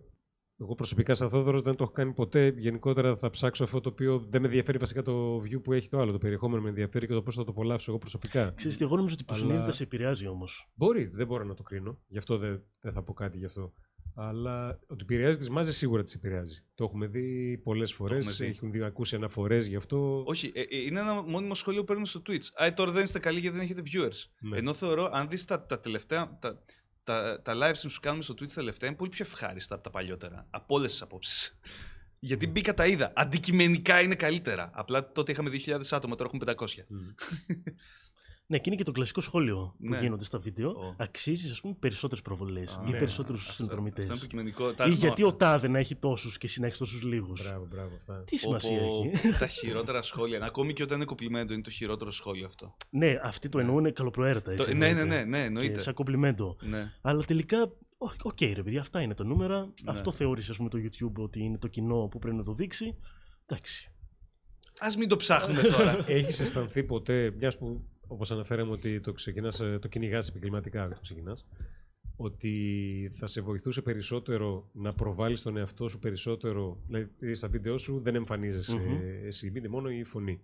[0.60, 2.54] εγώ προσωπικά σαν Θόδωρος δεν το έχω κάνει ποτέ.
[2.56, 5.98] Γενικότερα θα ψάξω αυτό το οποίο δεν με ενδιαφέρει βασικά το view που έχει το
[5.98, 6.12] άλλο.
[6.12, 8.52] Το περιεχόμενο με ενδιαφέρει και το πώς θα το απολαύσω εγώ προσωπικά.
[8.56, 10.70] Ξέρεις τι, εγώ νομίζω ότι η Αλλά- υποσυνείδητα σε επηρεάζει όμως.
[10.74, 11.98] Μπορεί, δεν μπορώ να το κρίνω.
[12.06, 13.72] Γι' αυτό δεν, δεν θα πω κάτι γι' αυτό.
[14.16, 16.64] Αλλά ότι επηρεάζει τις μάζες σίγουρα τις επηρεάζει.
[16.74, 18.26] Το έχουμε δει πολλές φορές.
[18.26, 18.54] έχουμε δει.
[18.56, 20.22] Έχουν δει, ακούσει αναφορές γι' αυτό.
[20.26, 22.46] Όχι, ε, ε, είναι ένα μόνιμο σχόλιο που παίρνουμε στο Twitch.
[22.54, 24.48] Α, ε, τώρα δεν είστε καλοί γιατί δεν έχετε viewers.
[24.48, 24.56] Ναι.
[24.56, 26.62] Ενώ θεωρώ, αν δεις τα, τα τελευταία, τα,
[27.04, 29.90] τα, τα live streams που κάνουμε στο Twitch τελευταία είναι πολύ πιο ευχάριστα από τα
[29.90, 30.46] παλιότερα.
[30.50, 31.58] Από όλες τις απόψεις.
[32.18, 33.12] Γιατί μπήκα τα είδα.
[33.16, 34.70] Αντικειμενικά είναι καλύτερα.
[34.74, 36.84] Απλά τότε είχαμε 2.000 άτομα, τώρα έχουμε 500.
[36.88, 36.98] Μμ.
[38.46, 39.98] Ναι, και είναι και το κλασικό σχόλιο που Ναι.
[40.00, 40.70] γίνονται στα βίντεο.
[40.70, 40.94] Ω.
[40.96, 44.02] Αξίζει, ας πούμε, περισσότερες προβολές Α, ή ναι, περισσότερους Αυτό- συνδρομητές.
[44.10, 44.74] Αυτό είναι υποκειμενικό.
[44.74, 45.34] Τα Ή έχουμε γιατί αυτά.
[45.34, 47.42] ο Τάδε να έχει τόσους και εσύ να έχει τόσους λίγους.
[47.42, 47.94] Μπράβο, μπράβο.
[47.94, 48.24] Αυτά.
[48.24, 49.38] Τι σημασία Όπου έχει.
[49.38, 50.44] τα χειρότερα σχόλια.
[50.44, 52.76] Ακόμη και όταν είναι κομπλιμέντο, είναι το χειρότερο σχόλιο αυτό.
[52.90, 54.52] Ναι, αυτοί το εννοούν καλοπροαίρετα.
[54.52, 55.14] Έτσι, Το- ναι, ναι, εννοείται.
[55.24, 55.80] ναι, ναι, Και εννοείται.
[55.80, 56.56] σαν κομπλιμέντο.
[56.60, 56.92] Ναι.
[57.02, 59.58] Αλλά τελικά, OK, OK, ρε παιδιά, αυτά είναι τα νούμερα.
[59.60, 59.70] Ναι.
[59.90, 62.96] Αυτό θεώρησε, ας πούμε, το YouTube ότι είναι το κοινό που πρέπει να το δείξει.
[63.46, 63.88] Εντάξει.
[64.78, 65.98] Α μην το ψάχνουμε τώρα.
[66.06, 70.94] Έχεις αισθανθεί ποτέ, μιας που όπως αναφέραμε ότι το, ξεκινάς, ε, το κυνηγάς επαγγελματικά, δεν
[70.96, 71.46] το ξεκινάς,
[72.16, 76.82] ότι θα σε βοηθούσε περισσότερο να προβάλλεις τον εαυτό σου περισσότερο.
[76.86, 79.00] Δηλαδή, στα βίντεο σου δεν εμφανίζεσαι Μμμ.
[79.24, 80.40] εσύ, είναι μόνο η φωνή.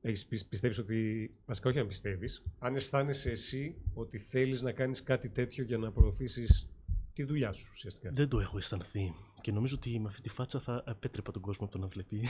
[0.00, 5.02] Έχεις, πι- πιστεύεις ότι, βασικά όχι αν πιστεύεις, αν αισθάνεσαι εσύ ότι θέλεις να κάνεις
[5.02, 6.68] κάτι τέτοιο για να προωθήσεις
[7.14, 8.10] τη δουλειά σου ουσιαστικά.
[8.12, 9.14] Δεν το έχω αισθανθεί.
[9.40, 12.28] Και νομίζω ότι με αυτή τη φάτσα θα απέτρεπα τον κόσμο από το να βλέπει.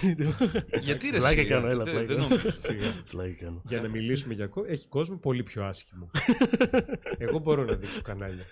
[0.80, 2.06] Γιατί ρε Πλάκα εσύ, κάνω, έλα, δεν- πλάκα.
[2.14, 2.50] δεν νομίζω.
[2.50, 3.04] Σιγά.
[3.10, 3.62] Πλάκα κάνω.
[3.68, 6.10] για να μιλήσουμε για κόσμο, έχει κόσμο πολύ πιο άσχημο.
[7.18, 8.46] Εγώ μπορώ να δείξω κανάλια.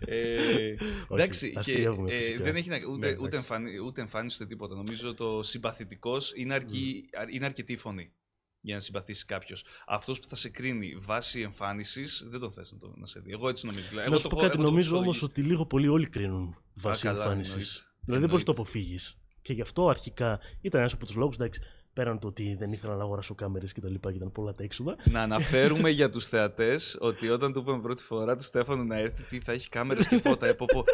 [0.00, 0.74] Ε,
[1.10, 2.44] εντάξει, και, αστείευουμε ε, φυσικά.
[2.44, 3.36] δεν έχει να, ούτε, Ναι, ούτε, εντάξει.
[3.36, 4.74] εμφανι, ούτε εμφάνιση ούτε τίποτα.
[4.74, 8.12] Νομίζω το συμπαθητικός είναι, αρκεί, α- είναι αρκετή η φωνή
[8.60, 9.64] για να συμπαθήσει κάποιος.
[9.86, 13.32] Αυτός που θα σε κρίνει βάσει εμφάνισης δεν τον θες να, το- να σε δει.
[13.32, 13.88] Εγώ έτσι νομίζω.
[14.00, 15.40] Εγώ Να σου το πω έχω- κάτι, εγώ το έχω νομίζω όμως ψυχολογήσει.
[15.40, 17.52] ότι λίγο πολύ όλοι κρίνουν βάσει καλά, εμφάνισης.
[17.52, 17.80] εννοείται.
[18.04, 18.60] Δηλαδή δεν μπορεί να το Εννοείται.
[18.60, 19.16] αποφύγεις.
[19.42, 21.60] Και γι' αυτό αρχικά ήταν ένας από τους λόγους, εντάξει,
[21.98, 24.62] πέραν το ότι δεν ήθελα να αγοράσω κάμερες και τα λοιπά και ήταν πολλά τα
[24.62, 24.96] έξοδα.
[25.04, 29.22] Να αναφέρουμε για τους θεατές ότι όταν του είπαμε πρώτη φορά του Στέφανου να έρθει,
[29.22, 30.46] τι θα έχει κάμερες και φώτα.
[30.46, 30.84] Ε, πω, πω.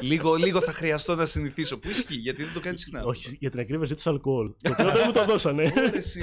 [0.00, 1.78] λίγο, λίγο θα χρειαστώ να συνηθίσω.
[1.78, 2.98] Που ισχύει, γιατί δεν το κάνεις συχνά.
[2.98, 3.10] αυτό.
[3.10, 4.50] Όχι, για την ακρίβεια ζήτησα αλκοόλ.
[4.62, 5.72] Το οποίο δεν μου το δώσανε.
[5.76, 6.20] Ωραία, εσύ.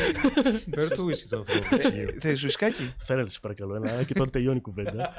[0.76, 1.76] Φέρε το ουίσκι του ανθρώπου.
[1.76, 5.14] Ε, Θες ουισκάκι; Φέρε σε παρακαλώ ένα και τώρα τελειώνει η κουβέντα.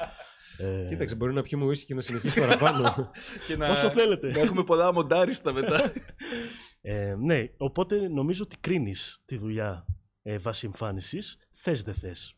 [0.59, 3.11] Ε, Κοίταξε, μπορεί να πιούμε ουίσκι και να συνεχίσει παραπάνω.
[3.47, 4.31] Και να, Όσο θέλετε.
[4.31, 5.93] να έχουμε πολλά μοντάριστα μετά.
[6.85, 9.87] Ε, ναι, οπότε νομίζω ότι κρίνεις τη δουλειά
[10.23, 11.39] ε, βάσει εμφάνισης.
[11.53, 12.37] Θες δεν θες.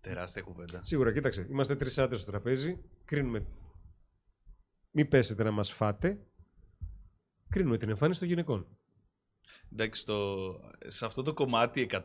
[0.00, 0.82] Τεράστια κουβέντα.
[0.82, 1.46] Σίγουρα, κοίταξε.
[1.50, 2.78] Είμαστε τρεις άντρες στο τραπέζι.
[3.04, 3.46] Κρίνουμε.
[4.90, 6.26] Μην πέσετε να μας φάτε.
[7.48, 8.66] Κρίνουμε την εμφάνιση των γυναικών.
[9.76, 10.36] Εντάξει, το,
[10.86, 11.98] σε αυτό το κομμάτι 100%.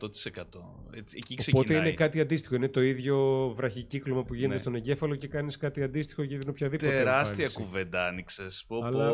[0.94, 1.64] Έτσι, εκεί ξεκινάει.
[1.64, 2.54] Οπότε είναι κάτι αντίστοιχο.
[2.54, 4.60] Είναι το ίδιο βραχικύκλωμα που γίνεται Ναι.
[4.60, 6.90] στον εγκέφαλο και κάνεις κάτι αντίστοιχο για την οποιαδήποτε.
[6.90, 7.56] Τεράστια εμφάνιση.
[7.70, 8.46] κουβέντα άνοιξε.
[8.82, 9.12] Αλλά-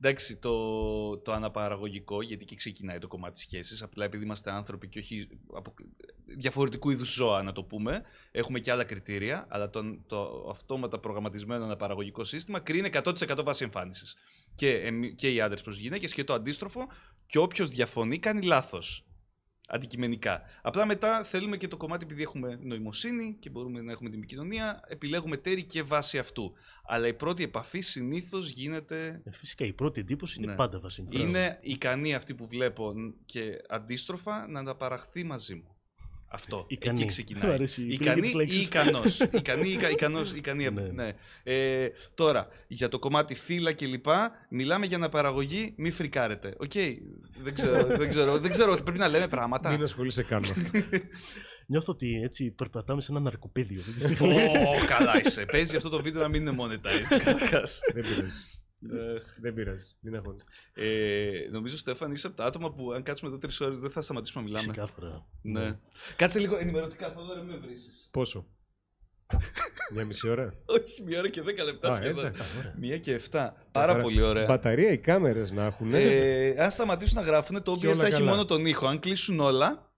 [0.00, 3.82] Εντάξει, το, το αναπαραγωγικό, γιατί εκεί ξεκινάει το κομμάτι σχέσης.
[3.82, 5.74] Απλά επειδή είμαστε άνθρωποι και όχι από
[6.36, 9.46] διαφορετικού είδους ζώα, να το πούμε, έχουμε και άλλα κριτήρια.
[9.48, 14.16] Αλλά το, το αυτόματα προγραμματισμένο αναπαραγωγικό σύστημα κρίνει 100% βάση εμφάνισης.
[14.54, 16.80] Και, εμεί- και οι άντρες προς γυναίκες και το αντίστροφο.
[17.26, 19.04] Και όποιος διαφωνεί κάνει λάθος.
[19.68, 20.42] Αντικειμενικά.
[20.62, 24.80] Απλά μετά θέλουμε και το κομμάτι, επειδή έχουμε νοημοσύνη και μπορούμε να έχουμε την επικοινωνία,
[24.88, 26.52] επιλέγουμε τέρη και βάση αυτού.
[26.86, 29.22] Αλλά η πρώτη επαφή συνήθως γίνεται.
[29.24, 30.54] Ε, φυσικά η πρώτη εντύπωση είναι Ναι.
[30.56, 31.28] πάντα βάσει εμφάνισης.
[31.28, 32.94] Είναι ικανή αυτή που βλέπω
[33.24, 35.73] και αντίστροφα να αναπαραχθεί μαζί μου.
[36.34, 36.64] Αυτό.
[36.68, 36.90] Ικανή.
[36.96, 37.50] Εκεί Μου ξεκινάει.
[37.52, 38.66] αρέσει η Ικανή επιλογή της ή λέξης.
[38.66, 39.20] ικανός.
[39.40, 40.70] ικανή, ικα, ικανός, ικανή.
[40.70, 40.82] Ναι.
[40.82, 41.12] ναι.
[41.42, 46.54] Ε, τώρα, για το κομμάτι φύλα και λοιπά, μιλάμε για αναπαραγωγή, μη φρικάρετε.
[46.58, 46.72] Οκ,
[47.42, 49.70] δεν ξέρω, δεν ξέρω, δεν ξέρω ότι πρέπει να λέμε πράγματα.
[49.70, 50.78] Μην ασχολείσαι καν με αυτό.
[51.66, 54.34] Νιώθω ότι έτσι περπατάμε σε ένα ναρκοπέδιο αυτή τη στιγμή.
[54.34, 55.44] Ω, καλά είσαι.
[55.44, 57.80] Παίζει αυτό το βίντεο να μην είναι monetized καταρχάς.
[57.94, 58.40] Δεν πειράζει.
[58.92, 59.94] Ε, Δεν πειράζει.
[60.00, 60.44] Μην αγχώνεσαι.
[60.74, 64.00] Ε, νομίζω, Στέφαν, είσαι από τα άτομα που αν κάτσουμε εδώ τρεις ώρες δεν θα
[64.00, 64.72] σταματήσουμε να μιλάμε.
[64.72, 65.26] Ξεκάθαρα.
[65.42, 65.78] Ναι.
[66.16, 68.08] Κάτσε λίγο ενημερωτικά, Θόδωρα, μην με βρήσεις.
[68.10, 68.46] Πόσο;
[69.94, 72.24] Μια μισή ώρα; Όχι, μία ώρα και δέκα λεπτά Α, σχεδόν.
[72.26, 72.42] εντάξει.
[72.58, 72.74] Ωραία.
[72.78, 73.66] Μία και εφτά.
[73.72, 74.02] Πάρα Χαρά.
[74.02, 74.46] πολύ ωραία.
[74.46, 75.94] Μπαταρία οι κάμερες να έχουν.
[75.94, 78.30] Ε, αν σταματήσουν να γράφουν, το Και OBS όλα θα έχει καλά.
[78.30, 78.86] μόνο τον ήχο.
[78.86, 79.92] Αν κλείσουν όλα.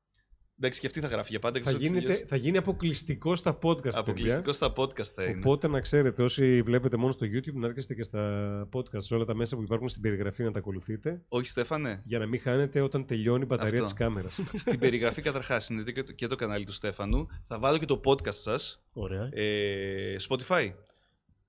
[0.58, 1.58] Εντάξει, και αυτή θα γράφει για πάντα.
[1.58, 2.24] θα, ξέρω τι γίνεται, τελειώσει.
[2.26, 3.82] θα γίνει αποκλειστικό στα podcast.
[3.82, 4.00] παιδιά.
[4.00, 5.38] Αποκλειστικό στα podcast θα είναι.
[5.38, 9.24] Οπότε να ξέρετε, όσοι βλέπετε μόνο στο YouTube, να έρχεστε και στα podcast, σε όλα
[9.24, 12.80] τα μέσα που υπάρχουν στην περιγραφή να τα ακολουθείτε, Όχι, Στέφανε; για να μην χάνετε
[12.80, 13.84] όταν τελειώνει η μπαταρία Αυτό.
[13.84, 14.40] της κάμερας.
[14.54, 17.26] Στην περιγραφή καταρχάς είναι και το, και το κανάλι του Στέφανου.
[17.42, 18.82] Θα βάλω και το podcast σας.
[18.92, 19.28] Ωραία.
[19.32, 20.72] Ε, Spotify.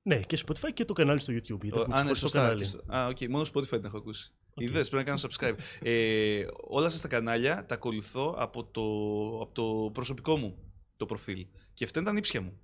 [0.08, 1.62] Ναι, και Spotify και το κανάλι στο YouTube.
[1.62, 2.40] Γιατί Ο- έχουμε Α, ναι, ξεχωριστό σωστά.
[2.40, 2.60] κανάλι.
[2.60, 4.32] Και στο- Α, οκ, μόνο Spotify την έχω ακούσει.
[4.54, 4.62] Οκ.
[4.64, 5.56] Είδες, πρέπει να κάνω subscribe.
[5.82, 8.82] Ε, όλα σας τα κανάλια τα ακολουθώ από το,
[9.42, 10.58] από το προσωπικό μου
[10.98, 11.46] το προφίλ.
[11.74, 12.60] Και αυτά είναι τα ανίψια μου.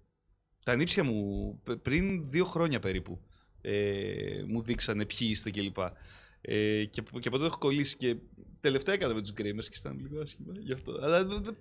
[0.66, 3.22] Τα ανίψια μου π- πριν δύο χρόνια περίπου
[3.62, 5.78] ε, μου δείξανε ποιοι είστε κλπ.
[6.46, 8.16] Ε, και, και από τότε έχω κολλήσει και
[8.60, 11.00] τελευταία έκανα με τους gamers και ήταν λίγο άσχημα γι' αυτό.
[11.02, 11.52] Αλλά δε- δε-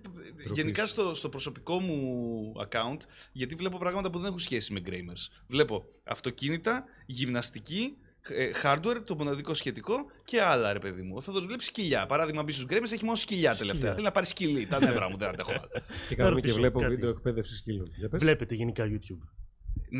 [0.53, 2.97] γενικά στο, στο προσωπικό μου account,
[3.31, 5.41] γιατί βλέπω πράγματα που δεν έχουν σχέση με gamers.
[5.47, 7.97] Βλέπω αυτοκίνητα, γυμναστική,
[8.29, 11.21] ε, hardware, το μοναδικό σχετικό και άλλα ρε παιδί μου.
[11.21, 12.05] Θα το βλέπει σκυλιά.
[12.05, 13.73] Παράδειγμα, μπει στους gamers έχει μόνο σκυλιά τελευταία.
[13.75, 13.91] Σκυλιά.
[13.93, 14.65] Θέλει να πάρει σκυλί.
[14.65, 15.51] Τα νεύρα μου δεν αντέχω.
[15.51, 15.69] άλλο.
[16.09, 16.95] και κάνουμε και ρωτήσω βλέπω κάτι.
[16.95, 17.87] βίντεο εκπαίδευσης σκύλων.
[17.97, 18.21] Για πες.
[18.21, 19.27] Βλέπετε γενικά YouTube.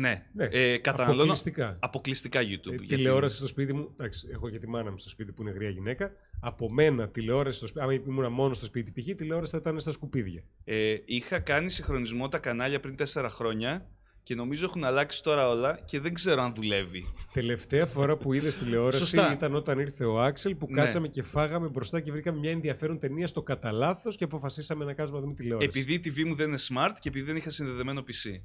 [0.00, 0.26] Ναι.
[0.32, 0.44] Ναι.
[0.50, 1.76] Ε, καταναλώνω Αποκλειστικά.
[1.80, 2.72] αποκλειστικά YouTube.
[2.72, 3.88] Ε, γιατί- τηλεόραση στο σπίτι μου.
[3.92, 6.12] Εντάξει, έχω και τη μάνα μου στο σπίτι που είναι γριά γυναίκα.
[6.40, 7.84] Από μένα τηλεόραση στο σπίτι.
[7.84, 9.14] Αν ήμουν μόνος στο σπίτι, π.χ.
[9.14, 10.42] τηλεόραση θα ήταν στα σκουπίδια.
[10.64, 13.88] Ε, είχα κάνει συγχρονισμό τα κανάλια πριν τέσσερα χρόνια
[14.22, 17.06] και νομίζω έχουν αλλάξει τώρα όλα και δεν ξέρω αν δουλεύει.
[17.32, 19.32] Τελευταία φορά που είδες τηλεόραση Σωστά.
[19.32, 20.80] ήταν όταν ήρθε ο Άξελ που Ναι.
[20.82, 24.92] κάτσαμε και φάγαμε μπροστά και βρήκαμε μια ενδιαφέρον ταινία στο κατά λάθος και αποφασίσαμε να
[24.92, 25.68] κάτσουμε να δούμε τηλεόραση.
[25.68, 28.40] Επειδή η TV μου δεν είναι smart και επειδή δεν είχα συνδεδεμένο PC.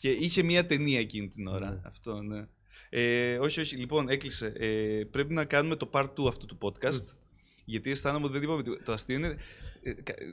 [0.00, 1.70] Και είχε μία ταινία εκείνη την ώρα.
[1.70, 1.80] Ναι.
[1.82, 2.46] Αυτό, ναι.
[2.88, 3.76] Ε, όχι, όχι.
[3.76, 4.52] Λοιπόν, έκλεισε.
[4.56, 7.04] Ε, πρέπει να κάνουμε το part 2 αυτού του podcast.
[7.64, 8.82] Γιατί αισθάνομαι ότι δεν είπαμε τίποτα.
[8.82, 9.36] Το αστείο είναι.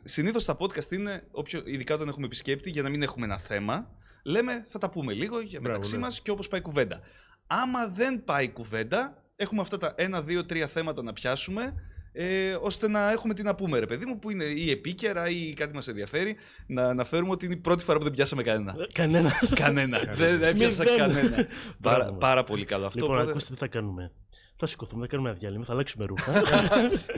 [0.03, 3.91] Συνήθως τα podcast είναι, όποιο, ειδικά όταν έχουμε επισκέπτη, για να μην έχουμε ένα θέμα,
[4.23, 6.01] λέμε θα τα πούμε λίγο για Μπράβο, μεταξύ ναι.
[6.01, 7.01] μας και όπως πάει η κουβέντα.
[7.47, 11.73] Άμα δεν πάει η κουβέντα, έχουμε αυτά τα ένα, δύο, τρία θέματα να πιάσουμε,
[12.19, 15.53] ε, ώστε να έχουμε τι να πούμε, ρε παιδί μου, που είναι ή επίκαιρα ή
[15.53, 16.35] κάτι μας ενδιαφέρει.
[16.67, 18.75] Να αναφέρουμε ότι είναι η πρώτη φορά που δεν πιάσαμε κανένα.
[18.79, 19.33] Ε, Κανένα.
[19.55, 19.99] κανένα.
[20.13, 20.97] δεν δεν έπιασα Μηδέν.
[20.97, 21.47] κανένα.
[21.81, 22.17] πάρα, Μπράβο.
[22.17, 22.99] πάρα πολύ καλό αυτό.
[22.99, 24.11] Λοιπόν, οπότε- ακούστε τι θα κάνουμε.
[24.59, 26.31] Θα σηκωθούμε, θα κάνουμε ένα διάλειμμα, θα αλλάξουμε ρούχα.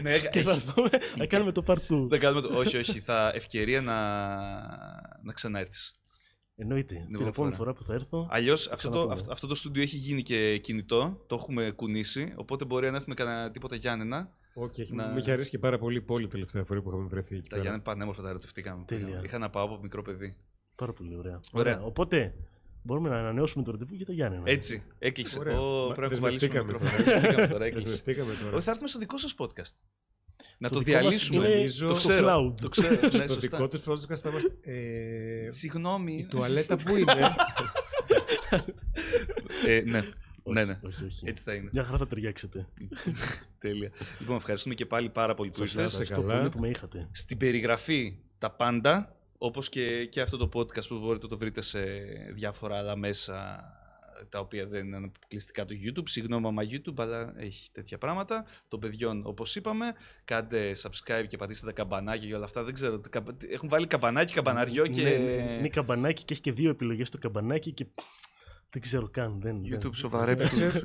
[0.03, 2.05] ναι, και θα, έχει- πούμε, θα κάνουμε το part 2.
[2.09, 2.57] Δεν κάνουμε το...
[2.57, 2.99] όχι, όχι.
[2.99, 3.95] Θα ευκαιρία να,
[5.23, 5.93] να ξαναέρθεις.
[6.55, 6.93] Εννοείται.
[6.93, 7.55] Την επόμενη επόμενη φορά.
[7.55, 8.27] φορά που θα έρθω.
[8.31, 9.13] Αλλιώς αυτό, το, Ξαναπούμε.
[9.13, 11.23] αυτό, αυτό το στούντιο έχει γίνει και κινητό.
[11.27, 12.33] Το έχουμε κουνήσει.
[12.35, 14.29] Οπότε μπορεί να έρθουμε κανένα τίποτα Γιάννενα.
[14.59, 17.07] Όχι, έχει- Να- μου είχε αρέσει και πάρα πολύ η πόλη τελευταία φορά που είχαμε
[17.07, 17.61] βρεθεί εκεί Τα πέρα.
[17.61, 18.83] Γιάννενα πανέμορφα τα ερωτευτήκαμε.
[18.87, 19.21] Τέλεια.
[19.23, 20.35] Είχα να πάω από μικρό παιδί.
[20.75, 21.39] Πάρα πολύ ωραία.
[21.51, 21.81] Ωραία.
[21.81, 22.33] Οπότε
[22.83, 24.41] μπορούμε να ανανεώσουμε το ραντεβού για το Γιάννη.
[24.43, 25.39] Έτσι, έκλεισε.
[25.39, 25.59] Ωραία.
[25.61, 26.89] Ω, Μα- πρέπει να κουβαλήσουμε το δεσμευτήκαμε μικρόφωνο.
[26.91, 27.03] τώρα.
[27.19, 27.85] Δεσμευτήκαμε τώρα, έκλεισε.
[27.85, 28.55] Δεσμευτήκαμε τώρα.
[28.55, 29.75] Όχι, θα έρθουμε στο δικό σας podcast.
[30.57, 31.45] Να Το το, δικό μας διαλύσουμε.
[31.45, 32.27] είναι Νομίζω- Το στο ξέρω.
[32.49, 32.53] cloud.
[32.61, 32.93] Το ξέρω.
[33.01, 33.39] ναι, Στο σωστά.
[33.39, 34.51] δικό τους podcast θα είμαστε.
[34.61, 36.13] Ε, Συγγνώμη.
[36.13, 37.13] η τουαλέτα που είναι.
[39.67, 40.13] Ε, ναι, Όχι,
[40.53, 40.79] ναι, ναι.
[40.85, 41.27] όχι, όχι.
[41.27, 41.69] Έτσι θα είναι.
[41.73, 42.67] Μια χαρά θα ταιριάξετε.
[43.59, 43.91] Τέλεια.
[44.19, 45.91] Λοιπόν, ευχαριστούμε και πάλι πάρα πολύ που Σας ήρθες.
[45.91, 46.37] ευχαριστώ καλά.
[46.37, 47.07] πολύ που με είχατε.
[47.11, 51.61] Στην περιγραφή τα πάντα, όπως και, και αυτό το podcast που μπορείτε να το βρείτε
[51.61, 51.79] σε
[52.33, 53.63] διάφορα άλλα μέσα
[54.29, 56.03] τα οποία δεν είναι αποκλειστικά του YouTube.
[56.05, 58.45] Συγγνώμη άμα YouTube, αλλά έχει τέτοια πράγματα.
[58.67, 59.85] Των παιδιών, όπως είπαμε,
[60.25, 62.63] κάντε subscribe και πατήστε τα καμπανάκια και όλα αυτά.
[62.63, 66.41] Δεν ξέρω, τα καμπα- έχουν βάλει καμπανάκι, καμπαναριό και Ναι, ναι, είναι καμπανάκι και έχει
[66.41, 67.85] και δύο επιλογές στο καμπανάκι και
[68.71, 69.41] δεν ξέρω καν.
[69.41, 69.93] Δεν, YouTube δεν.
[69.93, 70.81] σοβαρέψτε.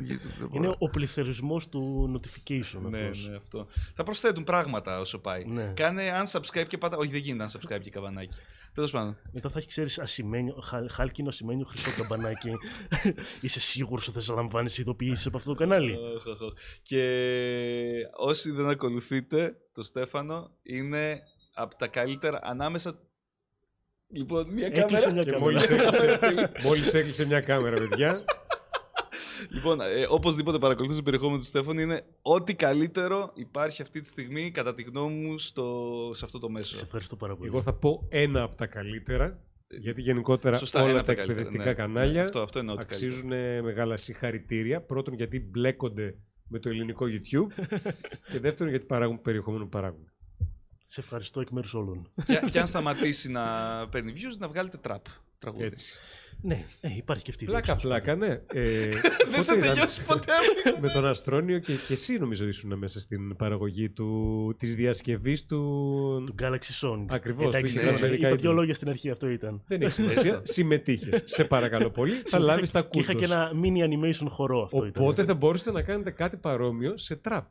[0.50, 3.28] Είναι ο πληθωρισμός του notification Ναι, αυτός.
[3.28, 3.66] ναι, αυτό.
[3.94, 5.44] Θα προσθέτουν πράγματα όσο πάει.
[5.44, 5.72] Ναι.
[5.76, 6.96] Κάνε unsubscribe και πάτα.
[6.96, 8.36] Όχι, δεν γίνεται unsubscribe και καμπανάκι.
[8.74, 9.16] Τέλος πάντων.
[9.32, 12.50] Μετά θα έχει, ξέρεις, ασημένιο, χα, χάλκινο ασημένιο χρυσό καμπανάκι.
[13.40, 16.52] Είσαι σίγουρος ότι θα λαμβάνεις ειδοποιήσεις από αυτό το κανάλι; Οχ, οχ, οχ.
[16.82, 17.04] Και
[18.16, 21.22] όσοι δεν ακολουθείτε το Στέφανο, είναι
[21.54, 22.98] από τα καλύτερα ανάμεσα.
[24.14, 25.12] Λοιπόν, μια Έκλεισε κάμερα.
[25.12, 25.44] μια Και κάμερα.
[25.50, 26.18] μόλις έκλεισε,
[26.66, 28.20] μόλις έκλεισε μια κάμερα, παιδιά.
[29.50, 31.80] Λοιπόν, ε, οπωσδήποτε παρακολουθούσε το περιεχόμενο του Στέφανου.
[31.80, 36.46] Είναι ό,τι καλύτερο υπάρχει αυτή τη στιγμή, κατά τη γνώμη μου, στο, σε αυτό το
[36.46, 36.78] Σε μέσο.
[36.82, 37.48] ευχαριστώ πάρα πολύ.
[37.48, 39.38] Εγώ θα πω ένα από τα καλύτερα.
[39.80, 41.94] Γιατί γενικότερα Σωστά, ένα όλα από τα τα καλύτερα, εκπαιδευτικά ναι.
[41.94, 43.12] κανάλια Αυτό, αυτό εννοώ ότι καλύτερο.
[43.12, 44.80] αξίζουν ε, μεγάλα συγχαρητήρια.
[44.80, 46.14] Πρώτον, γιατί μπλέκονται
[46.48, 47.64] με το ελληνικό YouTube.
[48.30, 50.12] και δεύτερον, γιατί παράγουν περιεχόμενο που παράγουν.
[50.86, 52.08] Σε ευχαριστώ εκ μέρους όλων.
[52.24, 53.42] και, και αν σταματήσει να
[53.90, 54.96] παίρνει views, να βγάλετε trap.
[55.38, 55.64] Τραγούδι.
[55.64, 55.94] Έτσι.
[56.40, 57.86] ναι, ε, υπάρχει και αυτή η Πλάκα, λέξη.
[57.86, 58.26] πλάκα, ναι.
[58.52, 59.00] Ε, Δεν
[59.30, 60.80] πότε θα ήταν; τελειώσει ποτέ αυτή.
[60.80, 65.58] με τον Αστρόνιο και, και εσύ νομίζω ήσουν μέσα στην παραγωγή του, της διασκευής του...
[66.26, 67.04] Του Galaxy Song.
[67.08, 68.40] Ακριβώς, που Εντάξει, είχε ναι, γράψει μερικά είπα είδη.
[68.40, 69.62] δύο λόγια στην αρχή, αυτό ήταν.
[69.66, 70.40] Δεν έχει σημασία.
[70.44, 71.20] Συμμετείχες.
[71.24, 72.12] Σε παρακαλώ πολύ.
[72.14, 73.28] θα λάβεις τα Και είχα κούρτος.
[73.28, 75.02] και ένα mini animation χορό αυτό ήταν.
[75.04, 77.46] Οπότε θα μπορούσατε να κάνετε κάτι παρόμοιο σε τραπ.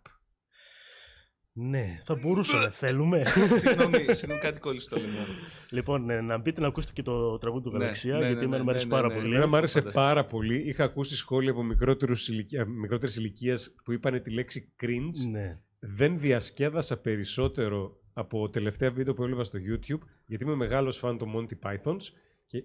[1.56, 2.70] Ναι, θα μπορούσαμε.
[2.70, 3.24] Θέλουμε.
[3.62, 5.20] συγγνώμη, συγγνώμη, κάτι κόλλησε στο λαιμό.
[5.20, 5.26] μου.
[5.70, 8.40] λοιπόν, ναι, να μπείτε να ακούσετε και το τραγούδι του Ναι, Γαλαξία, ναι, γιατί ναι,
[8.42, 9.14] εμένα ναι, μου αρέσει ναι, πάρα ναι.
[9.14, 9.28] πολύ.
[9.28, 10.06] Εμένα μου άρεσε Φανταστικό.
[10.06, 10.56] πάρα πολύ.
[10.56, 13.54] Είχα ακούσει σχόλια από μικρότερους ηλικία, μικρότερες ηλικίε
[13.84, 15.30] που είπαν τη λέξη cringe.
[15.32, 15.60] Ναι.
[15.80, 21.32] Δεν διασκέδασα περισσότερο από τελευταία βίντεο που έβλεπα στο YouTube, γιατί είμαι μεγάλος φαν των
[21.36, 22.02] Monty Pythons
[22.46, 22.64] και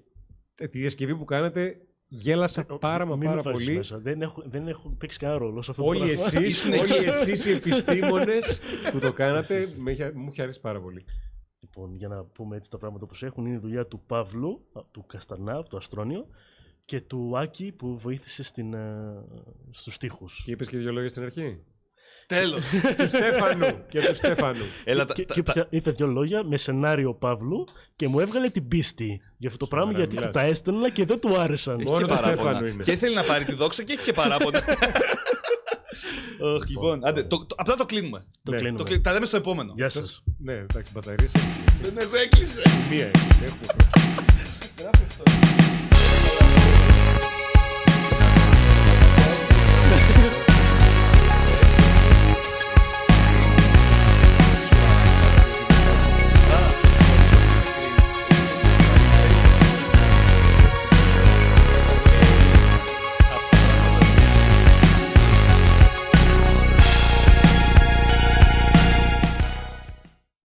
[0.55, 1.77] τη διασκευή που κάνατε
[2.09, 3.77] γέλασα πάρα μα Μην με πάρα βάζεις πολύ.
[3.77, 3.99] Μέσα.
[3.99, 6.25] Δεν, έχω, δεν έχω παίξει κανένα ρόλο σε αυτό το Όλοι πράγμα.
[6.25, 7.05] εσείς, Ήσουν όλοι εκεί.
[7.05, 8.61] εσείς οι επιστήμονες
[8.93, 11.05] που το κάνατε, με είχε- μου είχε αρέσει πάρα πολύ.
[11.61, 14.81] Λοιπόν, για να πούμε έτσι τα πράγματα όπως έχουν, είναι η δουλειά του Παύλου, α,
[14.91, 16.27] του Καστανά, από το Αστρόνιο,
[16.85, 19.25] και του Άκη που βοήθησε στην, ε,
[19.71, 20.43] στους στίχους.
[20.45, 21.59] Και είπες και δύο λόγια στην αρχή;
[22.29, 22.65] Τέλος.
[22.99, 24.65] του Στέφανου και του Στέφανου.
[24.85, 27.65] Έλα, και, τα- και τα- είπε- είπε δύο λόγια με σενάριο Παύλου
[27.97, 30.43] και μου έβγαλε την πίστη για αυτό το πράγμα Σοβαρά γιατί του μιλάς.
[30.45, 31.79] τα έστελνα και δεν του άρεσαν.
[31.81, 32.37] Έχει Μόνο και το παράπονα.
[32.51, 32.83] Στέφανο είναι.
[32.83, 34.63] Και θέλει να πάρει τη δόξα και έχει και παράπονα.
[36.55, 38.19] Οχ, λοιπόν, άντε, το- το- απλά το κλείνουμε.
[38.43, 38.85] Το Ναι, Το κλείνουμε.
[38.85, 39.73] κλει- Τα λέμε στο επόμενο.
[39.77, 40.23] Γεια σας.
[40.39, 41.33] Ναι, εντάξει, μπαταρίες.
[41.83, 42.63] Δεν έχω έκλεισε.
[42.91, 43.67] Μία έκλεισε, έχουμε.